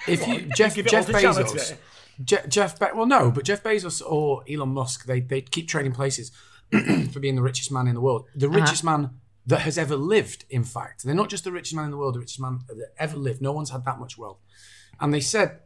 if 0.08 0.26
you, 0.26 0.40
Jeff, 0.54 0.74
Jeff 0.76 1.08
all 1.08 1.14
to 1.14 1.20
charity 1.20 1.42
Bezos. 1.42 1.76
Je- 2.24 2.48
Jeff, 2.48 2.78
Be- 2.80 2.86
well, 2.94 3.06
no, 3.06 3.30
but 3.30 3.44
Jeff 3.44 3.62
Bezos 3.62 4.02
or 4.04 4.42
Elon 4.50 4.70
Musk, 4.70 5.06
they 5.06 5.20
they 5.20 5.40
keep 5.40 5.68
trading 5.68 5.92
places 5.92 6.32
for 7.12 7.20
being 7.20 7.36
the 7.36 7.42
richest 7.42 7.70
man 7.70 7.86
in 7.86 7.94
the 7.94 8.00
world. 8.00 8.26
The 8.34 8.48
richest 8.48 8.82
man 8.82 9.10
that 9.48 9.62
has 9.62 9.76
ever 9.76 9.96
lived. 9.96 10.44
In 10.48 10.62
fact, 10.62 11.02
they're 11.02 11.14
not 11.14 11.28
just 11.28 11.44
the 11.44 11.52
richest 11.52 11.74
man 11.74 11.86
in 11.86 11.90
the 11.90 11.96
world, 11.96 12.14
the 12.14 12.20
richest 12.20 12.40
man 12.40 12.60
that 12.68 12.92
ever 12.98 13.16
lived. 13.16 13.42
No 13.42 13.52
one's 13.52 13.70
had 13.70 13.84
that 13.84 13.98
much 13.98 14.16
wealth, 14.16 14.38
and 15.00 15.12
they 15.12 15.20
said 15.20 15.60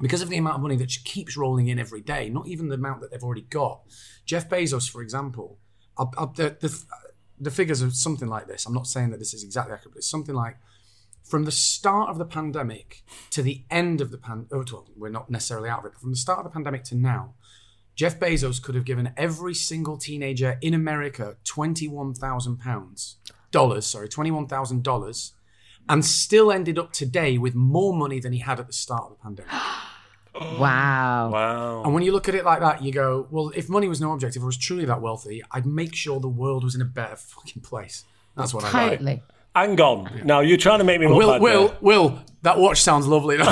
because 0.00 0.22
of 0.22 0.30
the 0.30 0.38
amount 0.38 0.56
of 0.56 0.62
money 0.62 0.76
that 0.76 0.90
keeps 1.04 1.36
rolling 1.36 1.68
in 1.68 1.78
every 1.78 2.00
day, 2.00 2.30
not 2.30 2.48
even 2.48 2.68
the 2.68 2.74
amount 2.74 3.02
that 3.02 3.10
they've 3.10 3.22
already 3.22 3.42
got. 3.42 3.82
Jeff 4.24 4.48
Bezos, 4.48 4.90
for 4.90 5.02
example, 5.02 5.58
the, 5.98 6.56
the, 6.58 6.84
the 7.38 7.50
figures 7.50 7.82
are 7.82 7.90
something 7.90 8.28
like 8.28 8.46
this. 8.46 8.64
I'm 8.64 8.72
not 8.72 8.86
saying 8.86 9.10
that 9.10 9.18
this 9.18 9.34
is 9.34 9.44
exactly 9.44 9.74
accurate, 9.74 9.92
but 9.92 9.98
it's 9.98 10.10
something 10.10 10.34
like 10.34 10.56
from 11.22 11.44
the 11.44 11.52
start 11.52 12.08
of 12.08 12.18
the 12.18 12.24
pandemic 12.24 13.02
to 13.30 13.42
the 13.42 13.64
end 13.70 14.00
of 14.00 14.10
the 14.10 14.18
pandemic, 14.18 14.52
Oh, 14.52 14.64
well, 14.72 14.86
we're 14.96 15.10
not 15.10 15.30
necessarily 15.30 15.68
out 15.68 15.80
of 15.80 15.84
it, 15.86 15.92
but 15.92 16.00
from 16.00 16.10
the 16.10 16.16
start 16.16 16.38
of 16.38 16.44
the 16.44 16.50
pandemic 16.50 16.84
to 16.84 16.96
now, 16.96 17.34
Jeff 17.94 18.18
Bezos 18.18 18.62
could 18.62 18.74
have 18.74 18.84
given 18.84 19.12
every 19.16 19.54
single 19.54 19.96
teenager 19.96 20.58
in 20.60 20.74
America 20.74 21.36
twenty-one 21.44 22.14
thousand 22.14 22.58
pounds 22.58 23.16
dollars. 23.50 23.86
Sorry, 23.86 24.08
twenty-one 24.08 24.46
thousand 24.46 24.82
dollars, 24.82 25.32
and 25.88 26.04
still 26.04 26.50
ended 26.50 26.78
up 26.78 26.92
today 26.92 27.38
with 27.38 27.54
more 27.54 27.94
money 27.94 28.20
than 28.20 28.32
he 28.32 28.38
had 28.38 28.58
at 28.60 28.66
the 28.66 28.72
start 28.72 29.04
of 29.04 29.10
the 29.10 29.22
pandemic. 29.22 29.52
Wow. 30.34 31.30
Wow. 31.32 31.82
And 31.84 31.94
when 31.94 32.02
you 32.02 32.12
look 32.12 32.28
at 32.28 32.34
it 32.34 32.44
like 32.44 32.60
that, 32.60 32.82
you 32.82 32.92
go, 32.92 33.26
well, 33.30 33.50
if 33.54 33.68
money 33.68 33.88
was 33.88 34.00
no 34.00 34.12
object, 34.12 34.36
if 34.36 34.42
I 34.42 34.46
was 34.46 34.56
truly 34.56 34.84
that 34.84 35.00
wealthy, 35.00 35.42
I'd 35.50 35.66
make 35.66 35.94
sure 35.94 36.20
the 36.20 36.28
world 36.28 36.64
was 36.64 36.74
in 36.74 36.80
a 36.80 36.86
better 36.86 37.16
fucking 37.16 37.62
place. 37.62 38.04
That's 38.36 38.54
what 38.54 38.64
I 38.64 38.96
like. 38.96 39.22
Totally. 39.66 39.76
Hang 39.76 39.80
on. 39.80 40.26
Now 40.26 40.40
you're 40.40 40.58
trying 40.58 40.78
to 40.78 40.84
make 40.84 41.00
me 41.00 41.06
look 41.06 41.18
Will, 41.18 41.32
bad 41.32 41.42
Will, 41.42 41.68
there. 41.68 41.78
Will, 41.80 42.18
that 42.42 42.58
watch 42.58 42.82
sounds 42.82 43.06
lovely. 43.06 43.36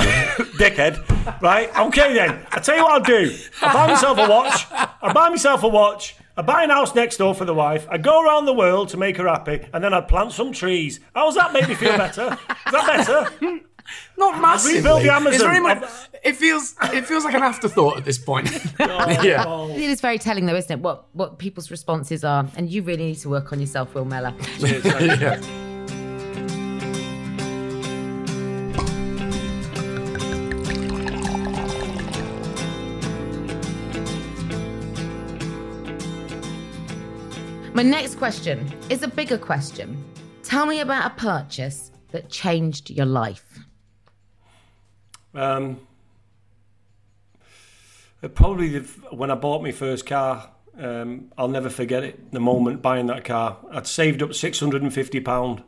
dickhead. 0.57 1.41
Right? 1.41 1.69
Okay 1.87 2.13
then. 2.13 2.45
I 2.51 2.59
tell 2.59 2.75
you 2.75 2.83
what 2.83 2.93
I'll 2.93 2.99
do. 3.01 3.35
I 3.61 3.73
buy 3.73 3.87
myself 3.87 4.17
a 4.17 4.27
watch. 4.27 4.65
I 4.71 5.13
buy 5.13 5.29
myself 5.29 5.63
a 5.63 5.67
watch. 5.67 6.15
I 6.35 6.41
buy 6.41 6.63
an 6.63 6.69
house 6.69 6.95
next 6.95 7.17
door 7.17 7.35
for 7.35 7.45
the 7.45 7.53
wife. 7.53 7.85
I 7.89 7.97
go 7.97 8.23
around 8.23 8.45
the 8.45 8.53
world 8.53 8.89
to 8.89 8.97
make 8.97 9.17
her 9.17 9.27
happy, 9.27 9.67
and 9.73 9.83
then 9.83 9.93
I 9.93 9.99
plant 9.99 10.31
some 10.31 10.53
trees. 10.53 11.01
How's 11.13 11.35
that 11.35 11.51
make 11.51 11.67
me 11.67 11.75
feel 11.75 11.97
better? 11.97 12.37
Is 12.65 12.71
that 12.71 12.87
better? 13.37 13.59
Not 14.17 14.39
massively. 14.39 14.77
Rebuild 14.77 15.03
the 15.03 15.13
Amazon. 15.13 15.47
Very 15.47 15.59
much, 15.59 15.83
it 16.23 16.35
feels 16.35 16.75
it 16.93 17.05
feels 17.05 17.25
like 17.25 17.33
an 17.33 17.43
afterthought 17.43 17.97
at 17.97 18.05
this 18.05 18.17
point. 18.17 18.49
yeah. 18.79 19.67
It 19.67 19.89
is 19.89 19.99
very 19.99 20.17
telling, 20.17 20.45
though, 20.45 20.55
isn't 20.55 20.71
it? 20.71 20.79
What 20.79 21.07
what 21.13 21.39
people's 21.39 21.71
responses 21.71 22.23
are, 22.23 22.47
and 22.55 22.69
you 22.69 22.83
really 22.83 23.07
need 23.07 23.17
to 23.19 23.29
work 23.29 23.51
on 23.51 23.59
yourself, 23.59 23.93
Will 23.93 24.05
Mellor. 24.05 24.33
yeah. 24.59 25.41
My 37.79 37.83
next 37.83 38.15
question 38.15 38.69
is 38.89 39.03
a 39.03 39.07
bigger 39.07 39.37
question. 39.37 40.03
Tell 40.43 40.65
me 40.65 40.81
about 40.81 41.13
a 41.13 41.15
purchase 41.15 41.91
that 42.11 42.29
changed 42.29 42.89
your 42.89 43.05
life. 43.05 43.57
Um, 45.33 45.79
probably 48.33 48.79
when 49.11 49.31
I 49.31 49.35
bought 49.35 49.63
my 49.63 49.71
first 49.71 50.05
car, 50.05 50.51
um, 50.77 51.31
I'll 51.37 51.47
never 51.47 51.69
forget 51.69 52.03
it. 52.03 52.33
The 52.33 52.41
moment 52.41 52.81
buying 52.81 53.05
that 53.05 53.23
car, 53.23 53.59
I'd 53.71 53.87
saved 53.87 54.21
up 54.21 54.33
six 54.33 54.59
hundred 54.59 54.81
and 54.81 54.93
fifty 54.93 55.21
pound. 55.21 55.63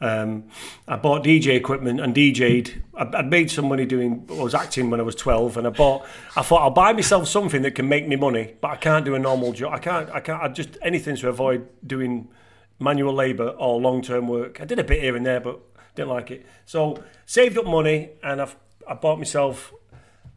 Um, 0.00 0.44
I 0.86 0.96
bought 0.96 1.24
DJ 1.24 1.56
equipment 1.56 2.00
and 2.00 2.14
DJ'd. 2.14 2.82
I'd, 2.94 3.30
made 3.30 3.50
some 3.50 3.68
money 3.68 3.84
doing. 3.84 4.26
I 4.30 4.34
was 4.34 4.54
acting 4.54 4.90
when 4.90 5.00
I 5.00 5.02
was 5.02 5.14
twelve, 5.14 5.56
and 5.56 5.66
I 5.66 5.70
bought. 5.70 6.06
I 6.36 6.42
thought 6.42 6.62
I'll 6.62 6.70
buy 6.70 6.92
myself 6.92 7.26
something 7.28 7.62
that 7.62 7.74
can 7.74 7.88
make 7.88 8.06
me 8.06 8.16
money, 8.16 8.54
but 8.60 8.68
I 8.68 8.76
can't 8.76 9.04
do 9.04 9.14
a 9.14 9.18
normal 9.18 9.52
job. 9.52 9.72
I 9.72 9.78
can't. 9.78 10.08
I 10.10 10.20
can't. 10.20 10.42
I 10.42 10.48
just 10.48 10.78
anything 10.82 11.16
to 11.16 11.28
avoid 11.28 11.68
doing 11.86 12.28
manual 12.78 13.12
labour 13.12 13.48
or 13.48 13.80
long 13.80 14.02
term 14.02 14.28
work. 14.28 14.60
I 14.60 14.64
did 14.64 14.78
a 14.78 14.84
bit 14.84 15.00
here 15.02 15.16
and 15.16 15.26
there, 15.26 15.40
but 15.40 15.60
didn't 15.96 16.10
like 16.10 16.30
it. 16.30 16.46
So 16.64 17.02
saved 17.26 17.58
up 17.58 17.66
money, 17.66 18.10
and 18.22 18.40
I've 18.40 18.56
I 18.86 18.94
bought 18.94 19.18
myself 19.18 19.74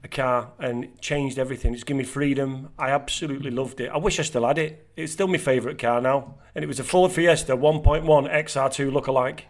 a 0.04 0.08
car 0.08 0.52
and 0.60 1.00
changed 1.00 1.38
everything. 1.38 1.74
It's 1.74 1.84
given 1.84 2.00
me 2.00 2.04
freedom. 2.04 2.70
I 2.78 2.90
absolutely 2.90 3.52
loved 3.52 3.80
it. 3.80 3.90
I 3.92 3.98
wish 3.98 4.20
I 4.20 4.24
still 4.24 4.48
had 4.48 4.58
it. 4.58 4.88
It's 4.96 5.14
still 5.14 5.28
my 5.28 5.38
favourite 5.38 5.78
car 5.78 6.02
now. 6.02 6.36
And 6.56 6.64
it 6.64 6.68
was 6.68 6.80
a 6.80 6.84
Ford 6.84 7.12
Fiesta 7.12 7.56
1.1 7.56 8.04
XR2 8.06 8.92
lookalike. 8.92 9.42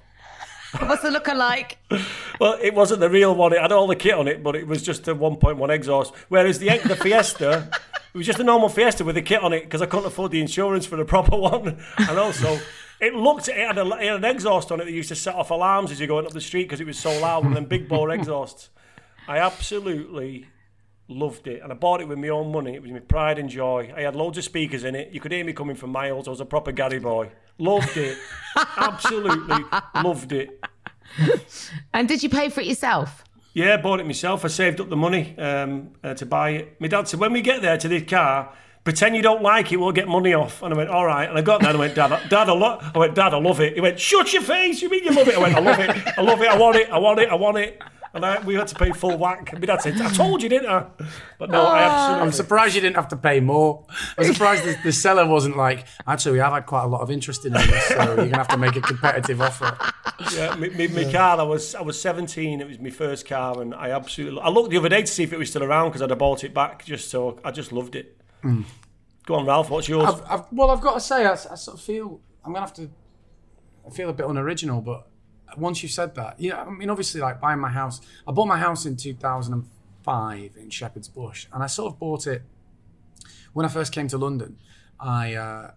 What's 0.80 1.04
the 1.04 1.12
looker 1.12 1.36
like? 1.36 1.78
Well, 2.40 2.58
it 2.62 2.74
wasn't 2.74 3.02
the 3.02 3.10
real 3.10 3.36
one. 3.36 3.52
It 3.54 3.60
had 3.60 3.72
all 3.72 3.88
the 3.88 3.96
kit 3.96 4.14
on 4.14 4.28
it, 4.28 4.42
but 4.42 4.56
it 4.56 4.68
was 4.68 4.82
just 4.82 5.08
a 5.08 5.16
1.1 5.16 5.70
exhaust. 5.70 6.14
Whereas 6.30 6.60
the 6.60 6.78
the 6.86 6.96
Fiesta, 6.96 7.70
it 8.14 8.18
was 8.18 8.26
just 8.26 8.40
a 8.40 8.44
normal 8.44 8.70
Fiesta 8.70 9.04
with 9.04 9.18
a 9.18 9.22
kit 9.22 9.44
on 9.44 9.52
it 9.52 9.64
because 9.64 9.82
I 9.82 9.86
couldn't 9.86 10.06
afford 10.06 10.32
the 10.32 10.40
insurance 10.40 10.86
for 10.86 10.96
the 10.96 11.06
proper 11.06 11.36
one. 11.36 11.78
And 11.98 12.18
also, 12.18 12.60
it 13.02 13.14
looked 13.14 13.50
it 13.50 13.58
had, 13.58 13.78
a, 13.78 13.86
it 13.98 14.04
had 14.04 14.16
an 14.16 14.26
exhaust 14.26 14.72
on 14.72 14.80
it 14.80 14.86
that 14.86 14.92
used 14.92 15.10
to 15.10 15.16
set 15.16 15.36
off 15.36 15.52
alarms 15.52 15.92
as 15.92 16.00
you're 16.00 16.08
going 16.08 16.26
up 16.26 16.32
the 16.32 16.40
street 16.40 16.64
because 16.64 16.80
it 16.80 16.88
was 16.88 16.98
so 16.98 17.20
loud. 17.20 17.44
And 17.44 17.54
then 17.54 17.66
big 17.66 17.90
bore 17.90 18.10
exhausts. 18.10 18.70
I 19.32 19.38
absolutely 19.38 20.46
loved 21.08 21.48
it, 21.48 21.62
and 21.64 21.72
I 21.72 21.76
bought 21.76 22.02
it 22.02 22.08
with 22.10 22.18
my 22.20 22.28
own 22.28 22.52
money. 22.52 22.76
It 22.76 22.82
was 22.82 22.92
my 22.92 23.00
pride 23.00 23.40
and 23.40 23.50
joy. 23.50 23.90
I 23.96 24.02
had 24.02 24.14
loads 24.14 24.38
of 24.38 24.44
speakers 24.44 24.84
in 24.84 24.94
it. 24.94 25.14
You 25.14 25.22
could 25.22 25.32
hear 25.32 25.46
me 25.46 25.54
coming 25.54 25.78
from 25.78 25.90
miles. 25.92 26.28
I 26.28 26.32
was 26.32 26.42
a 26.42 26.46
proper 26.46 26.74
Gary 26.74 27.00
boy. 27.00 27.32
Loved 27.58 27.96
it. 27.96 28.18
Absolutely 28.76 29.64
loved 30.04 30.34
it. 30.34 30.62
And 31.94 32.10
did 32.10 32.24
you 32.24 32.28
pay 32.30 32.50
for 32.50 32.60
it 32.60 32.68
yourself? 32.68 33.24
Yeah, 33.54 33.78
bought 33.78 34.02
it 34.02 34.06
myself. 34.06 34.44
I 34.44 34.50
saved 34.50 34.82
up 34.82 34.90
the 34.90 34.98
money 34.98 35.34
um, 35.38 35.92
uh, 36.04 36.14
to 36.16 36.26
buy 36.26 36.50
it. 36.50 36.76
My 36.82 36.90
dad 36.90 37.08
said, 37.08 37.22
when 37.22 37.32
we 37.32 37.42
get 37.42 37.62
there 37.62 37.78
to 37.78 37.88
this 37.88 38.04
car, 38.04 38.54
pretend 38.84 39.16
you 39.16 39.22
don't 39.22 39.42
like 39.42 39.72
it, 39.72 39.78
we'll 39.78 39.94
get 39.94 40.10
money 40.10 40.34
off. 40.34 40.62
And 40.62 40.74
I 40.74 40.78
went, 40.78 40.90
all 40.90 41.06
right. 41.06 41.30
And 41.30 41.38
I 41.38 41.42
got 41.42 41.62
there 41.62 41.70
and 41.70 41.78
I 41.78 41.80
went, 41.80 41.96
Dad, 41.96 42.12
I- 42.12 42.28
Dad, 42.28 42.50
I, 42.50 42.54
lo-. 42.54 42.80
I 42.82 42.98
went, 42.98 43.16
Dad, 43.16 43.34
I 43.34 43.38
love 43.40 43.62
it. 43.62 43.76
He 43.76 43.82
went, 43.82 43.98
shut 43.98 44.34
your 44.34 44.42
face. 44.42 44.82
You 44.82 44.90
mean 44.90 45.06
you 45.06 45.12
love 45.14 45.30
it? 45.30 45.36
I 45.36 45.40
went, 45.40 45.56
I 45.56 45.60
love 45.62 45.80
it. 45.80 46.18
I 46.18 46.22
love 46.22 46.42
it. 46.42 46.50
I 46.50 46.58
want 46.58 46.76
it. 46.76 46.90
I 46.90 46.98
want 46.98 47.20
it. 47.22 47.30
I 47.30 47.36
want 47.36 47.58
it. 47.58 47.82
And 48.14 48.26
I, 48.26 48.42
we 48.42 48.56
had 48.56 48.68
to 48.68 48.76
pay 48.76 48.92
full 48.92 49.18
whack. 49.18 49.52
And 49.52 49.62
my 49.62 49.66
dad 49.66 49.82
said, 49.82 50.00
I 50.02 50.10
told 50.12 50.44
you, 50.44 50.50
didn't 50.50 50.70
I? 50.70 50.86
But 51.40 51.50
no, 51.50 51.62
I 51.62 51.84
ah. 51.84 51.86
absolutely. 51.86 52.26
I'm 52.26 52.32
surprised 52.34 52.76
you 52.76 52.82
didn't 52.82 52.98
have 52.98 53.08
to 53.10 53.16
pay 53.16 53.40
more. 53.40 53.86
I'm 54.18 54.26
surprised 54.26 54.66
the, 54.66 54.78
the 54.84 54.92
seller 54.92 55.26
wasn't 55.26 55.56
like, 55.56 55.86
actually, 56.06 56.34
we 56.34 56.40
have 56.40 56.52
had 56.52 56.66
quite 56.66 56.84
a 56.84 56.88
lot 56.88 57.02
of 57.02 57.10
interest 57.10 57.46
in 57.46 57.54
this, 57.54 57.88
so 57.88 57.96
you're 57.96 58.16
going 58.16 58.32
to 58.32 58.38
have 58.38 58.50
to 58.50 58.58
make 58.58 58.76
a 58.76 58.82
competitive 58.82 59.42
offer. 59.42 59.78
Yeah, 60.36 60.56
my, 60.56 60.70
my, 60.70 60.88
my 60.88 61.12
car. 61.12 61.40
I 61.40 61.44
was 61.44 61.74
I 61.74 61.82
was 61.82 62.00
17. 62.02 62.62
It 62.62 62.68
was 62.68 62.80
my 62.80 62.90
first 62.90 63.26
car, 63.26 63.62
and 63.62 63.74
I 63.74 63.92
absolutely. 63.92 64.42
I 64.42 64.50
looked 64.50 64.70
the 64.70 64.78
other 64.78 64.90
day 64.90 65.02
to 65.02 65.08
see 65.08 65.24
if 65.24 65.34
it 65.34 65.40
was 65.40 65.50
still 65.50 65.64
around 65.64 65.90
because 65.90 66.02
I'd 66.02 66.10
have 66.10 66.20
bought 66.20 66.44
it 66.44 66.54
back. 66.54 66.86
Just 66.86 67.10
so 67.10 67.40
I 67.44 67.52
just 67.52 67.72
loved 67.72 67.96
it. 67.96 68.18
Mm. 68.44 68.66
Go 69.26 69.36
on, 69.36 69.46
Ralph. 69.46 69.70
What's 69.70 69.88
yours? 69.88 70.08
I've, 70.08 70.22
I've, 70.30 70.46
well, 70.52 70.70
I've 70.70 70.82
got 70.82 70.96
to 70.96 71.00
say, 71.00 71.26
I, 71.26 71.32
I 71.32 71.36
sort 71.36 71.78
of 71.78 71.82
feel 71.82 72.20
I'm 72.44 72.54
gonna 72.54 72.66
have 72.66 72.74
to. 72.76 72.90
I 73.86 73.90
feel 73.90 74.10
a 74.10 74.14
bit 74.14 74.28
unoriginal, 74.28 74.82
but 74.82 75.08
once 75.58 75.84
you 75.84 75.90
said 75.90 76.16
that, 76.16 76.40
you 76.40 76.52
know, 76.52 76.58
I 76.58 76.70
mean, 76.70 76.90
obviously, 76.90 77.22
like 77.22 77.40
buying 77.40 77.60
my 77.60 77.70
house. 77.70 78.02
I 78.28 78.32
bought 78.32 78.48
my 78.48 78.58
house 78.58 78.86
in 78.86 78.96
2005 78.96 80.58
in 80.58 80.70
Shepherd's 80.70 81.08
Bush, 81.08 81.48
and 81.54 81.64
I 81.64 81.68
sort 81.68 81.94
of 81.94 82.00
bought 82.00 82.28
it 82.28 82.44
when 83.54 83.66
I 83.66 83.70
first 83.70 83.92
came 83.92 84.08
to 84.10 84.18
London. 84.18 84.58
I. 85.00 85.36
Uh, 85.36 85.72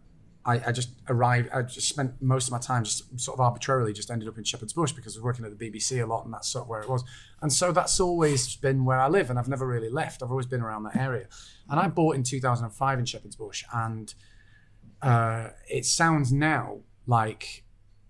I, 0.47 0.61
I 0.67 0.73
just 0.73 0.91
arrived. 1.09 1.49
I 1.55 1.63
just 1.63 1.89
spent 1.89 2.21
most 2.21 2.49
of 2.49 2.53
my 2.53 2.59
time 2.59 2.85
just 2.85 3.19
sort 3.19 3.37
of 3.37 3.41
arbitrarily 3.41 3.93
just 3.93 4.11
ended 4.11 4.29
up 4.29 4.37
in 4.37 4.45
Shepherd's 4.45 4.75
Bush 4.75 4.93
because 4.93 5.17
I 5.17 5.21
was 5.21 5.25
working 5.25 5.45
at 5.45 5.59
the 5.59 5.71
BBC 5.71 6.03
a 6.03 6.07
lot, 6.07 6.25
and 6.25 6.35
that's 6.35 6.49
sort 6.49 6.65
of 6.65 6.69
where 6.69 6.83
it 6.83 6.89
was. 6.89 7.03
And 7.41 7.53
so 7.53 7.73
that's 7.73 7.99
always 7.99 8.55
been 8.57 8.85
where 8.85 9.01
I 9.01 9.09
live, 9.09 9.31
and 9.31 9.39
I've 9.39 9.49
never 9.49 9.67
really 9.67 9.89
left. 9.89 10.23
I've 10.23 10.31
always 10.31 10.47
been 10.47 10.61
around 10.61 10.83
that 10.85 10.97
area. 10.97 11.29
And 11.71 11.81
I 11.81 11.89
bought 11.89 12.17
in 12.17 12.23
2005 12.23 12.99
in 12.99 13.05
Shepherd's 13.07 13.37
Bush, 13.37 13.65
and 13.73 14.13
uh, 15.01 15.49
it 15.69 15.87
sounds 15.87 16.31
now 16.31 16.81
like 17.07 17.65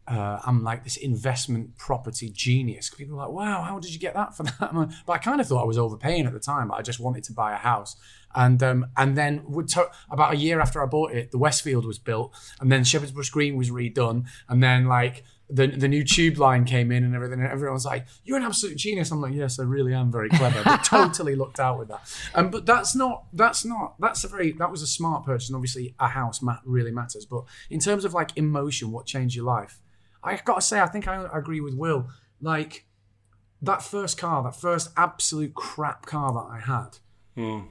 uh, 0.07 0.39
I'm 0.45 0.63
like 0.63 0.85
this 0.85 0.97
investment 0.97 1.77
property 1.79 2.29
genius. 2.29 2.91
People 2.91 3.19
are 3.19 3.27
like, 3.27 3.35
wow, 3.35 3.63
how 3.63 3.79
did 3.79 3.93
you 3.93 3.99
get 3.99 4.15
that 4.15 4.37
for 4.37 4.43
that? 4.45 4.73
But 5.07 5.13
I 5.13 5.19
kind 5.19 5.41
of 5.41 5.47
thought 5.47 5.63
I 5.63 5.67
was 5.67 5.79
overpaying 5.79 6.27
at 6.27 6.33
the 6.33 6.41
time. 6.41 6.69
But 6.69 6.75
I 6.79 6.83
just 6.83 7.01
wanted 7.01 7.25
to 7.25 7.33
buy 7.33 7.53
a 7.53 7.57
house. 7.57 7.97
And 8.35 8.63
um, 8.63 8.87
and 8.97 9.17
then 9.17 9.45
to- 9.69 9.91
about 10.11 10.35
a 10.35 10.37
year 10.37 10.61
after 10.61 10.83
I 10.83 10.87
bought 10.87 11.13
it, 11.13 11.31
the 11.31 11.39
Westfield 11.39 11.87
was 11.87 11.99
built, 11.99 12.35
and 12.61 12.71
then 12.71 12.83
Shepherd's 12.85 13.13
Bush 13.13 13.31
Green 13.31 13.57
was 13.57 13.71
redone, 13.71 14.27
and 14.49 14.61
then 14.63 14.87
like 14.87 15.23
the 15.49 15.69
the 15.69 15.87
new 15.87 16.03
tube 16.03 16.39
line 16.39 16.65
came 16.65 16.91
in 16.91 17.05
and 17.05 17.15
everything, 17.15 17.41
and 17.41 17.49
everyone 17.49 17.75
was 17.75 17.85
like, 17.85 18.07
"You're 18.25 18.37
an 18.39 18.43
absolute 18.43 18.77
genius." 18.77 19.13
I'm 19.13 19.21
like, 19.21 19.35
"Yes, 19.35 19.61
I 19.61 19.63
really 19.63 19.95
am 19.95 20.11
very 20.11 20.29
clever." 20.31 20.63
They 20.65 20.77
totally 20.85 21.37
looked 21.37 21.61
out 21.61 21.79
with 21.79 21.89
that. 21.89 22.01
Um, 22.35 22.51
but 22.51 22.67
that's 22.67 22.97
not 22.97 23.25
that's 23.33 23.65
not 23.65 23.95
that's 24.01 24.25
a 24.25 24.29
very 24.29 24.51
that 24.53 24.71
was 24.71 24.83
a 24.83 24.87
smart 24.89 25.25
purchase, 25.25 25.49
and 25.49 25.55
obviously 25.55 25.95
a 26.01 26.09
house 26.09 26.43
ma- 26.43 26.59
really 26.65 26.91
matters. 26.91 27.25
But 27.25 27.45
in 27.71 27.79
terms 27.79 28.05
of 28.05 28.15
like 28.15 28.37
emotion, 28.37 28.91
what 28.91 29.07
changed 29.07 29.37
your 29.37 29.45
life? 29.45 29.81
I 30.25 30.37
got 30.45 30.57
to 30.57 30.61
say, 30.63 30.81
I 30.81 30.87
think 30.87 31.07
I 31.07 31.29
agree 31.33 31.61
with 31.61 31.75
Will. 31.75 32.09
Like 32.41 32.87
that 33.63 33.83
first 33.83 34.19
car, 34.19 34.43
that 34.43 34.57
first 34.57 34.91
absolute 34.97 35.55
crap 35.55 36.07
car 36.07 36.33
that 36.33 36.49
I 36.51 36.61
had, 36.61 36.99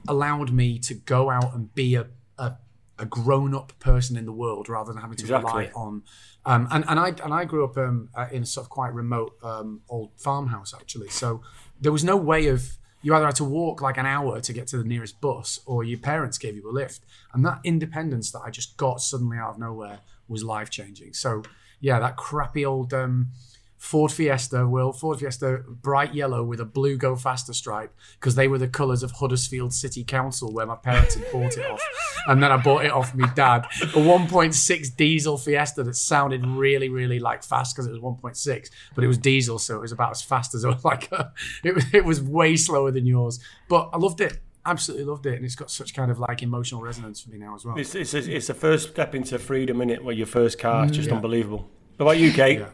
allowed 0.08 0.52
me 0.52 0.78
to 0.80 0.94
go 0.94 1.30
out 1.30 1.54
and 1.54 1.74
be 1.74 1.94
a, 1.94 2.06
a 2.38 2.54
a 2.98 3.04
grown 3.06 3.54
up 3.56 3.72
person 3.80 4.16
in 4.16 4.24
the 4.24 4.32
world 4.32 4.68
rather 4.68 4.92
than 4.92 5.02
having 5.02 5.16
to 5.16 5.24
Exactly. 5.24 5.50
rely 5.50 5.70
on. 5.74 6.02
Um, 6.46 6.68
and 6.70 6.84
and 6.88 7.00
I 7.00 7.08
and 7.24 7.34
I 7.34 7.44
grew 7.44 7.64
up 7.64 7.76
um, 7.76 8.08
uh, 8.14 8.28
in 8.30 8.42
a 8.42 8.46
sort 8.46 8.66
of 8.66 8.70
quite 8.70 8.92
remote 8.94 9.36
um, 9.42 9.80
old 9.88 10.10
farmhouse 10.16 10.72
actually, 10.74 11.08
so 11.08 11.40
there 11.80 11.90
was 11.92 12.04
no 12.04 12.16
way 12.16 12.46
of 12.48 12.76
you 13.02 13.14
either 13.14 13.26
had 13.26 13.36
to 13.36 13.44
walk 13.44 13.82
like 13.82 13.98
an 13.98 14.06
hour 14.06 14.40
to 14.40 14.52
get 14.52 14.66
to 14.68 14.78
the 14.78 14.84
nearest 14.84 15.20
bus, 15.20 15.60
or 15.66 15.82
your 15.84 15.98
parents 15.98 16.38
gave 16.38 16.54
you 16.56 16.70
a 16.70 16.72
lift, 16.72 17.00
and 17.32 17.44
that 17.44 17.58
independence 17.64 18.30
that 18.32 18.40
I 18.40 18.50
just 18.50 18.76
got 18.76 19.00
suddenly 19.00 19.38
out 19.38 19.50
of 19.54 19.58
nowhere 19.58 19.98
was 20.28 20.42
life 20.44 20.70
changing. 20.70 21.14
So 21.14 21.42
yeah, 21.84 22.00
that 22.00 22.16
crappy 22.16 22.64
old 22.64 22.94
um, 22.94 23.28
Ford 23.76 24.10
Fiesta, 24.10 24.66
Will 24.66 24.90
Ford 24.90 25.18
Fiesta, 25.18 25.62
bright 25.68 26.14
yellow 26.14 26.42
with 26.42 26.58
a 26.58 26.64
blue 26.64 26.96
Go 26.96 27.14
Faster 27.14 27.52
stripe, 27.52 27.94
because 28.18 28.36
they 28.36 28.48
were 28.48 28.56
the 28.56 28.68
colours 28.68 29.02
of 29.02 29.10
Huddersfield 29.10 29.74
City 29.74 30.02
Council 30.02 30.50
where 30.50 30.64
my 30.64 30.76
parents 30.76 31.14
had 31.14 31.30
bought 31.30 31.58
it 31.58 31.70
off, 31.70 31.82
and 32.26 32.42
then 32.42 32.50
I 32.50 32.56
bought 32.56 32.86
it 32.86 32.90
off 32.90 33.14
my 33.14 33.28
dad. 33.34 33.66
A 33.82 33.98
1.6 33.98 34.96
diesel 34.96 35.36
Fiesta 35.36 35.82
that 35.82 35.94
sounded 35.94 36.46
really, 36.46 36.88
really 36.88 37.18
like 37.18 37.44
fast 37.44 37.76
because 37.76 37.86
it 37.86 37.92
was 37.92 38.00
1.6, 38.00 38.70
but 38.94 39.04
it 39.04 39.06
was 39.06 39.18
diesel, 39.18 39.58
so 39.58 39.76
it 39.76 39.82
was 39.82 39.92
about 39.92 40.12
as 40.12 40.22
fast 40.22 40.54
as 40.54 40.64
like 40.84 41.12
a, 41.12 41.32
it 41.62 41.74
was. 41.74 41.84
It 41.92 42.06
was 42.06 42.22
way 42.22 42.56
slower 42.56 42.90
than 42.90 43.04
yours, 43.04 43.40
but 43.68 43.90
I 43.92 43.98
loved 43.98 44.22
it. 44.22 44.38
Absolutely 44.66 45.04
loved 45.04 45.26
it, 45.26 45.34
and 45.34 45.44
it's 45.44 45.54
got 45.54 45.70
such 45.70 45.94
kind 45.94 46.10
of 46.10 46.18
like 46.18 46.42
emotional 46.42 46.80
resonance 46.80 47.20
for 47.20 47.30
me 47.30 47.38
now 47.38 47.54
as 47.54 47.64
well. 47.64 47.76
It's, 47.78 47.94
it's, 47.94 48.14
a, 48.14 48.34
it's 48.34 48.46
the 48.46 48.54
first 48.54 48.90
step 48.90 49.14
into 49.14 49.38
freedom, 49.38 49.80
in 49.82 49.90
it, 49.90 50.02
where 50.02 50.14
your 50.14 50.26
first 50.26 50.58
car. 50.58 50.86
It's 50.86 50.96
just 50.96 51.10
unbelievable. 51.10 51.68
What 51.96 52.06
about 52.06 52.18
you, 52.18 52.32
Kate? 52.32 52.58
Yeah. 52.58 52.70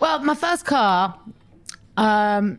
Well, 0.00 0.18
my 0.20 0.34
first 0.34 0.64
car 0.64 1.18
um, 1.96 2.58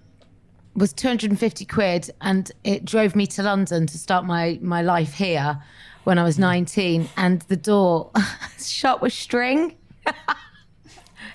was 0.76 0.93
250 0.93 1.65
quid 1.65 2.12
and 2.21 2.52
it 2.63 2.86
drove 2.86 3.15
me 3.15 3.28
to 3.28 3.43
London 3.43 3.86
to 3.88 3.98
start 3.98 4.26
my, 4.26 4.58
my 4.62 4.82
life 4.82 5.13
here 5.13 5.62
when 6.06 6.17
I 6.17 6.24
was 6.24 6.39
19. 6.39 7.10
And 7.17 7.41
the 7.43 7.58
door 7.58 8.12
shut 8.60 9.02
with 9.02 9.13
string. 9.13 9.76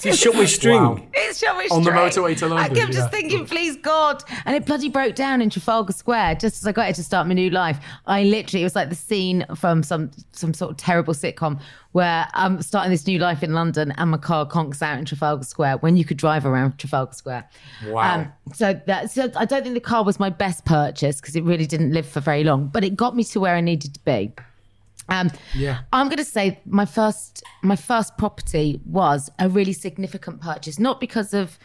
It's 0.04 0.18
shut 0.18 0.36
with 0.36 0.50
string. 0.50 0.82
Wow. 0.82 0.98
It's 1.12 1.38
shut 1.38 1.56
with 1.56 1.72
On 1.72 1.82
the 1.82 1.90
motorway 1.90 2.36
to 2.38 2.48
London, 2.48 2.64
I 2.64 2.68
kept 2.68 2.92
yeah. 2.92 3.00
just 3.00 3.10
thinking, 3.10 3.46
please 3.46 3.76
God. 3.76 4.22
And 4.44 4.56
it 4.56 4.64
bloody 4.64 4.88
broke 4.88 5.14
down 5.14 5.42
in 5.42 5.50
Trafalgar 5.50 5.92
Square 5.92 6.36
just 6.36 6.56
as 6.56 6.66
I 6.66 6.72
got 6.72 6.86
here 6.86 6.94
to 6.94 7.04
start 7.04 7.26
my 7.26 7.34
new 7.34 7.50
life. 7.50 7.78
I 8.06 8.24
literally, 8.24 8.62
it 8.62 8.66
was 8.66 8.76
like 8.76 8.88
the 8.88 8.94
scene 8.94 9.44
from 9.54 9.82
some 9.82 10.10
some 10.32 10.54
sort 10.54 10.70
of 10.70 10.76
terrible 10.76 11.14
sitcom 11.14 11.60
where 11.92 12.28
I'm 12.34 12.62
starting 12.62 12.90
this 12.90 13.06
new 13.06 13.18
life 13.18 13.42
in 13.42 13.52
London 13.52 13.92
and 13.96 14.10
my 14.10 14.16
car 14.16 14.46
conks 14.46 14.80
out 14.80 14.98
in 14.98 15.04
Trafalgar 15.04 15.44
Square 15.44 15.78
when 15.78 15.96
you 15.96 16.04
could 16.04 16.16
drive 16.16 16.46
around 16.46 16.78
Trafalgar 16.78 17.12
Square. 17.12 17.48
Wow. 17.86 18.20
Um, 18.20 18.32
so 18.54 18.80
that 18.86 19.10
so 19.10 19.30
I 19.36 19.44
don't 19.44 19.62
think 19.62 19.74
the 19.74 19.80
car 19.80 20.04
was 20.04 20.20
my 20.20 20.30
best 20.30 20.64
purchase 20.64 21.20
because 21.20 21.36
it 21.36 21.44
really 21.44 21.66
didn't 21.66 21.92
live 21.92 22.06
for 22.06 22.20
very 22.20 22.44
long, 22.44 22.68
but 22.68 22.84
it 22.84 22.96
got 22.96 23.16
me 23.16 23.24
to 23.24 23.40
where 23.40 23.54
I 23.54 23.60
needed 23.60 23.94
to 23.94 24.00
be. 24.00 24.32
Um, 25.10 25.30
Yeah. 25.54 25.80
I'm 25.92 26.06
going 26.06 26.18
to 26.18 26.24
say 26.24 26.60
my 26.64 26.86
first 26.86 27.42
my 27.62 27.76
first 27.76 28.16
property 28.16 28.80
was 28.86 29.30
a 29.38 29.48
really 29.48 29.72
significant 29.72 30.40
purchase, 30.40 30.78
not 30.78 31.00
because 31.00 31.34
of 31.34 31.58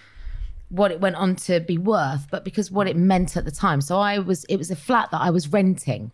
what 0.70 0.92
it 0.92 1.00
went 1.00 1.16
on 1.16 1.36
to 1.36 1.60
be 1.60 1.78
worth, 1.78 2.28
but 2.32 2.44
because 2.44 2.72
what 2.72 2.88
it 2.88 2.98
meant 2.98 3.38
at 3.38 3.46
the 3.46 3.52
time. 3.52 3.82
So 3.82 4.00
I 4.00 4.20
was 4.20 4.44
it 4.46 4.58
was 4.58 4.72
a 4.72 4.76
flat 4.76 5.12
that 5.12 5.22
I 5.22 5.30
was 5.30 5.48
renting, 5.48 6.12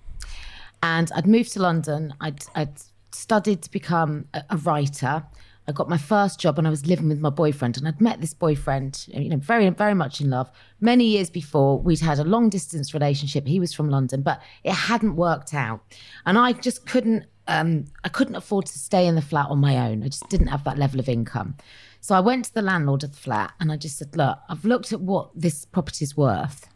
and 0.84 1.12
I'd 1.16 1.28
moved 1.28 1.54
to 1.54 1.62
London. 1.62 2.14
I'd, 2.20 2.44
I'd 2.56 2.74
studied 3.12 3.62
to 3.64 3.72
become 3.72 4.26
a, 4.34 4.44
a 4.50 4.58
writer. 4.58 5.24
I 5.72 5.74
got 5.74 5.88
my 5.88 5.98
first 5.98 6.38
job 6.38 6.58
and 6.58 6.68
I 6.68 6.70
was 6.70 6.86
living 6.86 7.08
with 7.08 7.22
my 7.22 7.30
boyfriend, 7.30 7.78
and 7.78 7.88
I'd 7.88 8.02
met 8.02 8.20
this 8.20 8.34
boyfriend, 8.34 9.06
you 9.08 9.30
know, 9.30 9.38
very 9.38 9.70
very 9.70 9.94
much 9.94 10.20
in 10.20 10.30
love. 10.30 10.52
Many 10.82 11.06
years 11.06 11.30
before, 11.30 11.80
we'd 11.80 12.02
had 12.02 12.20
a 12.20 12.26
long 12.26 12.50
distance 12.50 12.94
relationship. 12.94 13.48
He 13.48 13.60
was 13.60 13.74
from 13.74 13.90
London, 13.90 14.22
but 14.22 14.42
it 14.66 14.74
hadn't 14.74 15.16
worked 15.16 15.54
out, 15.54 15.80
and 16.26 16.38
I 16.38 16.52
just 16.52 16.86
couldn't. 16.86 17.26
Um, 17.48 17.86
I 18.04 18.10
couldn't 18.10 18.36
afford 18.36 18.66
to 18.66 18.78
stay 18.78 19.08
in 19.08 19.16
the 19.16 19.22
flat 19.22 19.48
on 19.50 19.60
my 19.60 19.78
own. 19.78 20.04
I 20.04 20.08
just 20.08 20.28
didn't 20.30 20.48
have 20.48 20.64
that 20.66 20.78
level 20.78 21.00
of 21.00 21.08
income. 21.08 21.56
So 22.02 22.16
I 22.16 22.20
went 22.20 22.46
to 22.46 22.54
the 22.54 22.62
landlord 22.62 23.04
of 23.04 23.12
the 23.12 23.18
flat 23.18 23.54
and 23.60 23.72
I 23.72 23.78
just 23.78 23.98
said, 23.98 24.16
"Look, 24.16 24.38
I've 24.50 24.66
looked 24.66 24.92
at 24.92 25.00
what 25.00 25.30
this 25.34 25.66
property's 25.66 26.18
worth. 26.18 26.68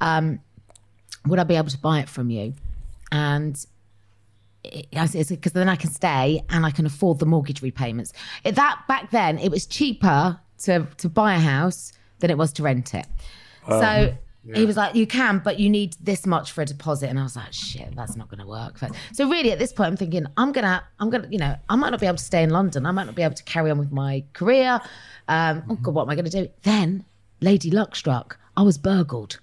Um, 0.00 0.40
would 1.26 1.38
I 1.38 1.44
be 1.44 1.56
able 1.56 1.70
to 1.70 1.78
buy 1.78 2.00
it 2.00 2.08
from 2.08 2.28
you?" 2.30 2.54
And 3.10 3.64
because 4.90 5.52
then 5.52 5.68
I 5.68 5.76
can 5.76 5.90
stay 5.90 6.42
and 6.50 6.64
I 6.64 6.70
can 6.70 6.86
afford 6.86 7.18
the 7.18 7.26
mortgage 7.26 7.62
repayments. 7.62 8.12
It, 8.44 8.54
that 8.56 8.82
back 8.88 9.10
then, 9.10 9.38
it 9.38 9.50
was 9.50 9.66
cheaper 9.66 10.40
to 10.60 10.86
to 10.98 11.08
buy 11.08 11.34
a 11.34 11.40
house 11.40 11.92
than 12.20 12.30
it 12.30 12.38
was 12.38 12.52
to 12.54 12.62
rent 12.62 12.94
it. 12.94 13.06
so 13.68 14.14
he 14.54 14.66
was 14.66 14.76
like, 14.76 14.94
"You 14.94 15.06
can, 15.06 15.38
but 15.38 15.58
you 15.58 15.70
need 15.70 15.96
this 16.02 16.26
much 16.26 16.52
for 16.52 16.60
a 16.62 16.66
deposit." 16.66 17.08
And 17.08 17.18
I 17.18 17.22
was 17.22 17.34
like, 17.36 17.52
"Shit, 17.52 17.96
that's 17.96 18.14
not 18.16 18.28
going 18.28 18.40
to 18.40 18.46
work." 18.46 18.78
So 19.12 19.28
really, 19.28 19.52
at 19.52 19.58
this 19.58 19.72
point, 19.72 19.88
I'm 19.88 19.96
thinking, 19.96 20.26
I'm 20.36 20.52
gonna, 20.52 20.82
I'm 21.00 21.08
gonna, 21.08 21.28
you 21.30 21.38
know, 21.38 21.56
I 21.68 21.76
might 21.76 21.90
not 21.90 22.00
be 22.00 22.06
able 22.06 22.18
to 22.18 22.24
stay 22.24 22.42
in 22.42 22.50
London. 22.50 22.84
I 22.84 22.90
might 22.90 23.04
not 23.04 23.14
be 23.14 23.22
able 23.22 23.34
to 23.36 23.44
carry 23.44 23.70
on 23.70 23.78
with 23.78 23.90
my 23.92 24.22
career. 24.34 24.80
Um, 25.28 25.62
oh 25.70 25.76
God, 25.76 25.94
what 25.94 26.02
am 26.02 26.10
I 26.10 26.14
going 26.14 26.26
to 26.26 26.30
do? 26.30 26.48
Then 26.62 27.04
Lady 27.40 27.70
Luck 27.70 27.96
struck. 27.96 28.38
I 28.56 28.62
was 28.62 28.76
burgled. 28.78 29.40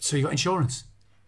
So 0.00 0.16
you 0.16 0.24
got 0.24 0.32
insurance? 0.32 0.84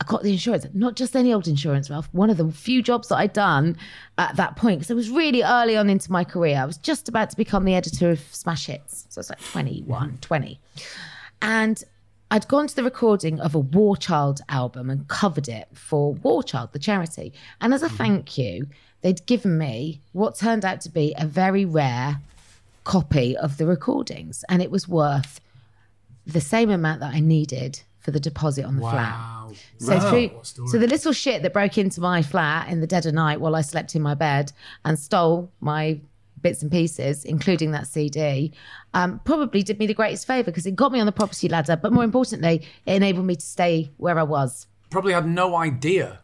Got 0.08 0.22
the 0.22 0.32
insurance, 0.32 0.66
not 0.72 0.96
just 0.96 1.14
any 1.14 1.34
old 1.34 1.46
insurance, 1.46 1.90
Ralph. 1.90 2.08
One 2.12 2.30
of 2.30 2.38
the 2.38 2.50
few 2.50 2.82
jobs 2.82 3.08
that 3.08 3.16
I'd 3.16 3.34
done 3.34 3.76
at 4.16 4.36
that 4.36 4.56
point, 4.56 4.78
because 4.78 4.90
it 4.90 4.94
was 4.94 5.10
really 5.10 5.42
early 5.42 5.76
on 5.76 5.90
into 5.90 6.10
my 6.10 6.24
career. 6.24 6.56
I 6.56 6.64
was 6.64 6.78
just 6.78 7.10
about 7.10 7.28
to 7.28 7.36
become 7.36 7.66
the 7.66 7.74
editor 7.74 8.08
of 8.10 8.20
Smash 8.32 8.68
Hits. 8.68 9.04
So 9.10 9.18
I 9.18 9.20
was 9.20 9.28
like 9.28 9.40
21, 9.40 10.16
20. 10.22 10.58
And 11.42 11.84
I'd 12.30 12.48
gone 12.48 12.68
to 12.68 12.74
the 12.74 12.82
recording 12.82 13.38
of 13.38 13.54
a 13.54 13.58
War 13.58 13.98
Child 13.98 14.40
album 14.48 14.88
and 14.88 15.06
covered 15.08 15.46
it 15.46 15.68
for 15.74 16.14
War 16.14 16.42
Child, 16.42 16.72
the 16.72 16.78
charity. 16.78 17.34
And 17.60 17.74
as 17.74 17.82
a 17.82 17.88
mm-hmm. 17.88 17.96
thank 17.96 18.38
you, 18.38 18.66
they'd 19.02 19.26
given 19.26 19.58
me 19.58 20.00
what 20.12 20.36
turned 20.36 20.64
out 20.64 20.80
to 20.82 20.88
be 20.88 21.14
a 21.18 21.26
very 21.26 21.66
rare 21.66 22.22
copy 22.84 23.36
of 23.36 23.58
the 23.58 23.66
recordings. 23.66 24.42
And 24.48 24.62
it 24.62 24.70
was 24.70 24.88
worth 24.88 25.38
the 26.26 26.40
same 26.40 26.70
amount 26.70 27.00
that 27.00 27.14
I 27.14 27.20
needed 27.20 27.82
for 28.08 28.12
the 28.12 28.20
deposit 28.20 28.64
on 28.64 28.76
the 28.76 28.80
flat. 28.80 29.14
So 29.76 29.92
Wow. 29.98 30.10
through, 30.10 30.28
What 30.28 30.42
a 30.42 30.46
story. 30.46 30.68
so 30.68 30.78
the 30.78 30.86
little 30.86 31.12
shit 31.12 31.42
that 31.42 31.52
broke 31.52 31.76
into 31.76 32.00
my 32.00 32.22
flat 32.22 32.70
in 32.70 32.80
the 32.80 32.86
dead 32.86 33.04
of 33.04 33.12
night 33.12 33.38
while 33.38 33.54
I 33.54 33.60
slept 33.60 33.94
in 33.94 34.00
my 34.00 34.14
bed 34.14 34.50
and 34.86 34.98
stole 34.98 35.50
my 35.60 36.00
bits 36.40 36.62
and 36.62 36.72
pieces, 36.72 37.22
including 37.26 37.72
that 37.72 37.86
CD, 37.86 38.50
um, 38.94 39.20
probably 39.26 39.62
did 39.62 39.78
me 39.78 39.86
the 39.86 39.92
greatest 39.92 40.26
favor 40.26 40.44
because 40.50 40.64
it 40.64 40.74
got 40.74 40.90
me 40.90 41.00
on 41.00 41.04
the 41.06 41.12
property 41.12 41.50
ladder. 41.50 41.76
But 41.76 41.92
more 41.92 42.02
importantly, 42.04 42.62
it 42.86 42.94
enabled 42.94 43.26
me 43.26 43.36
to 43.36 43.44
stay 43.44 43.90
where 43.98 44.18
I 44.18 44.22
was. 44.22 44.66
Probably 44.88 45.12
had 45.12 45.28
no 45.28 45.54
idea 45.54 46.20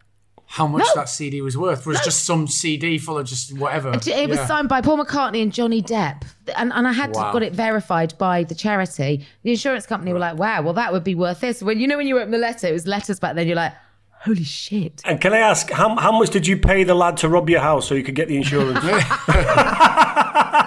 how 0.55 0.65
much 0.65 0.83
No. 0.95 1.01
that 1.01 1.09
CD 1.09 1.41
was 1.41 1.57
worth. 1.57 1.81
It 1.81 1.85
was 1.85 1.99
just 1.99 2.23
some 2.23 2.47
CD 2.47 2.97
full 2.97 3.17
of 3.17 3.25
just 3.27 3.57
whatever. 3.57 3.89
It 3.91 4.29
was 4.29 4.37
Yeah. 4.39 4.45
signed 4.47 4.69
by 4.69 4.79
Paul 4.79 4.97
McCartney 5.03 5.43
and 5.43 5.51
Johnny 5.51 5.81
Depp, 5.83 6.21
and, 6.55 6.71
and 6.73 6.87
I 6.87 6.93
had 6.93 7.13
Wow. 7.13 7.23
have 7.25 7.33
got 7.33 7.43
it 7.43 7.51
verified 7.53 8.13
by 8.17 8.43
the 8.45 8.55
charity. 8.55 9.25
The 9.43 9.51
insurance 9.51 9.85
company 9.85 10.13
were 10.13 10.19
like, 10.19 10.37
"Wow, 10.37 10.61
well 10.61 10.73
that 10.75 10.93
would 10.93 11.03
be 11.03 11.13
worth 11.13 11.41
this." 11.41 11.61
When 11.61 11.81
you 11.81 11.87
know 11.87 11.97
when 11.97 12.07
you 12.07 12.17
open 12.17 12.31
the 12.31 12.37
letter, 12.37 12.67
it 12.67 12.71
was 12.73 12.87
letters 12.87 13.19
back 13.19 13.35
then. 13.35 13.47
You're 13.47 13.57
like, 13.57 13.73
"Holy 14.21 14.45
shit!" 14.45 15.01
And 15.03 15.19
can 15.19 15.33
I 15.33 15.39
ask, 15.39 15.69
how, 15.71 15.93
how 15.97 16.13
much 16.17 16.29
did 16.29 16.47
you 16.47 16.55
pay 16.55 16.85
the 16.85 16.95
lad 16.95 17.17
to 17.17 17.27
rob 17.27 17.49
your 17.49 17.59
house 17.59 17.85
so 17.89 17.93
you 17.93 18.03
could 18.03 18.15
get 18.15 18.29
the 18.29 18.37
insurance? 18.37 18.79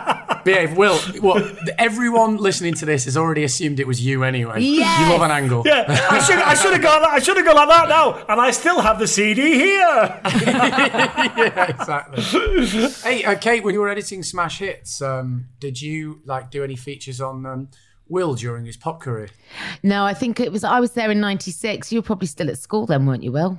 Behave, 0.49 0.79
Will. 0.79 0.99
Well, 1.21 1.47
everyone 1.77 2.39
listening 2.39 2.73
to 2.75 2.87
this 2.87 3.05
has 3.05 3.19
already 3.19 3.45
assumed 3.45 3.81
it 3.81 3.87
was 3.87 4.01
you 4.01 4.25
anyway. 4.25 4.63
Yes. 4.63 5.01
You 5.01 5.13
love 5.13 5.21
an 5.21 5.31
angle. 5.31 5.63
yeah, 5.67 5.85
I 6.11 6.21
should 6.21 6.39
I 6.39 6.55
should 6.55 6.73
have 6.73 6.81
gone 6.81 7.05
I 7.05 7.19
should 7.19 7.37
have 7.37 7.45
gone 7.45 7.57
like 7.57 7.69
that 7.69 7.89
now, 7.91 8.25
and 8.27 8.41
I 8.41 8.51
still 8.51 8.81
have 8.81 8.99
the 8.99 9.07
CD 9.07 9.43
here. 9.55 9.79
yeah, 10.25 11.67
exactly. 11.69 12.23
hey, 13.03 13.25
uh, 13.25 13.35
Kate, 13.35 13.63
when 13.63 13.75
you 13.75 13.81
were 13.81 13.91
editing 13.91 14.23
Smash 14.23 14.61
Hits, 14.61 15.03
um, 15.03 15.49
did 15.61 15.83
you 15.83 16.23
like 16.25 16.51
do 16.51 16.65
any 16.65 16.77
features 16.77 17.21
on 17.21 17.45
um, 17.45 17.69
Will 18.09 18.35
during 18.35 18.65
his 18.65 18.79
pop 18.79 19.01
career? 19.03 19.29
No, 19.83 20.07
I 20.07 20.15
think 20.15 20.41
it 20.41 20.51
was. 20.51 20.65
I 20.65 20.81
was 20.81 20.93
there 20.93 21.11
in 21.11 21.21
'96. 21.21 21.93
You 21.93 21.99
were 21.99 22.03
probably 22.03 22.27
still 22.27 22.49
at 22.49 22.57
school 22.59 22.87
then, 22.87 23.05
weren't 23.05 23.23
you, 23.23 23.33
Will? 23.33 23.59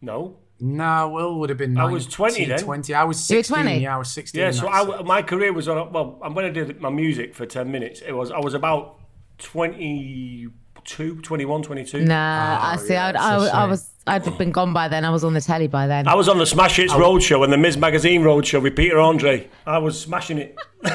No. 0.00 0.38
No, 0.64 1.08
Will 1.08 1.40
would 1.40 1.48
have 1.50 1.58
been. 1.58 1.76
I 1.76 1.86
was 1.86 2.06
20 2.06 2.44
then. 2.44 2.58
20. 2.60 2.94
I 2.94 3.02
was 3.02 3.28
You 3.28 3.38
were 3.38 3.42
16. 3.42 3.62
20? 3.64 3.78
Yeah, 3.82 3.96
I 3.96 3.98
was 3.98 4.12
16. 4.12 4.40
Yeah, 4.40 4.50
so 4.52 4.68
I, 4.68 5.02
my 5.02 5.20
career 5.20 5.52
was 5.52 5.66
on. 5.66 5.92
Well, 5.92 6.20
I'm 6.22 6.34
going 6.34 6.54
to 6.54 6.64
do 6.64 6.78
my 6.78 6.88
music 6.88 7.34
for 7.34 7.46
ten 7.46 7.72
minutes. 7.72 8.00
It 8.00 8.12
was 8.12 8.30
I 8.30 8.38
was 8.38 8.54
about 8.54 9.00
22, 9.38 11.20
21, 11.20 11.62
22. 11.62 12.04
Nah, 12.04 12.14
Oh, 12.14 12.66
I 12.66 12.76
see. 12.76 12.92
yeah, 12.92 13.06
I'd, 13.06 13.14
it's 13.16 13.24
a 13.24 13.26
I, 13.26 13.36
I 13.36 13.60
shame. 13.62 13.70
was. 13.70 13.88
I'd 14.06 14.24
have 14.24 14.38
been 14.38 14.50
gone 14.52 14.72
by 14.72 14.88
then. 14.88 15.04
I 15.04 15.10
was 15.10 15.22
on 15.24 15.34
the 15.34 15.40
telly 15.40 15.66
by 15.68 15.86
then. 15.86 16.06
I 16.08 16.14
was 16.14 16.28
on 16.28 16.38
the 16.38 16.46
Smash 16.46 16.76
Hits 16.76 16.92
Roadshow 16.92 17.44
and 17.44 17.52
the 17.52 17.56
Mizz 17.56 17.76
Magazine 17.76 18.22
Roadshow 18.22 18.60
with 18.62 18.74
Peter 18.76 18.98
Andre. 18.98 19.48
I 19.66 19.78
was 19.78 20.00
smashing 20.00 20.38
it. 20.38 20.56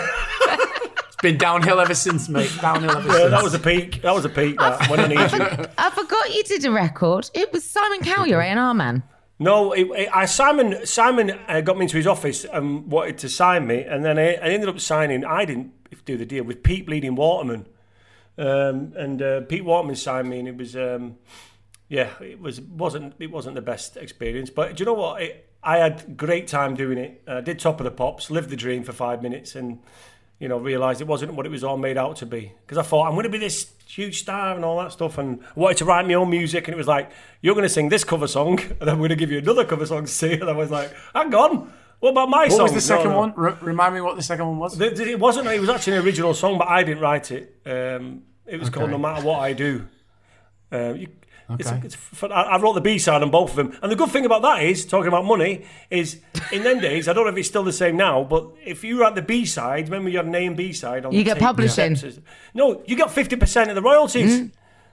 It's 1.20 1.24
been 1.24 1.38
downhill 1.40 1.80
ever 1.80 1.96
since, 1.96 2.30
mate. 2.30 2.52
Downhill 2.62 2.92
ever 2.92 3.08
Yeah, 3.08 3.14
since. 3.16 3.32
that 3.32 3.44
was 3.44 3.54
a 3.56 3.60
peak. 3.60 4.04
That 4.04 4.14
was 4.14 4.24
a 4.24 4.30
peak. 4.30 4.56
That, 4.60 4.88
when 4.88 5.00
I 5.00 5.08
need 5.08 5.18
you. 5.18 5.66
I 5.80 5.90
forgot 5.90 6.32
you 6.36 6.44
did 6.44 6.64
a 6.64 6.70
record. 6.72 7.32
It 7.34 7.52
was 7.52 7.64
Simon 7.64 8.02
Cowell, 8.02 8.28
your 8.28 8.40
A&R 8.40 8.74
man. 8.76 9.02
No, 9.40 9.72
it, 9.72 9.88
it, 9.92 10.10
I 10.14 10.26
Simon 10.26 10.86
Simon 10.86 11.32
uh, 11.48 11.62
got 11.62 11.78
me 11.78 11.84
into 11.84 11.98
his 11.98 12.08
office 12.08 12.44
and 12.46 12.92
wanted 12.92 13.20
to 13.20 13.30
sign 13.30 13.68
me, 13.68 13.84
and 13.84 14.04
then 14.04 14.18
I, 14.18 14.34
I 14.34 14.50
ended 14.50 14.68
up 14.68 14.80
signing. 14.80 15.24
I 15.24 15.46
didn't 15.46 15.74
do 16.06 16.18
the 16.18 16.26
deal 16.26 16.44
with 16.44 16.64
Pete 16.64 16.88
Bleeding 16.88 17.16
Waterman, 17.16 17.68
um, 18.38 18.94
and 18.96 19.22
uh, 19.22 19.42
Pete 19.42 19.64
Waterman 19.64 19.96
signed 19.96 20.30
me, 20.30 20.40
and 20.40 20.48
it 20.48 20.58
was 20.58 20.76
um, 20.76 21.18
yeah, 21.88 22.10
it 22.20 22.40
was 22.40 22.60
wasn't 22.62 23.14
it 23.20 23.30
wasn't 23.30 23.56
the 23.56 23.62
best 23.62 23.96
experience. 23.96 24.50
But 24.50 24.76
do 24.76 24.82
you 24.82 24.86
know 24.86 24.94
what? 24.94 25.22
It, 25.22 25.44
I 25.64 25.78
had 25.78 26.18
great 26.18 26.48
time 26.48 26.76
doing 26.76 26.98
it. 26.98 27.22
I 27.28 27.42
did 27.42 27.60
top 27.60 27.80
of 27.80 27.84
the 27.84 27.92
pops, 27.92 28.32
lived 28.32 28.50
the 28.50 28.56
dream 28.56 28.84
for 28.84 28.94
five 28.94 29.22
minutes, 29.22 29.56
and 29.56 29.80
you 30.40 30.48
know 30.48 30.58
realised 30.58 31.02
it 31.02 31.08
wasn't 31.08 31.34
what 31.34 31.46
it 31.46 31.50
was 31.50 31.64
all 31.64 31.78
made 31.78 31.98
out 31.98 32.18
to 32.18 32.26
be. 32.26 32.52
Because 32.62 32.78
I 32.78 32.84
thought 32.84 33.08
I'm 33.08 33.14
going 33.14 33.24
to 33.24 33.30
be 33.30 33.38
this 33.38 33.72
huge 33.88 34.20
star 34.20 34.56
and 34.56 34.64
all 34.66 34.78
that 34.80 34.92
stuff, 34.92 35.18
and 35.18 35.42
I 35.56 35.60
wanted 35.60 35.78
to 35.78 35.86
write 35.86 36.06
my 36.08 36.14
own 36.16 36.30
music, 36.30 36.68
and 36.68 36.74
it 36.74 36.78
was 36.78 36.88
like 36.88 37.10
you're 37.42 37.56
going 37.56 37.64
to 37.64 37.70
sing 37.70 37.90
this 37.90 38.04
cover 38.04 38.28
song, 38.28 38.60
and 38.80 38.80
then 38.80 38.90
I'm 38.90 38.98
going 38.98 39.10
to 39.10 39.16
give 39.16 39.32
you 39.32 39.40
another 39.40 39.66
cover 39.66 39.86
song 39.86 40.06
to 40.06 40.12
sing, 40.12 40.42
and 40.42 40.50
I 40.50 40.54
was 40.54 40.72
like, 40.72 40.94
hang 41.14 41.34
on. 41.34 41.72
What 42.00 42.12
about 42.12 42.30
my 42.30 42.44
What 42.44 42.52
song? 42.52 42.64
was 42.64 42.74
the 42.74 42.82
second 42.82 43.14
one? 43.16 43.34
Re- 43.36 43.56
remind 43.60 43.96
me 43.96 44.02
what 44.02 44.16
the 44.16 44.22
second 44.22 44.48
one 44.48 44.60
was. 44.60 44.80
It 44.80 45.20
wasn't. 45.20 45.48
It 45.48 45.60
was 45.60 45.70
actually 45.70 45.98
an 45.98 46.04
original 46.06 46.36
song, 46.36 46.60
but 46.60 46.68
I 46.68 46.84
didn't 46.84 47.02
write 47.02 47.32
it. 47.32 47.60
Um, 47.66 48.22
it 48.46 48.60
was 48.60 48.70
called 48.70 48.92
"No 48.92 49.00
Matter 49.00 49.26
What 49.26 49.40
I 49.40 49.54
Do." 49.54 49.88
Uh, 50.72 50.94
you, 50.94 51.08
Okay. 51.50 51.82
it's, 51.86 51.96
f- 51.96 52.26
I 52.26 52.28
I 52.44 52.58
wrote 52.60 52.74
the 52.74 52.82
B 52.82 52.98
side 52.98 53.22
on 53.24 53.32
both 53.32 53.52
of 53.52 53.56
them, 53.56 53.78
and 53.82 53.90
the 53.92 53.96
good 53.96 54.10
thing 54.10 54.26
about 54.26 54.42
that 54.42 54.62
is 54.64 54.86
talking 54.86 55.08
about 55.08 55.24
money 55.24 55.66
is 55.90 56.20
in 56.52 56.64
them 56.64 56.80
days. 56.82 57.08
I 57.08 57.14
don't 57.14 57.24
know 57.26 57.32
if 57.32 57.38
it's 57.38 57.48
still 57.48 57.64
the 57.64 57.72
same 57.72 57.96
now, 57.96 58.24
but 58.24 58.48
if 58.66 58.84
you 58.84 58.98
were 58.98 59.06
at 59.06 59.16
the 59.16 59.22
B 59.22 59.46
side, 59.46 59.86
remember 59.88 60.10
you 60.10 60.18
had 60.18 60.26
an 60.26 60.36
A 60.36 60.46
and 60.46 60.58
B 60.58 60.74
side 60.74 61.06
on 61.06 61.14
You 61.14 61.20
the 61.20 61.24
get 61.24 61.34
tape 61.36 61.44
publishing. 61.44 61.96
steps. 61.96 62.20
No, 62.54 62.84
you 62.86 62.98
got 62.98 63.12
fifty 63.12 63.36
percent 63.38 63.70
of 63.70 63.76
the 63.76 63.82
royalties. 63.82 64.40
Hmm? 64.40 64.46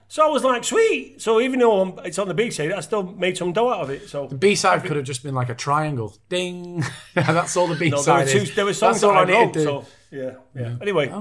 So 0.07 0.23
I 0.23 0.29
was 0.29 0.43
like, 0.43 0.63
sweet. 0.63 1.19
So 1.19 1.41
even 1.41 1.59
though 1.59 1.79
I'm- 1.81 1.99
it's 2.05 2.19
on 2.19 2.27
the 2.27 2.33
B 2.35 2.51
side, 2.51 2.71
I 2.71 2.79
still 2.81 3.01
made 3.03 3.35
some 3.37 3.51
dough 3.53 3.71
out 3.73 3.81
of 3.81 3.89
it. 3.89 4.07
So 4.07 4.27
the 4.27 4.35
B 4.35 4.53
side 4.55 4.83
could 4.85 4.95
have 4.97 5.05
just 5.05 5.23
been 5.23 5.33
like 5.35 5.49
a 5.49 5.55
triangle. 5.55 6.15
Ding. 6.29 6.83
That's 7.15 7.57
all 7.57 7.67
the 7.67 7.75
B 7.75 7.89
no, 7.89 8.01
there, 8.03 8.13
were 8.19 8.25
side 8.27 8.45
two, 8.45 8.53
there 8.53 8.65
were 8.65 8.73
songs 8.73 9.01
that 9.01 9.07
I 9.09 9.23
I 9.23 9.25
wrote. 9.25 9.55
So 9.55 9.85
yeah, 10.11 10.35
yeah. 10.55 10.75
Anyway, 10.79 11.11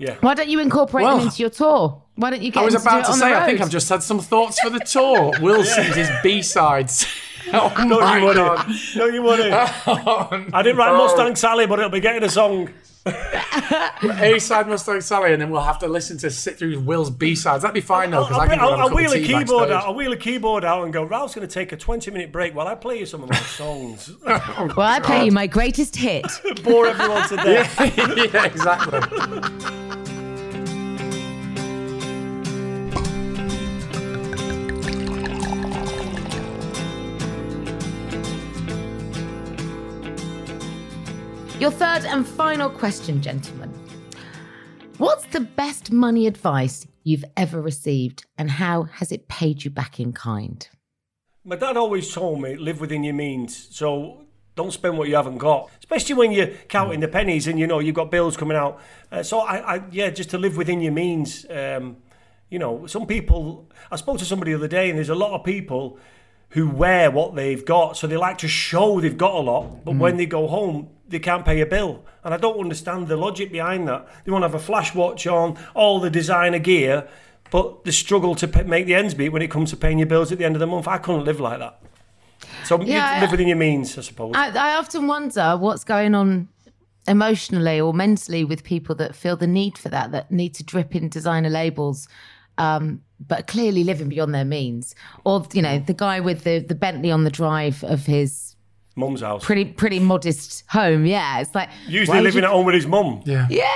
yeah. 0.00 0.16
Why 0.20 0.34
don't 0.34 0.48
you 0.48 0.58
incorporate 0.58 1.04
Well- 1.04 1.18
them 1.18 1.26
into 1.28 1.40
your 1.42 1.50
tour? 1.50 2.02
Why 2.16 2.28
don't 2.30 2.42
you 2.42 2.50
get 2.50 2.60
I 2.60 2.64
was 2.64 2.74
them 2.74 2.82
to 2.82 2.88
about 2.88 3.04
to 3.06 3.12
say, 3.14 3.32
I 3.32 3.46
think? 3.46 3.60
I've 3.62 3.70
just 3.70 3.88
had 3.88 4.02
some 4.02 4.18
thoughts 4.18 4.60
for 4.60 4.68
the 4.68 4.80
tour. 4.80 5.32
Will 5.40 5.64
sings 5.64 5.94
his 5.94 6.10
B 6.22 6.42
sides. 6.42 7.06
oh 7.54 7.72
No, 7.86 7.98
my 8.00 8.18
you 8.18 8.34
god. 8.34 8.66
wouldn't. 8.66 8.96
No, 8.96 9.06
you 9.06 9.22
wouldn't. 9.22 9.52
Oh, 9.86 10.44
I 10.52 10.62
didn't 10.62 10.76
write 10.76 10.90
Oh. 10.90 10.98
Mustang 10.98 11.34
Sally, 11.36 11.66
but 11.66 11.78
it'll 11.78 11.90
be 11.90 12.00
getting 12.00 12.22
a 12.22 12.28
song. 12.28 12.68
A 13.06 14.38
side 14.38 14.68
Mustang 14.68 15.00
Sally, 15.00 15.32
and 15.32 15.40
then 15.40 15.50
we'll 15.50 15.62
have 15.62 15.78
to 15.80 15.88
listen 15.88 16.18
to 16.18 16.30
sit 16.30 16.58
through 16.58 16.80
Will's 16.80 17.10
B 17.10 17.34
sides. 17.34 17.62
That'd 17.62 17.74
be 17.74 17.80
fine 17.80 18.10
though, 18.10 18.24
because 18.24 18.36
I'll, 18.36 18.42
I 18.42 18.48
can 18.48 18.60
I'll, 18.60 18.70
go 18.70 18.76
have 18.76 18.86
a 18.86 18.90
I'll 18.90 18.94
wheel 18.96 19.12
a 19.12 19.18
keyboard 19.20 19.46
backstage. 19.68 19.70
out. 19.70 19.84
I'll 19.84 19.94
wheel 19.94 20.12
a 20.12 20.16
keyboard 20.16 20.64
out 20.64 20.84
and 20.84 20.92
go. 20.92 21.02
Ralph's 21.04 21.34
going 21.34 21.46
to 21.46 21.52
take 21.52 21.72
a 21.72 21.76
twenty-minute 21.76 22.30
break 22.32 22.54
while 22.54 22.68
I 22.68 22.74
play 22.74 22.98
you 22.98 23.06
some 23.06 23.22
of 23.22 23.30
my 23.30 23.36
songs. 23.36 24.10
Oh, 24.26 24.72
well, 24.76 24.86
I 24.86 25.00
play 25.00 25.24
you 25.24 25.32
my 25.32 25.46
greatest 25.46 25.96
hit. 25.96 26.26
Bore 26.64 26.86
everyone 26.88 27.28
to 27.28 27.36
death. 27.36 27.78
yeah, 27.96 28.44
exactly. 28.44 30.09
Your 41.60 41.70
third 41.70 42.06
and 42.06 42.26
final 42.26 42.70
question, 42.70 43.20
gentlemen. 43.20 43.68
What's 44.96 45.26
the 45.26 45.40
best 45.40 45.92
money 45.92 46.26
advice 46.26 46.86
you've 47.04 47.26
ever 47.36 47.60
received, 47.60 48.24
and 48.38 48.50
how 48.50 48.84
has 48.84 49.12
it 49.12 49.28
paid 49.28 49.62
you 49.62 49.70
back 49.70 50.00
in 50.00 50.14
kind? 50.14 50.66
My 51.44 51.56
dad 51.56 51.76
always 51.76 52.10
told 52.14 52.40
me, 52.40 52.56
live 52.56 52.80
within 52.80 53.04
your 53.04 53.12
means. 53.12 53.68
So 53.76 54.24
don't 54.56 54.72
spend 54.72 54.96
what 54.96 55.08
you 55.08 55.16
haven't 55.16 55.36
got, 55.36 55.68
especially 55.80 56.14
when 56.14 56.32
you're 56.32 56.46
counting 56.46 57.00
the 57.00 57.08
pennies 57.08 57.46
and 57.46 57.58
you 57.58 57.66
know 57.66 57.78
you've 57.78 57.94
got 57.94 58.10
bills 58.10 58.38
coming 58.38 58.56
out. 58.56 58.80
Uh, 59.12 59.22
so 59.22 59.40
I, 59.40 59.76
I, 59.76 59.82
yeah, 59.90 60.08
just 60.08 60.30
to 60.30 60.38
live 60.38 60.56
within 60.56 60.80
your 60.80 60.92
means. 60.92 61.44
Um, 61.50 61.98
you 62.48 62.58
know, 62.58 62.86
some 62.86 63.06
people. 63.06 63.70
I 63.90 63.96
spoke 63.96 64.16
to 64.20 64.24
somebody 64.24 64.52
the 64.52 64.58
other 64.60 64.66
day, 64.66 64.88
and 64.88 64.96
there's 64.96 65.10
a 65.10 65.14
lot 65.14 65.38
of 65.38 65.44
people 65.44 65.98
who 66.50 66.68
wear 66.68 67.10
what 67.10 67.34
they've 67.34 67.64
got, 67.64 67.96
so 67.96 68.06
they 68.06 68.16
like 68.16 68.38
to 68.38 68.48
show 68.48 69.00
they've 69.00 69.18
got 69.18 69.34
a 69.34 69.40
lot, 69.40 69.84
but 69.84 69.94
when 69.94 70.16
they 70.16 70.26
go 70.26 70.48
home, 70.48 70.88
they 71.10 71.18
can't 71.18 71.44
pay 71.44 71.60
a 71.60 71.66
bill. 71.66 72.04
And 72.24 72.32
I 72.32 72.36
don't 72.36 72.58
understand 72.58 73.08
the 73.08 73.16
logic 73.16 73.52
behind 73.52 73.88
that. 73.88 74.08
They 74.24 74.32
want 74.32 74.42
to 74.42 74.48
have 74.48 74.54
a 74.54 74.58
flash 74.58 74.94
watch 74.94 75.26
on, 75.26 75.58
all 75.74 76.00
the 76.00 76.10
designer 76.10 76.58
gear, 76.58 77.08
but 77.50 77.84
they 77.84 77.90
struggle 77.90 78.34
to 78.36 78.64
make 78.64 78.86
the 78.86 78.94
ends 78.94 79.16
meet 79.16 79.30
when 79.30 79.42
it 79.42 79.50
comes 79.50 79.70
to 79.70 79.76
paying 79.76 79.98
your 79.98 80.06
bills 80.06 80.30
at 80.32 80.38
the 80.38 80.44
end 80.44 80.56
of 80.56 80.60
the 80.60 80.66
month. 80.66 80.86
I 80.86 80.98
couldn't 80.98 81.24
live 81.24 81.40
like 81.40 81.58
that. 81.58 81.80
So 82.64 82.80
Yeah, 82.80 83.16
you 83.16 83.20
live 83.22 83.30
within 83.32 83.48
your 83.48 83.56
means, 83.56 83.96
I 83.98 84.02
suppose. 84.02 84.32
I, 84.34 84.50
I 84.50 84.76
often 84.76 85.06
wonder 85.06 85.56
what's 85.56 85.84
going 85.84 86.14
on 86.14 86.48
emotionally 87.08 87.80
or 87.80 87.92
mentally 87.92 88.44
with 88.44 88.62
people 88.62 88.94
that 88.96 89.16
feel 89.16 89.36
the 89.36 89.46
need 89.46 89.76
for 89.76 89.88
that, 89.88 90.12
that 90.12 90.30
need 90.30 90.54
to 90.54 90.64
drip 90.64 90.94
in 90.94 91.08
designer 91.08 91.50
labels, 91.50 92.06
um, 92.58 93.02
but 93.18 93.46
clearly 93.46 93.82
living 93.82 94.08
beyond 94.08 94.34
their 94.34 94.44
means. 94.44 94.94
Or, 95.24 95.44
you 95.52 95.62
know, 95.62 95.78
the 95.78 95.94
guy 95.94 96.20
with 96.20 96.44
the, 96.44 96.60
the 96.60 96.74
Bentley 96.74 97.10
on 97.10 97.24
the 97.24 97.30
drive 97.30 97.82
of 97.82 98.06
his 98.06 98.49
Mum's 98.96 99.20
house. 99.20 99.44
pretty 99.44 99.64
pretty 99.64 99.98
modest 100.00 100.64
home. 100.68 101.06
Yeah, 101.06 101.40
it's 101.40 101.54
like 101.54 101.68
why 101.68 101.74
Usually 101.88 102.20
living 102.20 102.42
you- 102.42 102.48
at 102.48 102.52
home 102.52 102.66
with 102.66 102.74
his 102.74 102.86
mum. 102.86 103.22
Yeah. 103.24 103.46
Yeah, 103.50 103.66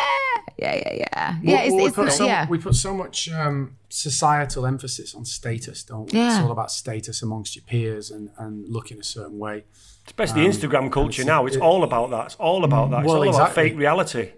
yeah, 0.58 0.74
yeah, 0.74 0.94
yeah. 0.94 1.30
Well, 1.30 1.38
Yeah, 1.42 1.62
it's, 1.62 1.74
well, 1.74 1.86
it's 1.86 1.96
we, 1.96 2.02
put 2.02 2.06
not- 2.06 2.12
so, 2.14 2.26
yeah. 2.26 2.46
we 2.48 2.58
put 2.58 2.74
so 2.74 2.94
much 2.94 3.28
um, 3.30 3.76
societal 3.88 4.66
emphasis 4.66 5.14
on 5.14 5.24
status, 5.24 5.82
don't 5.84 6.12
we? 6.12 6.18
Yeah. 6.18 6.28
It's 6.36 6.44
all 6.44 6.52
about 6.52 6.70
status 6.70 7.22
amongst 7.22 7.56
your 7.56 7.64
peers 7.64 8.10
and, 8.10 8.30
and 8.38 8.68
looking 8.68 9.00
a 9.00 9.04
certain 9.04 9.38
way. 9.38 9.64
Especially 10.06 10.44
Instagram 10.46 10.92
culture 10.92 11.22
it's- 11.22 11.26
now. 11.26 11.46
It's 11.46 11.56
it- 11.56 11.62
all 11.62 11.82
about 11.82 12.10
that. 12.10 12.26
It's 12.26 12.34
all 12.36 12.62
about 12.64 12.90
that. 12.90 13.00
It's 13.00 13.06
Well, 13.08 13.16
all 13.16 13.22
about 13.28 13.34
exactly. 13.50 13.70
fake 13.70 13.78
reality. 13.78 14.32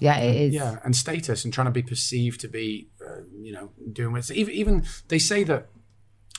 yeah, 0.00 0.18
it 0.18 0.36
is. 0.48 0.52
Yeah, 0.54 0.78
and 0.84 0.94
status 0.96 1.44
and 1.44 1.52
trying 1.54 1.66
to 1.66 1.70
be 1.70 1.82
perceived 1.82 2.40
to 2.40 2.48
be, 2.48 2.88
uh, 3.06 3.22
you 3.40 3.52
know, 3.52 3.70
doing 3.92 4.16
it. 4.16 4.30
Even, 4.30 4.52
even 4.54 4.84
they 5.08 5.18
say 5.18 5.44
that, 5.44 5.68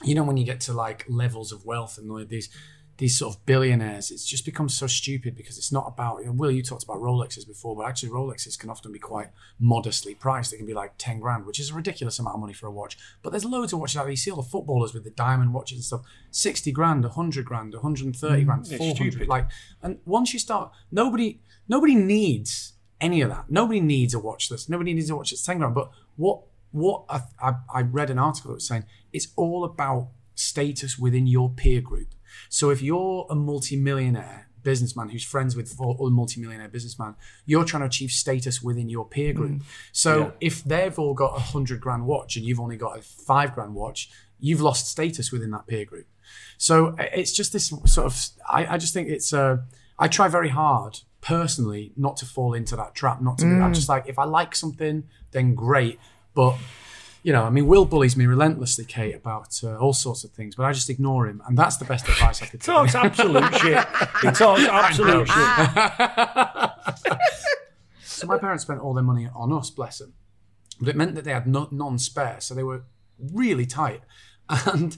you 0.03 0.13
know, 0.15 0.23
when 0.23 0.37
you 0.37 0.45
get 0.45 0.59
to 0.61 0.73
like 0.73 1.05
levels 1.07 1.51
of 1.51 1.65
wealth 1.65 1.97
and 1.97 2.11
like 2.11 2.27
these 2.27 2.49
these 2.97 3.17
sort 3.17 3.35
of 3.35 3.45
billionaires, 3.45 4.11
it's 4.11 4.25
just 4.25 4.45
become 4.45 4.69
so 4.69 4.85
stupid 4.85 5.35
because 5.35 5.57
it's 5.57 5.71
not 5.71 5.85
about. 5.87 6.19
You 6.19 6.27
know, 6.27 6.31
Will, 6.33 6.51
you 6.51 6.61
talked 6.61 6.83
about 6.83 6.97
Rolexes 6.97 7.47
before, 7.47 7.75
but 7.75 7.87
actually 7.87 8.09
Rolexes 8.09 8.57
can 8.57 8.69
often 8.69 8.91
be 8.91 8.99
quite 8.99 9.29
modestly 9.59 10.13
priced. 10.13 10.51
They 10.51 10.57
can 10.57 10.65
be 10.65 10.73
like 10.73 10.93
ten 10.97 11.19
grand, 11.19 11.45
which 11.45 11.59
is 11.59 11.71
a 11.71 11.73
ridiculous 11.73 12.19
amount 12.19 12.35
of 12.35 12.41
money 12.41 12.53
for 12.53 12.67
a 12.67 12.71
watch. 12.71 12.97
But 13.21 13.31
there's 13.31 13.45
loads 13.45 13.73
of 13.73 13.79
watches 13.79 13.97
out 13.97 14.03
there. 14.03 14.11
You 14.11 14.17
see 14.17 14.31
all 14.31 14.41
the 14.41 14.47
footballers 14.47 14.93
with 14.93 15.03
the 15.03 15.09
diamond 15.09 15.53
watches 15.53 15.77
and 15.77 15.85
stuff, 15.85 16.01
sixty 16.29 16.71
grand, 16.71 17.03
hundred 17.03 17.45
grand, 17.45 17.73
one 17.73 17.81
hundred 17.81 18.05
and 18.05 18.15
thirty 18.15 18.43
mm, 18.43 18.45
grand, 18.45 18.67
it's 18.67 18.77
four 18.77 18.95
hundred. 18.95 19.27
Like, 19.27 19.49
and 19.81 19.97
once 20.05 20.33
you 20.33 20.39
start, 20.39 20.71
nobody 20.91 21.39
nobody 21.67 21.95
needs 21.95 22.73
any 23.01 23.21
of 23.21 23.29
that. 23.29 23.45
Nobody 23.49 23.79
needs 23.79 24.13
a 24.13 24.19
watch 24.19 24.49
that's 24.49 24.69
nobody 24.69 24.93
needs 24.93 25.09
a 25.09 25.15
watch 25.15 25.31
that's 25.31 25.43
ten 25.43 25.57
grand. 25.57 25.73
But 25.73 25.89
what 26.15 26.41
what 26.71 27.05
I, 27.09 27.21
I, 27.41 27.53
I 27.73 27.81
read 27.81 28.09
an 28.09 28.19
article 28.19 28.49
that 28.49 28.55
was 28.55 28.67
saying 28.67 28.85
it's 29.11 29.29
all 29.35 29.63
about 29.63 30.09
status 30.35 30.97
within 30.97 31.27
your 31.27 31.49
peer 31.49 31.81
group. 31.81 32.09
So 32.49 32.69
if 32.69 32.81
you're 32.81 33.25
a 33.29 33.35
multi-millionaire 33.35 34.49
businessman 34.63 35.09
who's 35.09 35.23
friends 35.23 35.55
with 35.55 35.77
other 35.79 36.09
multi-millionaire 36.09 36.69
businessman, 36.69 37.15
you're 37.45 37.65
trying 37.65 37.81
to 37.81 37.87
achieve 37.87 38.11
status 38.11 38.61
within 38.61 38.89
your 38.89 39.05
peer 39.05 39.33
group. 39.33 39.61
So 39.91 40.33
if 40.39 40.63
they've 40.63 40.97
all 40.97 41.13
got 41.13 41.35
a 41.35 41.39
hundred 41.39 41.81
grand 41.81 42.05
watch 42.05 42.37
and 42.37 42.45
you've 42.45 42.59
only 42.59 42.77
got 42.77 42.97
a 42.97 43.01
five 43.01 43.53
grand 43.53 43.75
watch, 43.75 44.09
you've 44.39 44.61
lost 44.61 44.87
status 44.87 45.31
within 45.31 45.51
that 45.51 45.67
peer 45.67 45.85
group. 45.85 46.07
So 46.57 46.95
uh, 46.99 47.05
it's 47.13 47.31
just 47.31 47.53
this 47.53 47.67
sort 47.85 48.05
of. 48.05 48.17
I, 48.49 48.65
I 48.75 48.77
just 48.77 48.93
think 48.93 49.09
it's. 49.09 49.33
Uh, 49.33 49.57
I 49.99 50.07
try 50.07 50.27
very 50.27 50.49
hard 50.49 50.99
personally 51.21 51.93
not 51.95 52.17
to 52.17 52.25
fall 52.25 52.53
into 52.53 52.75
that 52.75 52.95
trap. 52.95 53.21
Not 53.21 53.37
to. 53.39 53.45
Be, 53.45 53.51
I'm 53.61 53.73
just 53.73 53.89
like 53.89 54.07
if 54.07 54.17
I 54.17 54.23
like 54.23 54.55
something, 54.55 55.03
then 55.31 55.55
great. 55.55 55.99
But 56.33 56.57
you 57.23 57.33
know, 57.33 57.43
I 57.43 57.49
mean, 57.49 57.67
Will 57.67 57.85
bullies 57.85 58.15
me 58.15 58.25
relentlessly, 58.25 58.85
Kate, 58.85 59.15
about 59.15 59.59
uh, 59.63 59.77
all 59.77 59.93
sorts 59.93 60.23
of 60.23 60.31
things, 60.31 60.55
but 60.55 60.63
I 60.65 60.73
just 60.73 60.89
ignore 60.89 61.27
him, 61.27 61.41
and 61.47 61.57
that's 61.57 61.77
the 61.77 61.85
best 61.85 62.07
advice 62.07 62.41
I 62.41 62.45
could 62.47 62.61
He 62.61 62.65
talks 62.65 62.95
absolute 62.95 63.55
shit. 63.55 63.85
He 64.21 64.31
talks 64.31 64.63
absolute 64.63 65.27
shit. 65.27 67.17
So 68.23 68.27
my 68.27 68.37
parents 68.37 68.63
spent 68.63 68.79
all 68.79 68.93
their 68.93 69.03
money 69.03 69.27
on 69.35 69.51
us, 69.51 69.69
bless 69.69 69.97
them. 69.97 70.13
But 70.79 70.89
it 70.89 70.95
meant 70.95 71.15
that 71.15 71.25
they 71.25 71.33
had 71.33 71.45
no, 71.45 71.67
none 71.71 71.99
spare, 71.99 72.37
so 72.39 72.53
they 72.53 72.63
were 72.63 72.85
really 73.19 73.65
tight. 73.65 74.01
And 74.49 74.97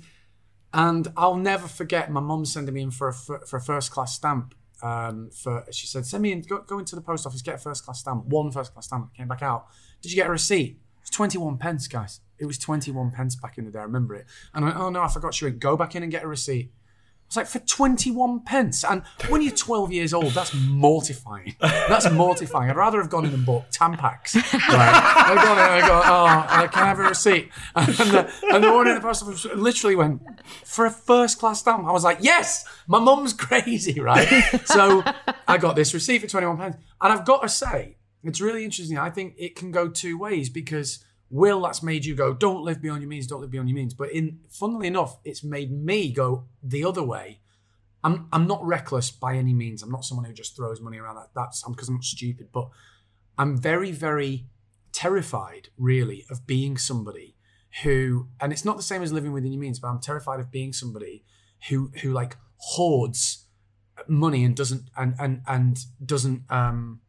and 0.74 1.08
I'll 1.16 1.38
never 1.38 1.68
forget 1.68 2.12
my 2.12 2.20
mum 2.20 2.46
sending 2.46 2.74
me 2.74 2.82
in 2.82 2.92
for 2.92 3.08
a 3.08 3.14
for 3.14 3.58
a 3.58 3.62
first 3.62 3.92
class 3.92 4.16
stamp. 4.16 4.54
Um, 4.84 5.30
for 5.32 5.66
she 5.72 5.88
said, 5.88 6.06
send 6.06 6.22
me 6.24 6.34
in, 6.34 6.42
go, 6.42 6.62
go 6.62 6.80
into 6.80 6.96
the 6.96 7.02
post 7.02 7.26
office, 7.26 7.42
get 7.42 7.56
a 7.56 7.58
first 7.60 7.86
class 7.86 8.00
stamp. 8.00 8.26
One 8.26 8.52
first 8.52 8.74
class 8.74 8.88
stamp 8.88 9.14
came 9.16 9.28
back 9.28 9.42
out. 9.42 9.68
Did 10.02 10.12
you 10.12 10.16
get 10.18 10.28
a 10.28 10.32
receipt? 10.32 10.80
It 11.06 11.10
was 11.10 11.16
twenty 11.16 11.38
one 11.38 11.58
pence, 11.58 11.88
guys. 11.88 12.22
It 12.40 12.46
was 12.46 12.58
twenty 12.58 12.92
one 12.92 13.12
pence 13.12 13.36
back 13.36 13.58
in 13.58 13.66
the 13.66 13.72
day. 13.72 13.80
I 13.80 13.84
remember 13.84 14.16
it. 14.16 14.26
And 14.54 14.66
I 14.66 14.70
went, 14.70 14.80
oh 14.80 14.90
no, 14.90 15.02
I 15.04 15.08
forgot. 15.08 15.34
She 15.36 15.46
went, 15.46 15.60
go 15.60 15.78
back 15.78 15.96
in 15.96 16.02
and 16.04 16.12
get 16.12 16.24
a 16.24 16.28
receipt. 16.28 16.72
I 16.74 17.28
was 17.28 17.36
like, 17.38 17.48
for 17.48 17.58
21 17.60 18.42
pence. 18.42 18.84
And 18.84 19.02
when 19.30 19.42
you're 19.42 19.52
12 19.52 19.92
years 19.92 20.14
old, 20.14 20.34
that's 20.34 20.54
mortifying. 20.54 21.56
That's 21.60 22.08
mortifying. 22.12 22.70
I'd 22.70 22.76
rather 22.76 23.00
have 23.02 23.10
gone 23.10 23.26
in 23.26 23.34
and 23.34 23.44
bought 23.44 23.72
Tampax. 23.72 24.36
Right? 24.54 24.94
I 25.32 25.34
got 25.34 25.58
it. 25.58 25.84
I 25.84 25.88
go, 25.88 26.02
oh, 26.06 26.26
uh, 26.26 26.68
can 26.68 26.84
I 26.84 26.88
have 26.88 27.00
a 27.00 27.04
receipt? 27.04 27.50
And 27.76 27.88
the, 27.88 28.32
and 28.52 28.64
the 28.64 28.72
one 28.72 28.88
in 28.88 28.94
the 28.94 29.02
post 29.02 29.24
office 29.24 29.44
literally 29.56 29.96
went, 29.96 30.22
for 30.64 30.86
a 30.86 30.92
first 30.92 31.40
class 31.40 31.62
stamp. 31.62 31.88
I 31.88 31.92
was 31.92 32.04
like, 32.04 32.20
yes, 32.22 32.64
my 32.86 33.00
mum's 33.00 33.34
crazy, 33.48 34.00
right? 34.00 34.28
So 34.66 35.04
I 35.48 35.58
got 35.58 35.76
this 35.76 35.96
receipt 35.96 36.22
for 36.22 36.28
21 36.28 36.58
pence. 36.58 36.76
And 37.02 37.12
I've 37.12 37.26
got 37.26 37.42
to 37.42 37.50
say, 37.50 37.98
it's 38.26 38.42
really 38.42 38.64
interesting. 38.64 38.98
I 38.98 39.10
think 39.10 39.36
it 39.38 39.56
can 39.56 39.72
go 39.72 39.88
two 39.88 40.18
ways 40.18 40.50
because 40.50 41.04
Will, 41.30 41.62
that's 41.62 41.82
made 41.82 42.06
you 42.06 42.16
go, 42.16 42.34
don't 42.34 42.64
live 42.64 42.82
beyond 42.82 43.02
your 43.02 43.10
means, 43.10 43.28
don't 43.28 43.42
live 43.42 43.52
beyond 43.52 43.70
your 43.70 43.76
means. 43.76 43.94
But 43.94 44.12
in 44.12 44.40
funnily 44.50 44.88
enough, 44.88 45.18
it's 45.24 45.44
made 45.44 45.72
me 45.72 46.12
go 46.12 46.46
the 46.62 46.86
other 46.86 47.04
way 47.04 47.40
I'm 48.06 48.28
I'm 48.32 48.46
not 48.46 48.64
reckless 48.64 49.10
by 49.10 49.36
any 49.36 49.54
means. 49.54 49.82
I'm 49.82 49.90
not 49.90 50.06
someone 50.06 50.26
who 50.26 50.34
just 50.34 50.56
throws 50.56 50.80
money 50.80 51.00
around. 51.00 51.16
That 51.16 51.30
that's 51.36 51.64
because 51.68 51.88
I'm, 51.90 51.96
I'm 51.96 51.98
not 51.98 52.04
stupid, 52.04 52.50
but 52.54 52.70
I'm 53.36 53.58
very 53.58 53.92
very 53.92 54.46
terrified, 54.92 55.70
really, 55.76 56.24
of 56.30 56.46
being 56.46 56.78
somebody 56.78 57.36
who, 57.82 58.28
and 58.40 58.54
it's 58.54 58.64
not 58.64 58.78
the 58.78 58.84
same 58.84 59.02
as 59.02 59.12
living 59.12 59.34
within 59.34 59.52
your 59.52 59.60
means, 59.60 59.80
but 59.80 59.88
I'm 59.88 60.00
terrified 60.00 60.40
of 60.40 60.52
being 60.52 60.72
somebody 60.72 61.26
who 61.68 61.92
who 62.04 62.14
like 62.14 62.38
hoards 62.58 63.48
money 64.08 64.44
and 64.44 64.56
doesn't 64.56 64.84
and 64.96 65.16
and 65.18 65.42
and 65.48 65.80
doesn't 66.06 66.44
um 66.52 67.02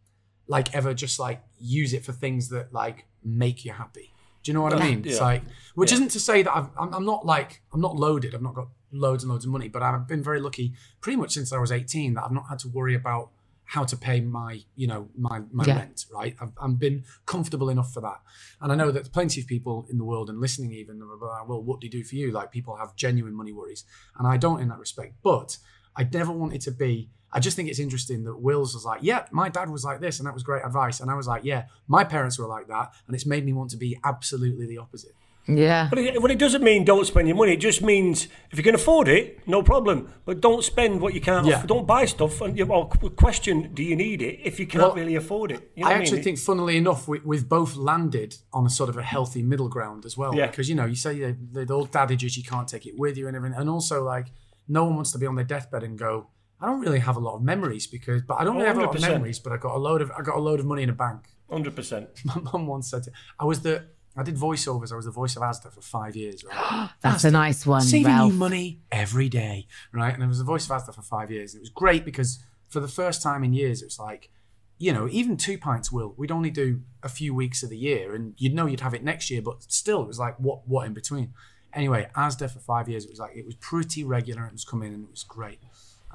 like 0.48 0.74
ever 0.74 0.94
just 0.94 1.18
like 1.18 1.42
use 1.58 1.92
it 1.92 2.04
for 2.04 2.12
things 2.12 2.48
that 2.50 2.72
like 2.72 3.06
make 3.24 3.64
you 3.64 3.72
happy. 3.72 4.12
Do 4.42 4.50
you 4.50 4.54
know 4.54 4.62
what 4.62 4.72
I 4.74 4.78
mean? 4.88 5.04
It's 5.04 5.16
Yeah. 5.16 5.24
like, 5.24 5.42
which 5.74 5.90
Yeah. 5.90 5.96
isn't 5.96 6.10
to 6.10 6.20
say 6.20 6.42
that 6.42 6.56
I've, 6.56 6.68
I'm, 6.78 6.94
I'm 6.94 7.04
not 7.04 7.26
like 7.26 7.62
I'm 7.72 7.80
not 7.80 7.96
loaded. 7.96 8.34
I've 8.34 8.42
not 8.42 8.54
got 8.54 8.68
loads 8.92 9.24
and 9.24 9.32
loads 9.32 9.44
of 9.44 9.50
money, 9.50 9.68
but 9.68 9.82
I've 9.82 10.06
been 10.06 10.22
very 10.22 10.40
lucky, 10.40 10.72
pretty 11.00 11.16
much 11.16 11.32
since 11.32 11.52
I 11.52 11.58
was 11.58 11.72
18, 11.72 12.14
that 12.14 12.24
I've 12.24 12.32
not 12.32 12.48
had 12.48 12.60
to 12.60 12.68
worry 12.68 12.94
about 12.94 13.30
how 13.64 13.82
to 13.82 13.96
pay 13.96 14.20
my, 14.20 14.60
you 14.76 14.86
know, 14.86 15.08
my 15.18 15.42
my 15.50 15.64
Yeah. 15.64 15.78
rent. 15.78 16.06
Right? 16.12 16.36
I've, 16.40 16.52
I've 16.62 16.78
been 16.78 17.02
comfortable 17.26 17.68
enough 17.68 17.92
for 17.92 18.00
that, 18.02 18.20
and 18.60 18.70
I 18.70 18.76
know 18.76 18.92
that 18.92 19.10
plenty 19.12 19.40
of 19.40 19.48
people 19.48 19.88
in 19.90 19.98
the 19.98 20.04
world 20.04 20.30
and 20.30 20.38
listening 20.40 20.70
even, 20.72 21.00
well, 21.20 21.60
what 21.64 21.80
do 21.80 21.88
you 21.88 21.90
do 21.90 22.04
for 22.04 22.14
you? 22.14 22.30
Like 22.30 22.52
people 22.52 22.76
have 22.76 22.94
genuine 22.94 23.34
money 23.34 23.52
worries, 23.52 23.84
and 24.16 24.28
I 24.28 24.36
don't 24.36 24.60
in 24.60 24.68
that 24.68 24.78
respect. 24.78 25.14
But 25.24 25.58
I 25.96 26.04
never 26.04 26.30
wanted 26.30 26.60
to 26.62 26.70
be. 26.70 27.10
I 27.32 27.40
just 27.40 27.56
think 27.56 27.68
it's 27.68 27.78
interesting 27.80 28.24
that 28.24 28.38
Will's 28.40 28.74
was 28.74 28.84
like, 28.84 29.00
yeah, 29.02 29.26
my 29.30 29.48
dad 29.48 29.68
was 29.68 29.84
like 29.84 30.00
this, 30.00 30.18
and 30.20 30.26
that 30.26 30.34
was 30.34 30.42
great 30.42 30.64
advice. 30.64 31.00
And 31.00 31.10
I 31.10 31.14
was 31.14 31.26
like, 31.26 31.44
yeah, 31.44 31.64
my 31.88 32.04
parents 32.04 32.38
were 32.38 32.46
like 32.46 32.68
that, 32.68 32.92
and 33.06 33.14
it's 33.14 33.26
made 33.26 33.44
me 33.44 33.52
want 33.52 33.70
to 33.70 33.76
be 33.76 33.98
absolutely 34.04 34.66
the 34.66 34.78
opposite. 34.78 35.12
Yeah. 35.48 35.86
But 35.88 35.98
it, 36.00 36.20
but 36.20 36.30
it 36.32 36.40
doesn't 36.40 36.64
mean 36.64 36.84
don't 36.84 37.04
spend 37.06 37.28
your 37.28 37.36
money. 37.36 37.52
It 37.52 37.60
just 37.60 37.80
means 37.80 38.26
if 38.50 38.58
you 38.58 38.64
can 38.64 38.74
afford 38.74 39.06
it, 39.06 39.46
no 39.46 39.62
problem. 39.62 40.12
But 40.24 40.40
don't 40.40 40.64
spend 40.64 41.00
what 41.00 41.14
you 41.14 41.20
can't. 41.20 41.46
Yeah. 41.46 41.60
aff- 41.60 41.68
Don't 41.68 41.86
buy 41.86 42.04
stuff. 42.06 42.40
And 42.40 42.58
you 42.58 42.66
well, 42.66 42.86
qu- 42.86 43.10
question: 43.10 43.70
Do 43.72 43.84
you 43.84 43.94
need 43.94 44.22
it? 44.22 44.40
If 44.42 44.58
you 44.58 44.66
can't 44.66 44.82
Well, 44.82 44.94
really 44.94 45.14
afford 45.14 45.52
it, 45.52 45.70
you 45.76 45.84
know 45.84 45.90
I 45.90 45.92
what 45.92 46.00
actually 46.00 46.16
mean? 46.16 46.24
think, 46.24 46.38
funnily 46.40 46.76
enough, 46.76 47.06
we, 47.06 47.20
we've 47.20 47.48
both 47.48 47.76
landed 47.76 48.34
on 48.52 48.66
a 48.66 48.70
sort 48.70 48.88
of 48.88 48.96
a 48.96 49.04
healthy 49.04 49.42
middle 49.42 49.68
ground 49.68 50.04
as 50.04 50.16
well. 50.16 50.34
Yeah. 50.34 50.48
Because 50.48 50.68
you 50.68 50.74
know, 50.74 50.84
you 50.84 50.96
say 50.96 51.16
the, 51.52 51.64
the 51.64 51.72
old 51.72 51.92
dadages, 51.92 52.36
you 52.36 52.42
can't 52.42 52.66
take 52.66 52.84
it 52.84 52.98
with 52.98 53.16
you, 53.16 53.28
and 53.28 53.36
everything, 53.36 53.56
and 53.56 53.70
also 53.70 54.02
like 54.02 54.26
no 54.66 54.84
one 54.84 54.96
wants 54.96 55.12
to 55.12 55.18
be 55.18 55.26
on 55.26 55.36
their 55.36 55.44
deathbed 55.44 55.84
and 55.84 55.96
go, 55.96 56.26
I 56.60 56.66
don't 56.66 56.80
really 56.80 57.00
have 57.00 57.16
a 57.16 57.20
lot 57.20 57.34
of 57.34 57.42
memories 57.42 57.86
because, 57.86 58.22
but 58.22 58.34
I 58.34 58.44
don't 58.44 58.56
really 58.56 58.68
have 58.68 58.78
a 58.78 58.80
lot 58.80 58.96
of 58.96 59.02
100%. 59.02 59.08
memories, 59.10 59.38
but 59.38 59.52
I 59.52 59.56
got 59.58 59.74
a 59.74 59.78
load 59.78 60.00
of 60.00 60.10
I 60.12 60.22
got 60.22 60.36
a 60.36 60.40
load 60.40 60.60
of 60.60 60.66
money 60.66 60.82
in 60.82 60.88
a 60.88 60.94
bank. 60.94 61.26
hundred 61.50 61.76
percent. 61.76 62.08
My 62.24 62.36
mum 62.52 62.66
once 62.66 62.90
said, 62.90 63.04
to, 63.04 63.12
I 63.38 63.44
was 63.44 63.60
the 63.60 63.84
I 64.16 64.22
did 64.22 64.36
voiceovers. 64.36 64.92
I 64.92 64.96
was 64.96 65.04
the 65.04 65.10
voice 65.10 65.36
of 65.36 65.42
Asda 65.42 65.70
for 65.70 65.82
five 65.82 66.16
years. 66.16 66.42
Right? 66.44 66.88
That's 67.02 67.24
a 67.24 67.30
nice 67.30 67.66
one, 67.66 67.82
saving 67.82 68.06
Ralph. 68.06 68.32
you 68.32 68.38
money 68.38 68.80
every 68.90 69.28
day, 69.28 69.66
right? 69.92 70.14
And 70.14 70.24
I 70.24 70.26
was 70.26 70.38
the 70.38 70.44
voice 70.44 70.68
of 70.68 70.70
Asda 70.70 70.94
for 70.94 71.02
five 71.02 71.30
years. 71.30 71.54
It 71.54 71.60
was 71.60 71.68
great 71.68 72.04
because 72.04 72.38
for 72.68 72.80
the 72.80 72.88
first 72.88 73.22
time 73.22 73.44
in 73.44 73.52
years, 73.52 73.82
it 73.82 73.86
was 73.86 73.98
like, 73.98 74.30
you 74.78 74.92
know, 74.92 75.08
even 75.10 75.36
two 75.36 75.58
pints 75.58 75.92
will 75.92 76.14
we'd 76.16 76.30
only 76.30 76.50
do 76.50 76.80
a 77.02 77.08
few 77.08 77.34
weeks 77.34 77.62
of 77.62 77.68
the 77.68 77.78
year, 77.78 78.14
and 78.14 78.34
you'd 78.38 78.54
know 78.54 78.66
you'd 78.66 78.80
have 78.80 78.94
it 78.94 79.04
next 79.04 79.30
year, 79.30 79.42
but 79.42 79.62
still, 79.64 80.02
it 80.02 80.08
was 80.08 80.18
like 80.18 80.38
what 80.40 80.66
what 80.66 80.86
in 80.86 80.94
between. 80.94 81.34
Anyway, 81.74 82.08
Asda 82.16 82.50
for 82.50 82.58
five 82.60 82.88
years, 82.88 83.04
it 83.04 83.10
was 83.10 83.18
like 83.18 83.36
it 83.36 83.44
was 83.44 83.54
pretty 83.56 84.02
regular. 84.02 84.46
It 84.46 84.52
was 84.52 84.64
coming 84.64 84.94
and 84.94 85.04
it 85.04 85.10
was 85.10 85.24
great. 85.24 85.58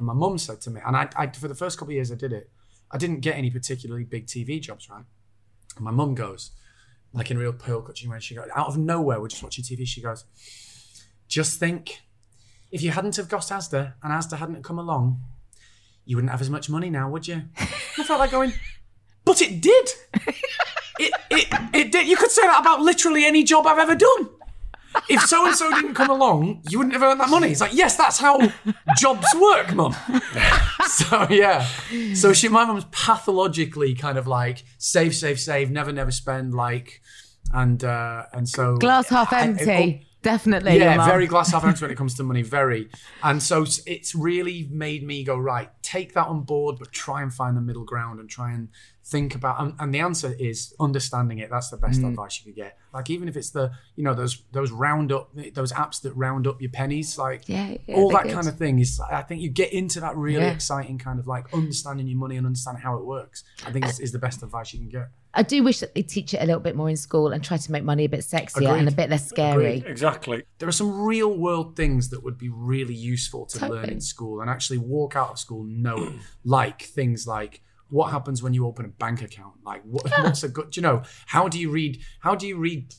And 0.02 0.08
my 0.08 0.14
mum 0.14 0.40
said 0.40 0.60
to 0.62 0.72
me, 0.72 0.82
and 0.84 0.98
I, 0.98 1.08
I 1.16 1.28
for 1.28 1.48
the 1.48 1.54
first 1.54 1.78
couple 1.78 1.92
of 1.92 1.96
years 1.96 2.12
I 2.12 2.16
did 2.16 2.34
it, 2.34 2.50
I 2.90 2.98
didn't 2.98 3.20
get 3.20 3.38
any 3.38 3.52
particularly 3.52 4.04
big 4.04 4.26
TV 4.26 4.60
jobs, 4.60 4.90
right? 4.90 5.06
And 5.76 5.86
my 5.86 5.92
mum 5.92 6.16
goes, 6.16 6.50
like 7.14 7.30
in 7.30 7.38
real 7.38 7.54
pearl 7.54 7.84
cut, 7.84 8.00
when 8.08 8.20
she 8.20 8.34
goes 8.34 8.48
out 8.56 8.66
of 8.66 8.80
nowhere, 8.80 9.22
we're 9.22 9.28
just 9.28 9.44
watching 9.44 9.64
TV. 9.64 9.86
She 9.86 10.02
goes, 10.02 10.26
just 11.28 11.60
think, 11.60 12.02
if 12.72 12.82
you 12.82 12.90
hadn't 12.90 13.16
have 13.18 13.30
got 13.30 13.44
Asda 13.44 13.94
and 14.02 14.12
Asda 14.12 14.40
hadn't 14.40 14.64
come 14.64 14.80
along, 14.80 15.22
you 16.04 16.18
wouldn't 16.18 16.32
have 16.32 16.42
as 16.42 16.50
much 16.50 16.68
money 16.68 16.90
now, 16.90 17.08
would 17.08 17.28
you? 17.28 17.44
I 17.60 18.04
felt 18.04 18.20
like 18.20 18.32
going, 18.32 18.54
but 19.24 19.40
it 19.40 19.62
did. 19.62 19.90
It, 21.00 21.14
it, 21.32 21.48
it 21.74 21.92
did. 21.92 22.08
You 22.08 22.16
could 22.16 22.30
say 22.30 22.44
that 22.44 22.60
about 22.60 22.82
literally 22.82 23.26
any 23.26 23.44
job 23.44 23.66
I've 23.66 23.80
ever 23.80 23.96
done. 23.96 24.30
If 25.10 25.22
so 25.24 25.46
and 25.46 25.56
so 25.56 25.70
didn't 25.72 25.94
come 25.96 26.10
along, 26.10 26.62
you 26.70 26.78
wouldn't 26.78 26.94
have 26.94 27.04
earned 27.04 27.20
that 27.20 27.30
money. 27.30 27.50
It's 27.52 27.62
like, 27.62 27.74
yes, 27.74 27.96
that's 27.98 28.18
how 28.20 28.40
jobs 28.98 29.28
work, 29.40 29.74
mum. 29.76 29.96
So 30.88 31.28
yeah, 31.30 31.66
so 32.16 32.34
she, 32.34 32.48
my 32.50 32.66
mum's 32.66 32.86
pathologically 32.92 33.94
kind 33.94 34.18
of 34.18 34.28
like 34.28 34.64
save, 34.78 35.16
save, 35.16 35.40
save, 35.40 35.72
never, 35.72 35.92
never 35.92 36.12
spend, 36.12 36.54
like, 36.54 37.02
and 37.54 37.82
uh 37.84 38.24
and 38.34 38.48
so 38.50 38.76
Glass 38.78 39.08
half 39.10 39.32
I- 39.32 39.42
empty. 39.42 39.64
it- 39.72 40.06
Definitely. 40.24 40.78
yeah, 40.78 41.04
very 41.04 41.26
glass 41.26 41.52
half 41.52 41.64
empty 41.64 41.82
when 41.84 41.90
it 41.90 41.98
comes 41.98 42.14
to 42.16 42.24
money. 42.24 42.44
Very, 42.44 42.90
and 43.24 43.42
so 43.42 43.66
it's 43.88 44.14
really 44.14 44.68
made 44.72 45.02
me 45.04 45.24
go 45.24 45.36
right. 45.36 45.70
Take 45.82 46.14
that 46.14 46.28
on 46.28 46.44
board, 46.44 46.76
but 46.78 46.92
try 46.92 47.24
and 47.24 47.34
find 47.34 47.58
the 47.58 47.62
middle 47.62 47.86
ground 47.86 48.20
and 48.20 48.30
try 48.30 48.52
and 48.52 48.70
think 49.04 49.34
about. 49.36 49.60
And, 49.62 49.74
and 49.80 49.94
the 49.94 50.00
answer 50.00 50.34
is 50.40 50.74
understanding 50.80 51.40
it. 51.40 51.50
That's 51.50 51.70
the 51.70 51.78
best 51.78 52.02
Mm. 52.02 52.10
advice 52.10 52.40
you 52.40 52.46
could 52.46 52.56
get. 52.56 52.78
Like 52.94 53.10
even 53.10 53.28
if 53.28 53.36
it's 53.36 53.50
the 53.50 53.72
you 53.96 54.04
know 54.04 54.14
those 54.14 54.44
those 54.52 54.72
round 54.72 55.12
up 55.12 55.30
those 55.54 55.72
apps 55.74 56.02
that 56.02 56.14
round 56.14 56.46
up 56.48 56.62
your 56.62 56.72
pennies, 56.72 57.18
like 57.18 57.48
Yeah, 57.50 57.78
yeah, 57.88 57.96
all 57.96 58.10
that 58.12 58.24
good. 58.24 58.34
kind 58.34 58.48
of 58.48 58.58
thing 58.58 58.80
is. 58.80 59.00
I 59.00 59.22
think 59.24 59.42
you 59.42 59.50
get 59.50 59.74
into 59.74 60.00
that 60.02 60.16
really 60.16 60.44
Yeah. 60.46 60.52
exciting 60.52 60.98
kind 60.98 61.20
of 61.20 61.28
like 61.28 61.52
understanding 61.54 62.08
your 62.08 62.18
money 62.20 62.38
and 62.38 62.46
understanding 62.46 62.84
how 62.84 62.98
it 62.98 63.06
works. 63.06 63.44
I 63.66 63.72
think 63.72 63.86
is, 63.88 64.00
is 64.00 64.12
the 64.12 64.20
best 64.20 64.44
advice 64.44 64.74
you 64.74 64.80
can 64.80 64.90
get. 64.90 65.10
I 65.34 65.44
do 65.44 65.64
wish 65.64 65.80
that 65.80 65.96
they 65.96 66.02
teach 66.02 66.34
it 66.34 66.42
a 66.42 66.46
little 66.46 66.60
bit 66.60 66.76
more 66.76 66.90
in 66.90 66.98
school 66.98 67.30
and 67.32 67.42
try 67.42 67.56
to 67.56 67.72
make 67.72 67.86
money 67.86 68.04
a 68.04 68.10
bit 68.10 68.20
sexier 68.20 68.58
Agreed. 68.68 68.80
and 68.80 68.88
a 68.90 68.92
bit 68.92 69.10
less 69.10 69.26
scary. 69.30 69.78
Agreed. 69.78 69.90
Exactly. 69.90 70.44
there 70.60 70.68
are 70.68 70.74
some 70.74 71.02
real 71.02 71.34
world 71.38 71.76
things 71.78 72.10
that 72.10 72.22
would 72.24 72.38
be 72.38 72.50
really 72.50 72.94
useful 72.94 73.46
to 73.48 73.68
learn 73.68 73.90
in 73.90 74.02
school 74.02 74.42
and 74.42 74.50
actually 74.50 74.78
walk 74.78 75.16
out 75.16 75.30
of 75.32 75.40
school 75.40 75.64
knowing 75.64 76.20
like 76.44 76.82
things 76.82 77.26
like 77.26 77.62
what 77.92 78.12
happens 78.12 78.42
when 78.42 78.54
you 78.54 78.66
open 78.66 78.86
a 78.86 78.90
bank 78.90 79.22
account 79.22 79.54
like 79.66 79.82
what, 79.84 80.10
what's 80.20 80.44
a 80.44 80.50
good 80.50 80.76
you 80.76 80.82
know 80.82 81.04
how 81.28 81.48
do 81.48 81.60
you 81.60 81.70
read 81.70 82.02
how 82.22 82.34
do 82.34 82.48
you 82.48 82.58
read 82.58 82.94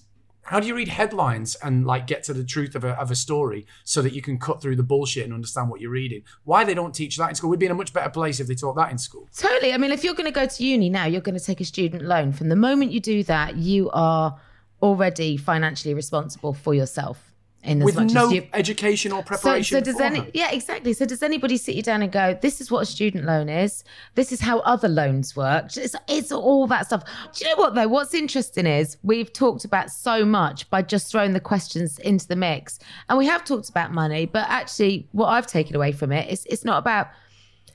how 0.44 0.58
do 0.58 0.66
you 0.66 0.74
read 0.74 0.88
headlines 0.88 1.54
and 1.62 1.86
like 1.86 2.06
get 2.06 2.24
to 2.24 2.34
the 2.34 2.42
truth 2.44 2.74
of 2.74 2.82
a, 2.82 2.90
of 3.00 3.10
a 3.12 3.14
story 3.14 3.64
so 3.84 4.02
that 4.02 4.12
you 4.12 4.20
can 4.20 4.38
cut 4.38 4.60
through 4.60 4.74
the 4.74 4.82
bullshit 4.82 5.24
and 5.24 5.32
understand 5.32 5.70
what 5.70 5.80
you're 5.80 5.90
reading 5.90 6.22
why 6.44 6.64
they 6.64 6.74
don't 6.74 6.94
teach 6.94 7.16
that 7.16 7.28
in 7.28 7.34
school 7.34 7.50
we'd 7.50 7.60
be 7.60 7.66
in 7.66 7.72
a 7.72 7.74
much 7.74 7.92
better 7.92 8.10
place 8.10 8.40
if 8.40 8.46
they 8.46 8.54
taught 8.54 8.74
that 8.74 8.90
in 8.90 8.98
school 8.98 9.28
Totally. 9.62 9.72
I 9.72 9.78
mean, 9.78 9.92
if 9.92 10.04
you're 10.04 10.14
going 10.14 10.26
to 10.26 10.32
go 10.32 10.46
to 10.46 10.64
uni 10.64 10.90
now, 10.90 11.06
you're 11.06 11.20
going 11.20 11.38
to 11.38 11.44
take 11.44 11.60
a 11.60 11.64
student 11.64 12.02
loan. 12.02 12.32
From 12.32 12.48
the 12.48 12.56
moment 12.56 12.92
you 12.92 13.00
do 13.00 13.22
that, 13.24 13.56
you 13.56 13.90
are 13.90 14.38
already 14.82 15.36
financially 15.36 15.94
responsible 15.94 16.52
for 16.52 16.74
yourself. 16.74 17.31
In 17.64 17.80
as 17.80 17.84
with 17.84 17.94
much 17.94 18.12
no 18.12 18.26
as 18.26 18.32
you. 18.32 18.48
education 18.54 19.12
or 19.12 19.22
preparation 19.22 19.76
so 19.78 19.80
does 19.80 20.00
any? 20.00 20.28
Yeah, 20.34 20.50
exactly. 20.50 20.92
So 20.92 21.06
does 21.06 21.22
anybody 21.22 21.56
sit 21.56 21.76
you 21.76 21.82
down 21.82 22.02
and 22.02 22.10
go, 22.10 22.36
"This 22.42 22.60
is 22.60 22.72
what 22.72 22.80
a 22.80 22.86
student 22.86 23.24
loan 23.24 23.48
is. 23.48 23.84
This 24.16 24.32
is 24.32 24.40
how 24.40 24.58
other 24.60 24.88
loans 24.88 25.36
work." 25.36 25.76
It's, 25.76 25.94
it's 26.08 26.32
all 26.32 26.66
that 26.66 26.86
stuff. 26.86 27.04
Do 27.32 27.44
you 27.44 27.54
know 27.54 27.60
what 27.60 27.74
though? 27.76 27.86
What's 27.86 28.14
interesting 28.14 28.66
is 28.66 28.96
we've 29.04 29.32
talked 29.32 29.64
about 29.64 29.90
so 29.90 30.24
much 30.24 30.68
by 30.70 30.82
just 30.82 31.10
throwing 31.12 31.34
the 31.34 31.40
questions 31.40 32.00
into 32.00 32.26
the 32.26 32.36
mix, 32.36 32.80
and 33.08 33.16
we 33.16 33.26
have 33.26 33.44
talked 33.44 33.68
about 33.68 33.92
money. 33.92 34.26
But 34.26 34.48
actually, 34.48 35.06
what 35.12 35.26
I've 35.28 35.46
taken 35.46 35.76
away 35.76 35.92
from 35.92 36.10
it 36.10 36.28
is 36.30 36.44
it's 36.50 36.64
not 36.64 36.78
about 36.78 37.08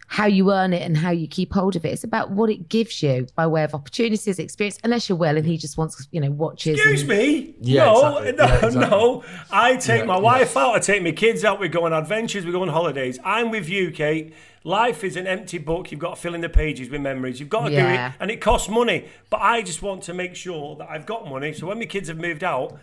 how 0.09 0.25
you 0.25 0.51
earn 0.53 0.71
it 0.73 0.81
and 0.81 0.95
how 0.95 1.11
you 1.11 1.27
keep 1.27 1.53
hold 1.53 1.75
of 1.75 1.83
it. 1.85 1.89
It's 1.89 2.03
about 2.05 2.31
what 2.31 2.49
it 2.49 2.69
gives 2.69 3.03
you 3.03 3.27
by 3.35 3.45
way 3.45 3.63
of 3.63 3.73
opportunities, 3.75 4.39
experience. 4.39 4.79
Unless 4.83 5.09
you're 5.09 5.17
Will 5.17 5.35
and 5.35 5.45
he 5.45 5.57
just 5.57 5.77
wants, 5.77 6.07
you 6.11 6.21
know, 6.21 6.31
watches. 6.31 6.77
Excuse 6.79 7.01
and- 7.01 7.09
me. 7.09 7.55
Yeah, 7.59 7.83
no, 7.85 8.17
exactly. 8.19 8.31
no, 8.31 8.45
Yeah, 8.47 8.65
exactly. 8.65 8.89
no. 8.89 9.23
I 9.51 9.75
take 9.75 9.99
Yeah, 9.99 10.05
my 10.05 10.15
yeah. 10.15 10.19
wife 10.21 10.55
out. 10.57 10.75
I 10.75 10.79
take 10.79 11.03
my 11.03 11.11
kids 11.11 11.43
out. 11.43 11.59
We 11.59 11.67
go 11.67 11.85
on 11.85 11.91
adventures. 11.93 12.45
We 12.45 12.51
go 12.53 12.61
on 12.61 12.69
holidays. 12.69 13.19
I'm 13.25 13.51
with 13.51 13.67
you, 13.67 13.91
Kate. 13.91 14.33
Life 14.63 15.03
is 15.03 15.15
an 15.17 15.27
empty 15.27 15.57
book. 15.57 15.91
You've 15.91 15.99
got 15.99 16.15
to 16.15 16.21
fill 16.21 16.35
in 16.35 16.41
the 16.41 16.49
pages 16.49 16.89
with 16.89 17.01
memories. 17.01 17.39
You've 17.39 17.49
got 17.49 17.65
to 17.65 17.69
do 17.69 17.77
it, 17.77 18.11
and 18.19 18.31
it 18.31 18.37
costs 18.41 18.67
money. 18.69 19.05
But 19.29 19.41
I 19.41 19.61
just 19.61 19.81
want 19.81 20.03
to 20.03 20.13
make 20.13 20.35
sure 20.35 20.75
that 20.77 20.89
I've 20.89 21.05
got 21.05 21.27
money. 21.27 21.53
So 21.53 21.67
when 21.67 21.79
my 21.79 21.85
kids 21.85 22.07
have 22.09 22.17
moved 22.17 22.43
out, 22.43 22.77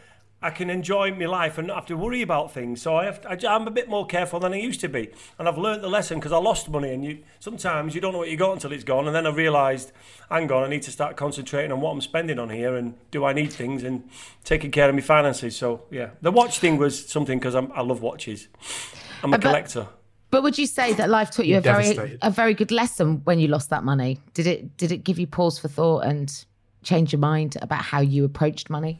I 0.44 0.50
can 0.50 0.68
enjoy 0.68 1.10
my 1.14 1.24
life 1.24 1.56
and 1.56 1.68
not 1.68 1.76
have 1.76 1.86
to 1.86 1.96
worry 1.96 2.20
about 2.20 2.52
things. 2.52 2.82
So 2.82 2.96
I 2.96 3.06
have 3.06 3.22
to, 3.22 3.48
I, 3.48 3.56
am 3.56 3.66
a 3.66 3.70
bit 3.70 3.88
more 3.88 4.06
careful 4.06 4.38
than 4.38 4.52
I 4.52 4.56
used 4.56 4.78
to 4.80 4.88
be, 4.90 5.10
and 5.38 5.48
I've 5.48 5.56
learnt 5.56 5.80
the 5.80 5.88
lesson 5.88 6.18
because 6.18 6.32
I 6.32 6.36
lost 6.36 6.68
money. 6.68 6.92
And 6.92 7.02
you 7.02 7.20
sometimes 7.40 7.94
you 7.94 8.02
don't 8.02 8.12
know 8.12 8.18
what 8.18 8.28
you 8.28 8.36
got 8.36 8.52
until 8.52 8.70
it's 8.72 8.84
gone. 8.84 9.06
And 9.06 9.16
then 9.16 9.26
I 9.26 9.30
realised, 9.30 9.90
hang 10.28 10.52
on, 10.52 10.62
I 10.62 10.68
need 10.68 10.82
to 10.82 10.90
start 10.90 11.16
concentrating 11.16 11.72
on 11.72 11.80
what 11.80 11.92
I'm 11.92 12.02
spending 12.02 12.38
on 12.38 12.50
here, 12.50 12.76
and 12.76 12.92
do 13.10 13.24
I 13.24 13.32
need 13.32 13.54
things, 13.54 13.82
and 13.82 14.06
taking 14.44 14.70
care 14.70 14.86
of 14.86 14.94
my 14.94 15.00
finances. 15.00 15.56
So 15.56 15.84
yeah, 15.90 16.10
the 16.20 16.30
watch 16.30 16.58
thing 16.58 16.76
was 16.76 17.08
something 17.08 17.38
because 17.38 17.54
I 17.54 17.80
love 17.80 18.02
watches. 18.02 18.48
I'm 19.22 19.32
a 19.32 19.36
uh, 19.36 19.38
but- 19.38 19.48
collector. 19.48 19.88
But 20.30 20.42
would 20.42 20.58
you 20.58 20.66
say 20.66 20.92
that 20.94 21.08
life 21.08 21.30
taught 21.30 21.46
you 21.46 21.52
You're 21.52 21.60
a 21.60 21.94
very 21.94 22.18
a 22.20 22.30
very 22.30 22.54
good 22.54 22.72
lesson 22.72 23.20
when 23.22 23.38
you 23.38 23.46
lost 23.46 23.70
that 23.70 23.84
money? 23.84 24.18
Did 24.34 24.48
it 24.48 24.76
did 24.76 24.90
it 24.90 25.04
give 25.04 25.18
you 25.18 25.28
pause 25.28 25.60
for 25.60 25.68
thought 25.68 26.00
and 26.00 26.44
change 26.82 27.12
your 27.12 27.20
mind 27.20 27.56
about 27.62 27.82
how 27.82 28.00
you 28.00 28.24
approached 28.24 28.68
money? 28.68 28.98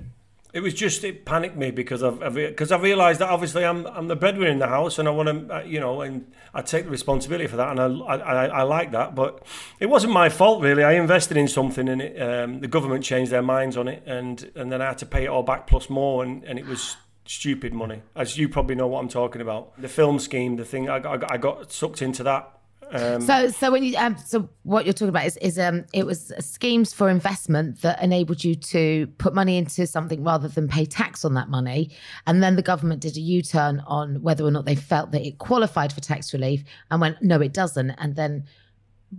It 0.55 0.63
was 0.63 0.73
just 0.73 1.05
it 1.05 1.25
panicked 1.25 1.57
me 1.57 1.71
because 1.71 2.03
I've 2.03 2.35
because 2.35 2.73
I 2.73 2.79
realised 2.79 3.21
that 3.21 3.29
obviously 3.29 3.65
I'm 3.65 3.87
I'm 3.87 4.09
the 4.09 4.17
breadwinner 4.17 4.51
in 4.51 4.61
the 4.61 4.69
house 4.69 4.99
and 4.99 5.07
I 5.07 5.11
want 5.11 5.29
to 5.29 5.57
uh, 5.57 5.63
you 5.65 5.81
know 5.81 6.01
and 6.01 6.33
I 6.55 6.63
take 6.63 6.85
the 6.85 6.91
responsibility 6.91 7.49
for 7.49 7.57
that 7.57 7.77
and 7.77 7.81
I, 7.81 7.87
I 7.87 8.17
I 8.17 8.47
I 8.47 8.63
like 8.63 8.93
that 8.93 9.15
but 9.15 9.45
it 9.81 9.87
wasn't 9.87 10.13
my 10.13 10.29
fault 10.29 10.63
really 10.63 10.85
I 10.85 10.93
invested 10.93 11.37
in 11.37 11.49
something 11.49 11.89
and 11.89 12.01
it, 12.01 12.23
um, 12.23 12.61
the 12.61 12.69
government 12.69 13.05
changed 13.05 13.33
their 13.33 13.43
minds 13.43 13.77
on 13.77 13.89
it 13.89 14.05
and 14.07 14.51
and 14.55 14.71
then 14.71 14.81
I 14.81 14.87
had 14.87 14.99
to 14.99 15.07
pay 15.07 15.25
it 15.25 15.29
all 15.29 15.43
back 15.43 15.67
plus 15.67 15.91
more 15.91 16.23
and, 16.23 16.45
and 16.45 16.59
it 16.59 16.67
was 16.67 16.97
stupid 17.27 17.73
money, 17.73 18.03
as 18.15 18.37
you 18.37 18.49
probably 18.49 18.75
know 18.75 18.87
what 18.87 19.01
I'm 19.01 19.09
talking 19.09 19.41
about. 19.41 19.81
The 19.81 19.89
film 19.89 20.19
scheme, 20.19 20.57
the 20.57 20.65
thing 20.65 20.89
I 20.89 20.99
got, 20.99 21.31
I 21.31 21.37
got 21.37 21.73
sucked 21.73 22.03
into 22.03 22.23
that. 22.25 22.51
Um, 22.93 23.21
So, 23.21 23.49
so 23.49 23.71
when 23.71 23.83
you, 23.83 23.97
um, 23.97 24.17
so 24.19 24.49
what 24.63 24.85
you're 24.85 24.93
talking 24.93 25.09
about 25.09 25.27
is, 25.27 25.37
is 25.39 25.59
um, 25.59 25.85
it 25.93 26.07
was 26.07 26.33
schemes 26.41 26.93
for 26.93 27.09
investment 27.09 27.81
that 27.83 28.03
enabled 28.03 28.45
you 28.45 28.55
to 28.55 29.07
put 29.19 29.35
money 29.35 29.57
into 29.57 29.87
something 29.87 30.23
rather 30.23 30.49
than 30.49 30.69
pay 30.69 30.85
tax 30.85 31.25
on 31.25 31.35
that 31.35 31.49
money, 31.49 31.91
and 32.27 32.43
then 32.43 32.57
the 32.57 32.63
government 32.63 33.01
did 33.01 33.17
a 33.17 33.21
U-turn 33.21 33.83
on 33.87 34.23
whether 34.23 34.45
or 34.45 34.51
not 34.51 34.65
they 34.65 34.77
felt 34.77 35.13
that 35.13 35.27
it 35.27 35.39
qualified 35.39 35.93
for 35.93 36.01
tax 36.01 36.33
relief, 36.33 36.65
and 36.91 37.01
went, 37.01 37.21
no, 37.23 37.41
it 37.41 37.53
doesn't, 37.53 37.91
and 37.91 38.17
then 38.17 38.45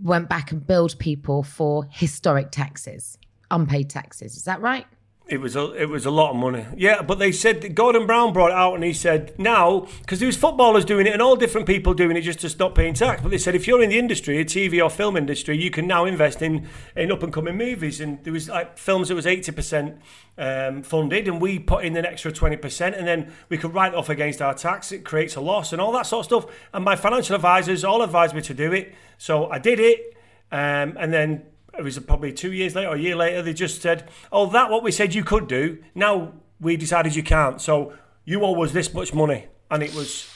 went 0.02 0.28
back 0.28 0.52
and 0.52 0.66
billed 0.66 0.98
people 0.98 1.42
for 1.42 1.86
historic 1.90 2.50
taxes, 2.50 3.18
unpaid 3.50 3.88
taxes. 3.88 4.36
Is 4.36 4.44
that 4.44 4.60
right? 4.60 4.86
It 5.28 5.40
was 5.40 5.56
a 5.56 5.72
it 5.72 5.88
was 5.88 6.06
a 6.06 6.10
lot 6.12 6.30
of 6.30 6.36
money. 6.36 6.64
Yeah, 6.76 7.02
but 7.02 7.18
they 7.18 7.32
said 7.32 7.74
Gordon 7.74 8.06
Brown 8.06 8.32
brought 8.32 8.52
it 8.52 8.56
out 8.56 8.74
and 8.74 8.84
he 8.84 8.92
said 8.92 9.36
now 9.38 9.88
because 10.00 10.20
there 10.20 10.26
was 10.28 10.36
footballers 10.36 10.84
doing 10.84 11.04
it 11.04 11.12
and 11.12 11.20
all 11.20 11.34
different 11.34 11.66
people 11.66 11.94
doing 11.94 12.16
it 12.16 12.20
just 12.20 12.38
to 12.40 12.48
stop 12.48 12.76
paying 12.76 12.94
tax. 12.94 13.22
But 13.22 13.32
they 13.32 13.38
said 13.38 13.56
if 13.56 13.66
you're 13.66 13.82
in 13.82 13.90
the 13.90 13.98
industry, 13.98 14.38
a 14.38 14.44
TV 14.44 14.80
or 14.80 14.88
film 14.88 15.16
industry, 15.16 15.60
you 15.60 15.68
can 15.68 15.88
now 15.88 16.04
invest 16.04 16.42
in 16.42 16.68
in 16.94 17.10
up 17.10 17.24
and 17.24 17.32
coming 17.32 17.56
movies. 17.56 18.00
And 18.00 18.22
there 18.22 18.32
was 18.32 18.48
like 18.48 18.78
films 18.78 19.08
that 19.08 19.16
was 19.16 19.26
eighty 19.26 19.50
percent 19.50 20.00
um, 20.38 20.84
funded, 20.84 21.26
and 21.26 21.40
we 21.40 21.58
put 21.58 21.84
in 21.84 21.96
an 21.96 22.06
extra 22.06 22.30
twenty 22.30 22.56
percent, 22.56 22.94
and 22.94 23.04
then 23.04 23.32
we 23.48 23.58
could 23.58 23.74
write 23.74 23.94
off 23.94 24.08
against 24.08 24.40
our 24.40 24.54
tax. 24.54 24.92
It 24.92 25.04
creates 25.04 25.34
a 25.34 25.40
loss 25.40 25.72
and 25.72 25.82
all 25.82 25.90
that 25.90 26.06
sort 26.06 26.20
of 26.20 26.44
stuff. 26.44 26.56
And 26.72 26.84
my 26.84 26.94
financial 26.94 27.34
advisors 27.34 27.84
all 27.84 28.02
advised 28.02 28.32
me 28.32 28.42
to 28.42 28.54
do 28.54 28.72
it, 28.72 28.94
so 29.18 29.50
I 29.50 29.58
did 29.58 29.80
it. 29.80 30.16
Um, 30.52 30.96
and 30.96 31.12
then 31.12 31.46
it 31.78 31.82
was 31.82 31.98
probably 31.98 32.32
two 32.32 32.52
years 32.52 32.74
later 32.74 32.88
or 32.88 32.94
a 32.94 32.98
year 32.98 33.16
later, 33.16 33.42
they 33.42 33.52
just 33.52 33.82
said, 33.82 34.08
"Oh, 34.32 34.46
that 34.50 34.70
what 34.70 34.82
we 34.82 34.90
said 34.90 35.14
you 35.14 35.24
could 35.24 35.46
do. 35.46 35.78
Now 35.94 36.32
we 36.60 36.76
decided 36.76 37.14
you 37.14 37.22
can't. 37.22 37.60
So 37.60 37.92
you 38.24 38.42
owe 38.42 38.62
us 38.62 38.72
this 38.72 38.92
much 38.92 39.12
money." 39.12 39.46
And 39.70 39.82
it 39.82 39.94
was 39.94 40.30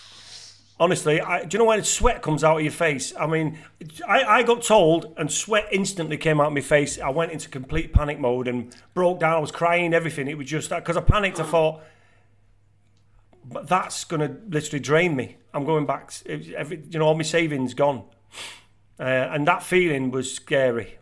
honestly, 0.81 1.21
I, 1.21 1.45
do 1.45 1.55
you 1.55 1.59
know 1.59 1.67
when 1.67 1.85
sweat 1.85 2.23
comes 2.23 2.43
out 2.43 2.57
of 2.57 2.63
your 2.63 2.73
face? 2.73 3.13
I 3.19 3.27
mean, 3.27 3.59
I, 4.09 4.25
I 4.25 4.43
got 4.43 4.63
told, 4.63 5.15
and 5.19 5.31
sweat 5.31 5.69
instantly 5.71 6.17
came 6.17 6.41
out 6.41 6.49
of 6.49 6.53
my 6.55 6.63
face. 6.63 6.99
I 6.99 7.11
went 7.11 7.33
into 7.33 7.49
complete 7.49 7.93
panic 7.93 8.19
mode 8.19 8.49
and 8.49 8.75
broke 8.95 9.21
down. 9.21 9.35
I 9.35 9.39
was 9.39 9.53
crying, 9.53 9.93
everything. 9.93 10.27
It 10.27 10.39
was 10.39 10.49
just 10.49 10.71
that 10.71 10.83
because 10.83 10.97
I 10.97 11.03
panicked. 11.03 11.39
I 11.39 11.45
thought. 11.45 11.83
But 13.45 13.69
that's 13.69 14.05
going 14.05 14.21
to 14.21 14.37
literally 14.49 14.81
drain 14.81 15.17
me. 15.17 15.37
I'm 15.53 15.65
going 15.65 15.85
back. 15.85 16.13
Every, 16.27 16.83
you 16.91 16.99
know, 16.99 17.07
all 17.07 17.15
my 17.15 17.23
savings 17.23 17.75
gone, 17.75 18.05
uh, 18.99 19.03
and 19.03 19.47
that 19.49 19.63
feeling 19.63 20.11
was 20.11 20.33
scary 20.33 21.00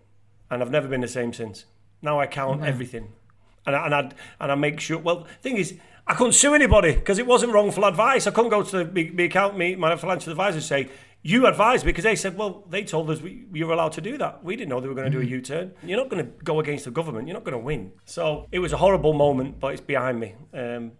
and 0.51 0.63
I've 0.63 0.71
never 0.71 0.89
been 0.89 1.01
the 1.01 1.09
same 1.09 1.33
since. 1.33 1.65
Now 2.03 2.21
I 2.21 2.27
count 2.27 2.63
everything, 2.65 3.13
and 3.67 3.75
I, 3.75 3.85
and 3.87 3.95
I 3.95 4.11
and 4.41 4.53
I 4.53 4.55
make 4.55 4.81
sure. 4.81 4.99
Well, 4.99 5.21
the 5.21 5.43
thing 5.43 5.57
is, 5.57 5.75
I 6.07 6.15
couldn't 6.15 6.35
sue 6.35 6.55
anybody 6.55 6.95
because 6.95 7.19
it 7.19 7.27
wasn't 7.27 7.53
wrongful 7.53 7.85
advice. 7.85 8.27
I 8.27 8.31
couldn't 8.31 8.51
go 8.51 8.63
to 8.63 8.85
the, 8.85 9.11
the 9.11 9.25
account 9.25 9.59
me 9.59 9.75
my 9.77 9.97
financial 9.97 10.31
advisor 10.31 10.57
and 10.57 10.65
say 10.65 10.89
you 11.23 11.47
advised 11.47 11.85
me 11.85 11.91
because 11.91 12.05
they 12.05 12.17
said, 12.17 12.37
well, 12.37 12.65
they 12.71 12.85
told 12.85 13.11
us 13.11 13.21
we, 13.21 13.45
you 13.53 13.67
were 13.67 13.73
allowed 13.73 13.93
to 13.93 14.01
do 14.01 14.17
that. 14.19 14.45
We 14.45 14.57
didn't 14.57 14.71
know 14.71 14.81
they 14.81 14.89
were 14.89 14.95
going 14.95 15.11
to 15.11 15.19
do 15.19 15.21
a 15.21 15.29
U-turn. 15.29 15.73
You're 15.83 15.99
not 15.99 16.09
going 16.09 16.25
to 16.25 16.31
go 16.45 16.61
against 16.61 16.85
the 16.85 16.91
government. 16.91 17.27
You're 17.27 17.35
not 17.35 17.45
going 17.45 17.59
to 17.59 17.65
win. 17.65 17.93
So 18.05 18.47
it 18.53 18.61
was 18.61 18.73
a 18.73 18.77
horrible 18.77 19.13
moment, 19.13 19.59
but 19.59 19.73
it's 19.73 19.81
behind 19.81 20.21
me. 20.21 20.35
Um, 20.55 20.93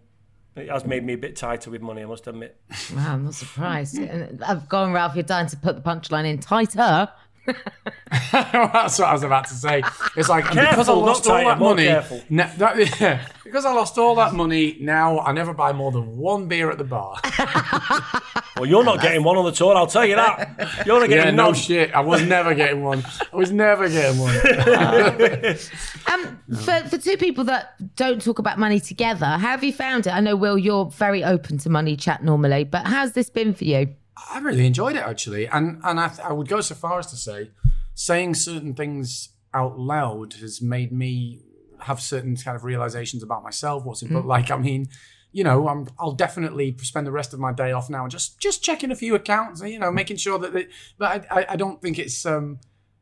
it 0.55 0.69
has 0.69 0.85
made 0.85 1.05
me 1.05 1.13
a 1.13 1.17
bit 1.17 1.37
tighter 1.37 1.71
with 1.71 1.81
money, 1.81 2.01
I 2.01 2.05
must 2.05 2.27
admit. 2.27 2.59
Wow, 2.93 3.13
I'm 3.13 3.23
not 3.23 3.33
surprised. 3.33 3.97
And 3.97 4.43
I've 4.43 4.67
gone, 4.67 4.91
Ralph. 4.91 5.15
You're 5.15 5.23
dying 5.23 5.47
to 5.47 5.57
put 5.57 5.75
the 5.75 5.81
punchline 5.81 6.25
in 6.25 6.39
tighter. 6.39 7.07
That's 8.31 8.99
what 8.99 9.07
I 9.07 9.13
was 9.13 9.23
about 9.23 9.47
to 9.47 9.53
say. 9.53 9.83
It's 10.15 10.29
like 10.29 10.45
and 10.45 10.69
because 10.69 10.89
I 10.89 10.93
lost 10.93 11.27
all 11.27 11.45
that 11.45 11.59
money. 11.59 11.87
na- 12.29 12.49
that- 12.57 12.77
yeah, 13.01 13.25
because 13.43 13.65
I 13.65 13.73
lost 13.73 13.97
all 13.97 14.15
that 14.15 14.33
money. 14.33 14.77
Now 14.79 15.19
I 15.19 15.31
never 15.31 15.53
buy 15.53 15.73
more 15.73 15.91
than 15.91 16.17
one 16.17 16.47
beer 16.47 16.69
at 16.71 16.77
the 16.77 16.83
bar. 16.83 17.19
Well, 18.59 18.67
you're 18.67 18.83
not 18.83 19.01
getting 19.01 19.23
one 19.23 19.37
on 19.37 19.45
the 19.45 19.51
tour, 19.51 19.73
I'll 19.73 19.87
tell 19.87 20.05
you 20.05 20.17
that. 20.17 20.83
You're 20.85 20.99
not 20.99 21.09
yeah, 21.09 21.15
getting 21.17 21.37
no 21.37 21.53
shit. 21.53 21.93
I 21.93 22.01
was 22.01 22.21
never 22.23 22.53
getting 22.53 22.83
one. 22.83 23.05
I 23.31 23.35
was 23.35 23.53
never 23.53 23.87
getting 23.87 24.19
one. 24.19 24.35
Um, 26.11 26.39
for, 26.57 26.89
for 26.89 26.97
two 26.97 27.15
people 27.15 27.45
that 27.45 27.95
don't 27.95 28.21
talk 28.21 28.37
about 28.37 28.59
money 28.59 28.81
together, 28.81 29.25
how 29.25 29.37
have 29.37 29.63
you 29.63 29.71
found 29.71 30.07
it? 30.07 30.09
I 30.09 30.19
know, 30.19 30.35
Will, 30.35 30.57
you're 30.57 30.87
very 30.87 31.23
open 31.23 31.57
to 31.59 31.69
money 31.69 31.95
chat 31.95 32.21
normally, 32.21 32.65
but 32.65 32.85
how's 32.85 33.13
this 33.13 33.29
been 33.29 33.53
for 33.53 33.63
you? 33.63 33.95
I 34.31 34.39
really 34.39 34.65
enjoyed 34.65 34.95
it 34.95 35.03
actually, 35.03 35.47
and 35.47 35.81
and 35.83 35.99
I, 35.99 36.11
I 36.23 36.33
would 36.33 36.47
go 36.47 36.61
so 36.61 36.75
far 36.75 36.99
as 36.99 37.07
to 37.07 37.15
say, 37.17 37.51
saying 37.93 38.35
certain 38.35 38.73
things 38.73 39.29
out 39.53 39.79
loud 39.79 40.33
has 40.33 40.61
made 40.61 40.91
me 40.91 41.41
have 41.79 42.01
certain 42.01 42.35
kind 42.35 42.55
of 42.55 42.63
realizations 42.63 43.23
about 43.23 43.43
myself. 43.43 43.85
What's 43.85 44.03
it 44.03 44.11
like? 44.11 44.51
I 44.51 44.57
mean, 44.57 44.87
you 45.31 45.43
know, 45.43 45.67
I'm, 45.67 45.87
I'll 45.97 46.11
definitely 46.11 46.75
spend 46.81 47.07
the 47.07 47.11
rest 47.11 47.33
of 47.33 47.39
my 47.39 47.53
day 47.53 47.71
off 47.71 47.89
now, 47.89 48.07
just 48.07 48.39
just 48.39 48.63
checking 48.63 48.91
a 48.91 48.95
few 48.95 49.15
accounts, 49.15 49.61
you 49.61 49.79
know, 49.79 49.91
making 49.91 50.17
sure 50.17 50.37
that. 50.39 50.53
They, 50.53 50.67
but 50.97 51.25
I, 51.31 51.41
I, 51.41 51.45
I 51.49 51.55
don't 51.55 51.81
think 51.81 51.99
it's. 51.99 52.25
um 52.25 52.59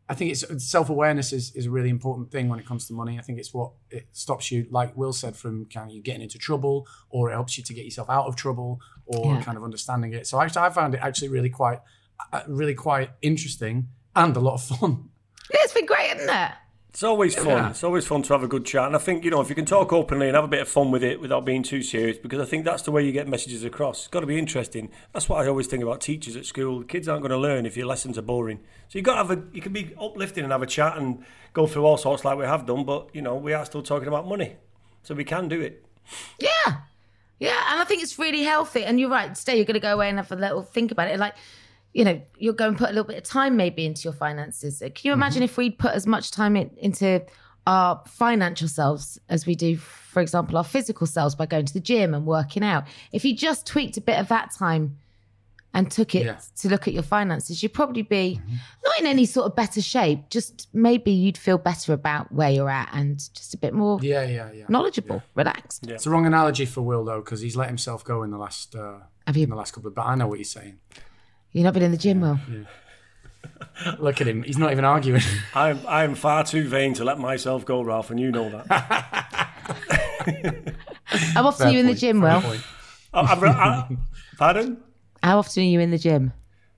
I 0.10 0.14
think 0.16 0.32
it's 0.32 0.45
self 0.70 0.89
awareness 0.89 1.34
is, 1.34 1.53
is 1.53 1.66
a 1.66 1.70
really 1.72 1.89
important 1.89 2.32
thing 2.32 2.47
when 2.47 2.60
it 2.60 2.66
comes 2.66 2.88
to 2.88 2.93
money. 2.93 3.20
I 3.20 3.22
think 3.22 3.39
it's 3.39 3.53
what 3.53 3.72
it 3.91 4.08
stops 4.14 4.51
you, 4.51 4.66
like 4.70 4.95
Will 4.95 5.12
said, 5.12 5.36
from 5.36 5.66
kind 5.66 5.89
of 5.89 5.95
you 5.95 6.01
getting 6.01 6.22
into 6.22 6.38
trouble, 6.38 6.88
or 7.10 7.30
it 7.30 7.34
helps 7.34 7.58
you 7.58 7.64
to 7.66 7.74
get 7.74 7.84
yourself 7.84 8.10
out 8.10 8.26
of 8.26 8.36
trouble, 8.38 8.80
or 9.05 9.34
Yeah. 9.36 9.41
kind 9.41 9.58
of 9.58 9.64
understanding 9.64 10.14
it. 10.14 10.26
So 10.26 10.39
actually, 10.41 10.62
I 10.62 10.70
found 10.70 10.93
it 10.93 11.01
actually 11.03 11.28
really 11.30 11.49
quite, 11.49 11.80
uh, 12.32 12.43
really 12.47 12.74
quite 12.74 13.10
interesting 13.22 13.89
and 14.16 14.36
a 14.36 14.39
lot 14.39 14.53
of 14.55 14.64
fun. 14.80 15.10
Yeah, 15.51 15.60
it's 15.64 15.74
been 15.74 15.86
great, 15.86 16.16
isn't 16.16 16.30
it? 16.30 16.51
It's 16.90 17.04
always 17.04 17.36
fun. 17.36 17.48
Yeah. 17.48 17.70
It's 17.70 17.84
always 17.84 18.08
fun 18.08 18.24
to 18.24 18.34
have 18.34 18.42
a 18.42 18.48
good 18.48 18.66
chat. 18.66 18.88
And 18.88 18.96
I 18.96 19.00
think, 19.00 19.24
you 19.24 19.30
know, 19.30 19.40
if 19.40 19.50
you 19.50 19.56
can 19.56 19.66
talk 19.66 19.94
openly 19.94 20.28
and 20.28 20.36
have 20.36 20.46
a 20.46 20.48
bit 20.48 20.62
of 20.62 20.68
fun 20.68 20.90
with 20.90 21.04
it 21.04 21.22
without 21.22 21.46
being 21.46 21.62
too 21.62 21.84
serious, 21.84 22.18
because 22.18 22.40
I 22.40 22.46
think 22.46 22.66
that's 22.66 22.82
the 22.82 22.92
way 22.92 23.06
you 23.06 23.12
get 23.12 23.28
messages 23.28 23.64
across. 23.64 24.00
It's 24.00 24.08
got 24.08 24.22
to 24.22 24.26
be 24.26 24.40
interesting. 24.40 24.90
That's 25.14 25.30
what 25.30 25.46
I 25.46 25.48
always 25.48 25.68
think 25.68 25.84
about 25.84 26.02
teachers 26.02 26.36
at 26.36 26.46
school. 26.46 26.84
Kids 26.84 27.08
aren't 27.08 27.22
going 27.22 27.32
to 27.32 27.38
learn 27.38 27.68
if 27.68 27.78
your 27.78 27.86
lessons 27.86 28.18
are 28.18 28.24
boring. 28.24 28.62
So 28.88 28.98
you've 28.98 29.06
got 29.06 29.22
to 29.22 29.28
have 29.28 29.32
a, 29.32 29.44
you 29.54 29.62
can 29.62 29.74
be 29.74 29.94
uplifting 30.00 30.44
and 30.44 30.52
have 30.52 30.64
a 30.64 30.68
chat 30.68 30.98
and 30.98 31.24
go 31.54 31.68
through 31.68 31.86
all 31.86 31.98
sorts 31.98 32.26
like 32.26 32.38
we 32.38 32.46
have 32.46 32.66
done, 32.66 32.84
but, 32.84 33.10
you 33.14 33.22
know, 33.22 33.36
we 33.36 33.54
are 33.54 33.66
still 33.66 33.84
talking 33.84 34.08
about 34.08 34.28
money. 34.28 34.56
So 35.04 35.14
we 35.14 35.24
can 35.24 35.48
do 35.48 35.62
it. 35.62 35.86
Yeah. 36.40 36.78
Yeah. 37.38 37.62
And 37.72 37.80
I 37.80 37.84
think 37.84 38.02
it's 38.02 38.18
really 38.18 38.42
healthy. 38.42 38.84
And 38.84 39.00
you're 39.00 39.10
right. 39.10 39.36
Today, 39.36 39.58
you're 39.58 39.66
going 39.66 39.76
to 39.76 39.80
go 39.80 39.94
away 39.94 40.10
and 40.10 40.18
have 40.18 40.32
a 40.32 40.36
little 40.36 40.64
think 40.64 40.92
about 40.92 41.10
it. 41.10 41.20
Like, 41.20 41.36
you 41.94 42.04
know, 42.06 42.22
you'll 42.38 42.54
go 42.54 42.68
and 42.68 42.78
put 42.78 42.90
a 42.90 42.94
little 42.94 43.04
bit 43.04 43.18
of 43.18 43.24
time 43.24 43.58
maybe 43.58 43.86
into 43.86 44.04
your 44.04 44.14
finances. 44.14 44.80
Can 44.80 44.92
you 45.04 45.14
imagine 45.14 45.42
if 45.44 45.58
we'd 45.58 45.78
put 45.80 45.94
as 45.94 46.06
much 46.06 46.32
time 46.32 46.56
in, 46.56 46.70
into 46.78 47.24
our 47.66 48.02
financial 48.08 48.68
selves 48.68 49.20
as 49.30 49.46
we 49.46 49.56
do, 49.56 49.78
for 49.78 50.22
example, 50.22 50.58
our 50.58 50.64
physical 50.64 51.08
selves 51.08 51.36
by 51.36 51.46
going 51.46 51.66
to 51.66 51.74
the 51.74 51.80
gym 51.80 52.14
and 52.14 52.26
working 52.26 52.64
out? 52.64 52.84
If 53.12 53.26
you 53.26 53.36
just 53.36 53.66
tweaked 53.66 53.98
a 53.98 54.02
bit 54.02 54.20
of 54.20 54.28
that 54.28 54.52
time 54.52 54.98
and 55.74 55.92
took 55.92 56.16
it 56.16 56.26
Yeah. 56.26 56.40
to 56.58 56.70
look 56.70 56.88
at 56.88 56.94
your 56.94 57.04
finances, 57.04 57.62
you'd 57.62 57.74
probably 57.74 58.02
be 58.02 58.40
not 58.86 59.00
in 59.00 59.06
any 59.06 59.26
sort 59.26 59.48
of 59.48 59.56
better 59.56 59.82
shape. 59.82 60.30
Just 60.30 60.70
maybe 60.74 61.12
you'd 61.12 61.38
feel 61.38 61.58
better 61.58 61.94
about 61.94 62.32
where 62.32 62.50
you're 62.50 62.70
at 62.70 62.90
and 62.94 63.18
just 63.36 63.54
a 63.54 63.58
bit 63.58 63.74
more 63.74 64.00
Yeah, 64.02 64.24
yeah, 64.24 64.52
yeah. 64.54 64.66
knowledgeable, 64.70 65.22
relaxed. 65.36 65.86
It's 65.88 66.06
a 66.06 66.10
wrong 66.10 66.26
analogy 66.26 66.66
for 66.66 66.82
Will 66.82 67.04
though, 67.04 67.20
because 67.22 67.42
he's 67.42 67.56
let 67.56 67.68
himself 67.68 68.04
go 68.04 68.24
in 68.24 68.32
the 68.32 68.38
last 68.38 68.76
uh, 68.76 69.00
Have 69.26 69.36
in 69.38 69.50
the 69.50 69.56
last 69.56 69.74
couple 69.74 69.90
of. 69.90 69.96
But 69.96 70.06
I 70.06 70.16
know 70.16 70.28
what 70.28 70.38
he's 70.38 70.50
saying. 70.52 70.80
You've 71.52 71.64
not 71.64 71.74
been 71.74 71.84
in 71.84 71.91
the 71.91 71.98
gym, 71.98 72.22
Will. 72.22 72.39
Look 74.00 74.22
at 74.22 74.28
him; 74.28 74.43
he's 74.43 74.58
not 74.58 74.72
even 74.72 74.86
arguing. 74.86 75.22
I'm, 75.54 75.80
I'm 75.88 76.16
far 76.16 76.43
too 76.43 76.68
vain 76.68 76.93
to 76.95 77.04
let 77.04 77.20
myself 77.20 77.66
go, 77.66 77.82
Ralph, 77.82 78.12
and 78.12 78.20
you 78.20 78.32
know 78.32 78.50
that. 78.50 78.68
How 81.06 81.48
often 81.48 81.68
are 81.68 81.72
you 81.72 81.80
in 81.80 81.88
the 81.88 81.93
gym, 81.93 82.22
Will? 82.22 82.41
Point. 82.41 82.62
I, 83.14 83.22
I've, 83.22 83.43
I, 83.43 83.98
pardon? 84.38 84.78
How 85.24 85.39
often 85.39 85.64
are 85.64 85.68
you 85.68 85.80
in 85.80 85.91
the 85.91 85.98
gym? 85.98 86.34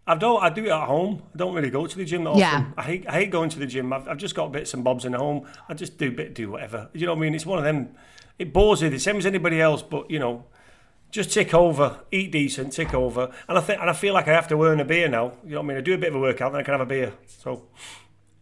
I 0.05 0.15
don't. 0.15 0.41
I 0.41 0.49
do 0.49 0.65
it 0.65 0.71
at 0.71 0.87
home. 0.87 1.23
I 1.33 1.37
don't 1.37 1.53
really 1.53 1.69
go 1.69 1.87
to 1.87 1.97
the 1.97 2.05
gym 2.05 2.23
that 2.23 2.31
often. 2.31 2.41
Yeah. 2.41 2.65
I 2.77 2.83
hate. 2.83 3.07
I 3.07 3.13
hate 3.13 3.31
going 3.31 3.49
to 3.49 3.59
the 3.59 3.67
gym. 3.67 3.93
I've, 3.93 4.07
I've 4.07 4.17
just 4.17 4.35
got 4.35 4.51
bits 4.51 4.73
and 4.73 4.83
bobs 4.83 5.05
in 5.05 5.13
the 5.13 5.19
home. 5.19 5.47
I 5.67 5.73
just 5.73 5.97
do 5.97 6.11
bit, 6.11 6.33
do 6.33 6.51
whatever. 6.51 6.89
You 6.93 7.05
know 7.05 7.13
what 7.13 7.19
I 7.19 7.21
mean? 7.21 7.35
It's 7.35 7.45
one 7.45 7.59
of 7.59 7.65
them. 7.65 7.95
It 8.37 8.53
bores 8.53 8.81
you 8.81 8.89
the 8.89 8.99
same 8.99 9.17
as 9.17 9.25
anybody 9.25 9.61
else, 9.61 9.81
but 9.81 10.09
you 10.09 10.19
know, 10.19 10.45
just 11.11 11.31
tick 11.31 11.53
over, 11.53 12.01
eat 12.11 12.31
decent, 12.31 12.73
tick 12.73 12.93
over, 12.93 13.33
and 13.47 13.57
I 13.57 13.61
think, 13.61 13.81
and 13.81 13.89
I 13.89 13.93
feel 13.93 14.13
like 14.13 14.27
I 14.27 14.33
have 14.33 14.47
to 14.49 14.63
earn 14.63 14.79
a 14.79 14.85
beer 14.85 15.07
now. 15.07 15.33
You 15.43 15.51
know 15.51 15.57
what 15.57 15.65
I 15.65 15.67
mean? 15.67 15.77
I 15.77 15.81
do 15.81 15.93
a 15.93 15.97
bit 15.97 16.09
of 16.09 16.15
a 16.15 16.19
workout, 16.19 16.51
then 16.51 16.61
I 16.61 16.63
can 16.63 16.73
have 16.73 16.81
a 16.81 16.85
beer. 16.85 17.13
So 17.25 17.67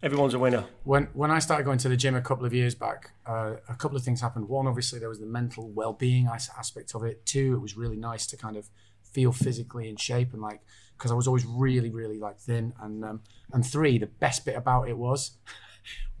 everyone's 0.02 0.34
a 0.34 0.38
winner. 0.38 0.64
when 0.84 1.08
when 1.12 1.30
I 1.30 1.38
started 1.38 1.64
going 1.64 1.78
to 1.78 1.88
the 1.88 1.96
gym 1.96 2.14
a 2.14 2.20
couple 2.20 2.46
of 2.46 2.54
years 2.54 2.74
back, 2.74 3.12
uh, 3.26 3.54
a 3.68 3.74
couple 3.74 3.96
of 3.96 4.04
things 4.04 4.20
happened. 4.20 4.48
One, 4.48 4.66
obviously, 4.66 4.98
there 4.98 5.08
was 5.08 5.20
the 5.20 5.26
mental 5.26 5.70
well 5.70 5.92
being 5.92 6.26
aspect 6.26 6.94
of 6.94 7.04
it. 7.04 7.24
Two, 7.26 7.54
it 7.54 7.60
was 7.60 7.76
really 7.76 7.96
nice 7.96 8.26
to 8.28 8.36
kind 8.36 8.56
of 8.56 8.68
feel 9.02 9.32
physically 9.32 9.88
in 9.88 9.96
shape 9.96 10.34
and 10.34 10.42
like 10.42 10.60
because 10.96 11.10
I 11.10 11.14
was 11.14 11.26
always 11.26 11.46
really 11.46 11.90
really 11.90 12.18
like 12.18 12.38
thin. 12.38 12.72
And 12.80 13.04
um, 13.04 13.22
and 13.52 13.66
three, 13.66 13.98
the 13.98 14.06
best 14.06 14.44
bit 14.44 14.56
about 14.56 14.88
it 14.88 14.98
was. 14.98 15.32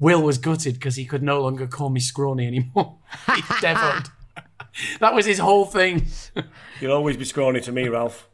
Will 0.00 0.22
was 0.22 0.38
gutted 0.38 0.74
because 0.74 0.94
he 0.94 1.04
could 1.04 1.24
no 1.24 1.42
longer 1.42 1.66
call 1.66 1.90
me 1.90 1.98
scrawny 1.98 2.46
anymore. 2.46 2.98
he 3.34 3.42
devoed. 3.60 4.08
that 5.00 5.14
was 5.14 5.26
his 5.26 5.38
whole 5.38 5.64
thing. 5.64 6.06
You'll 6.80 6.92
always 6.92 7.16
be 7.16 7.24
scrawny 7.24 7.60
to 7.60 7.72
me, 7.72 7.88
Ralph. 7.88 8.28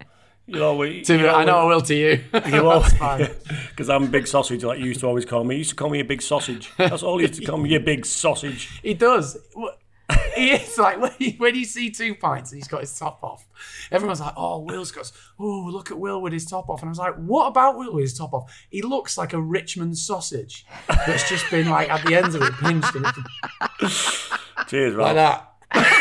You'll 0.47 0.65
always. 0.65 1.07
To, 1.07 1.17
you'll 1.17 1.31
I 1.31 1.45
know 1.45 1.57
I 1.57 1.65
will 1.65 1.81
to 1.81 1.95
you. 1.95 2.23
You 2.49 2.69
always, 2.69 2.93
because 3.71 3.89
I'm 3.89 4.05
a 4.05 4.09
big 4.09 4.27
sausage, 4.27 4.63
like 4.63 4.79
you 4.79 4.85
used 4.87 5.01
to 5.01 5.07
always 5.07 5.25
call 5.25 5.43
me. 5.43 5.55
You 5.55 5.61
used 5.61 5.71
to 5.71 5.77
call 5.77 5.89
me 5.89 6.01
a 6.01 6.05
big 6.05 6.21
sausage. 6.21 6.71
That's 6.77 7.03
all 7.03 7.19
you 7.19 7.29
used 7.29 7.41
to 7.41 7.47
call 7.47 7.57
me, 7.57 7.75
a 7.75 7.81
big 7.81 8.05
sausage. 8.05 8.79
He 8.83 8.93
does. 8.93 9.39
He 10.37 10.51
is 10.51 10.77
like 10.77 11.01
when 11.39 11.55
you, 11.55 11.65
see 11.65 11.91
two 11.91 12.15
pints 12.15 12.53
and 12.53 12.59
he's 12.59 12.69
got 12.69 12.83
his 12.83 12.99
top 12.99 13.23
off. 13.23 13.47
Everyone's 13.91 14.21
like, 14.21 14.35
"Oh, 14.37 14.59
Will's 14.59 14.91
got. 14.91 15.11
Oh, 15.39 15.69
look 15.73 15.91
at 15.91 15.99
Will 15.99 16.21
with 16.21 16.35
his 16.35 16.45
top 16.45 16.69
off." 16.69 16.83
And 16.83 16.89
I 16.89 16.91
was 16.91 16.99
like, 16.99 17.15
"What 17.15 17.47
about 17.47 17.79
Will 17.79 17.95
with 17.95 18.03
his 18.03 18.19
top 18.19 18.35
off? 18.35 18.53
He 18.69 18.83
looks 18.83 19.17
like 19.17 19.33
a 19.33 19.41
Richmond 19.41 19.97
sausage 19.97 20.67
that's 20.89 21.27
just 21.29 21.51
been 21.51 21.71
like 21.71 21.89
at 21.89 22.05
the 22.05 22.17
ends 22.17 22.35
of 22.35 22.43
it 22.43 22.53
pinched 22.55 22.95
and 22.95 23.07
it's 23.81 24.31
Cheers, 24.67 24.95
like 24.95 25.15
that." 25.15 26.01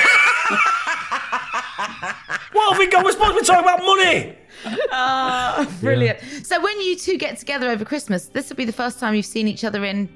What 2.54 2.72
have 2.72 2.80
we 2.80 2.88
got? 2.88 3.04
We're 3.04 3.12
supposed 3.14 3.34
to 3.36 3.40
be 3.42 3.46
talking 3.46 3.64
about 3.64 3.80
money. 3.84 4.38
Brilliant. 5.82 6.20
So 6.46 6.62
when 6.62 6.80
you 6.82 6.96
two 6.96 7.18
get 7.18 7.38
together 7.38 7.70
over 7.70 7.84
Christmas, 7.86 8.28
this 8.28 8.50
will 8.50 8.56
be 8.58 8.66
the 8.66 8.72
first 8.74 9.00
time 9.00 9.16
you've 9.16 9.26
seen 9.26 9.48
each 9.48 9.64
other 9.64 9.84
in 9.84 10.10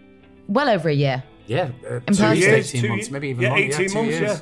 well 0.48 0.70
over 0.70 0.90
a 0.90 0.94
year. 0.94 1.24
Yeah, 1.48 1.70
uh, 1.90 2.00
In 2.08 2.14
two 2.14 2.24
years, 2.26 2.40
Years, 2.40 2.68
eighteen 2.70 2.82
two 2.82 2.90
months, 2.90 3.10
maybe 3.10 3.30
even 3.30 3.42
yeah, 3.44 3.50
longer. 3.50 3.64
18 3.66 3.88
two 3.88 3.94
months, 3.96 4.20
years. 4.20 4.42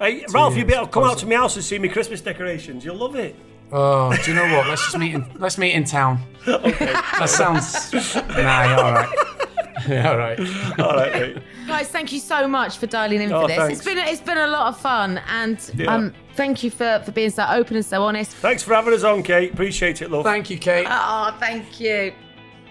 yeah. 0.00 0.06
Hey, 0.06 0.24
Ralph, 0.32 0.56
you'll 0.56 0.66
be 0.66 0.74
able 0.74 0.86
to 0.86 0.92
come 0.92 1.02
out 1.04 1.18
to 1.18 1.26
my 1.26 1.34
house 1.34 1.56
and 1.56 1.64
see 1.64 1.78
me 1.78 1.88
Christmas 1.88 2.20
decorations. 2.20 2.84
You'll 2.84 2.96
love 2.96 3.16
it. 3.16 3.34
Oh, 3.72 4.16
do 4.24 4.30
you 4.30 4.36
know 4.36 4.44
what? 4.56 4.68
Let's 4.68 4.82
just 4.84 4.96
meet 4.96 5.14
in. 5.14 5.28
Let's 5.38 5.58
meet 5.58 5.72
in 5.72 5.84
town. 5.84 6.20
Okay. 6.46 6.86
That 7.18 7.28
sounds. 7.28 7.92
Nah, 8.14 8.76
all 8.76 8.92
right. 8.92 9.08
Yeah, 9.88 10.10
all 10.10 10.16
right. 10.18 10.38
All 10.78 10.94
right, 10.96 11.12
mate. 11.12 11.38
Guys, 11.66 11.88
thank 11.88 12.10
you 12.12 12.18
so 12.18 12.48
much 12.48 12.78
for 12.78 12.86
dialing 12.86 13.20
in 13.20 13.30
Oh, 13.32 13.42
for 13.42 13.48
this. 13.48 13.56
thanks. 13.58 13.76
It's 13.78 13.84
been 13.84 13.98
it's 13.98 14.20
been 14.22 14.38
a 14.38 14.46
lot 14.46 14.68
of 14.68 14.80
fun, 14.80 15.20
and 15.28 15.58
Yeah. 15.74 15.94
um, 15.94 16.14
thank 16.34 16.62
you 16.64 16.70
for 16.70 17.02
for 17.04 17.12
being 17.12 17.30
so 17.30 17.44
open 17.50 17.76
and 17.76 17.84
so 17.84 18.02
honest. 18.02 18.32
Thanks 18.32 18.62
for 18.62 18.74
having 18.74 18.94
us 18.94 19.04
on, 19.04 19.22
Kate. 19.22 19.52
Appreciate 19.52 20.00
it, 20.02 20.10
love. 20.10 20.24
Thank 20.24 20.48
you, 20.50 20.58
Kate. 20.58 20.86
Oh, 20.88 21.34
thank 21.38 21.78
you. 21.80 22.12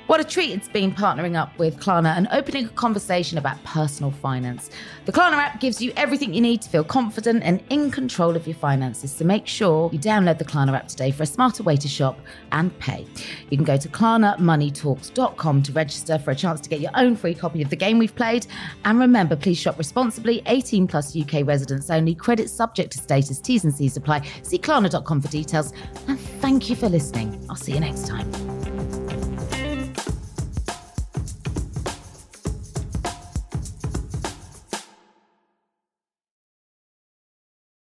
What 0.07 0.19
a 0.19 0.23
treat 0.23 0.51
it's 0.51 0.67
been 0.67 0.91
partnering 0.91 1.35
up 1.35 1.57
with 1.57 1.79
Klarna 1.79 2.15
and 2.15 2.27
opening 2.31 2.65
a 2.65 2.69
conversation 2.69 3.39
about 3.39 3.63
personal 3.63 4.11
finance. 4.11 4.69
The 5.05 5.11
Klarna 5.11 5.33
app 5.33 5.59
gives 5.59 5.81
you 5.81 5.91
everything 5.97 6.31
you 6.31 6.41
need 6.41 6.61
to 6.61 6.69
feel 6.69 6.83
confident 6.83 7.41
and 7.43 7.63
in 7.71 7.89
control 7.89 8.35
of 8.35 8.45
your 8.45 8.55
finances. 8.55 9.11
So 9.11 9.25
make 9.25 9.47
sure 9.47 9.89
you 9.91 9.97
download 9.97 10.37
the 10.37 10.45
Klarna 10.45 10.75
app 10.75 10.89
today 10.89 11.09
for 11.09 11.23
a 11.23 11.25
smarter 11.25 11.63
way 11.63 11.75
to 11.77 11.87
shop 11.87 12.19
and 12.51 12.77
pay. 12.77 13.07
You 13.49 13.57
can 13.57 13.65
go 13.65 13.77
to 13.77 13.89
klarnamoneytalks.com 13.89 15.63
to 15.63 15.71
register 15.71 16.19
for 16.19 16.29
a 16.29 16.35
chance 16.35 16.61
to 16.61 16.69
get 16.69 16.81
your 16.81 16.91
own 16.93 17.15
free 17.15 17.33
copy 17.33 17.63
of 17.63 17.71
the 17.71 17.75
game 17.75 17.97
we've 17.97 18.15
played. 18.15 18.45
And 18.85 18.99
remember, 18.99 19.35
please 19.35 19.57
shop 19.57 19.79
responsibly. 19.79 20.43
18 20.45 20.85
plus 20.85 21.15
UK 21.15 21.47
residents 21.47 21.89
only. 21.89 22.13
Credit 22.13 22.47
subject 22.47 22.91
to 22.91 22.99
status. 22.99 23.39
T's 23.39 23.63
and 23.63 23.73
C's 23.73 23.97
apply. 23.97 24.27
See 24.43 24.59
klarna.com 24.59 25.21
for 25.21 25.29
details. 25.29 25.73
And 26.07 26.19
thank 26.19 26.69
you 26.69 26.75
for 26.75 26.89
listening. 26.89 27.43
I'll 27.49 27.55
see 27.55 27.73
you 27.73 27.79
next 27.79 28.07
time. 28.07 28.74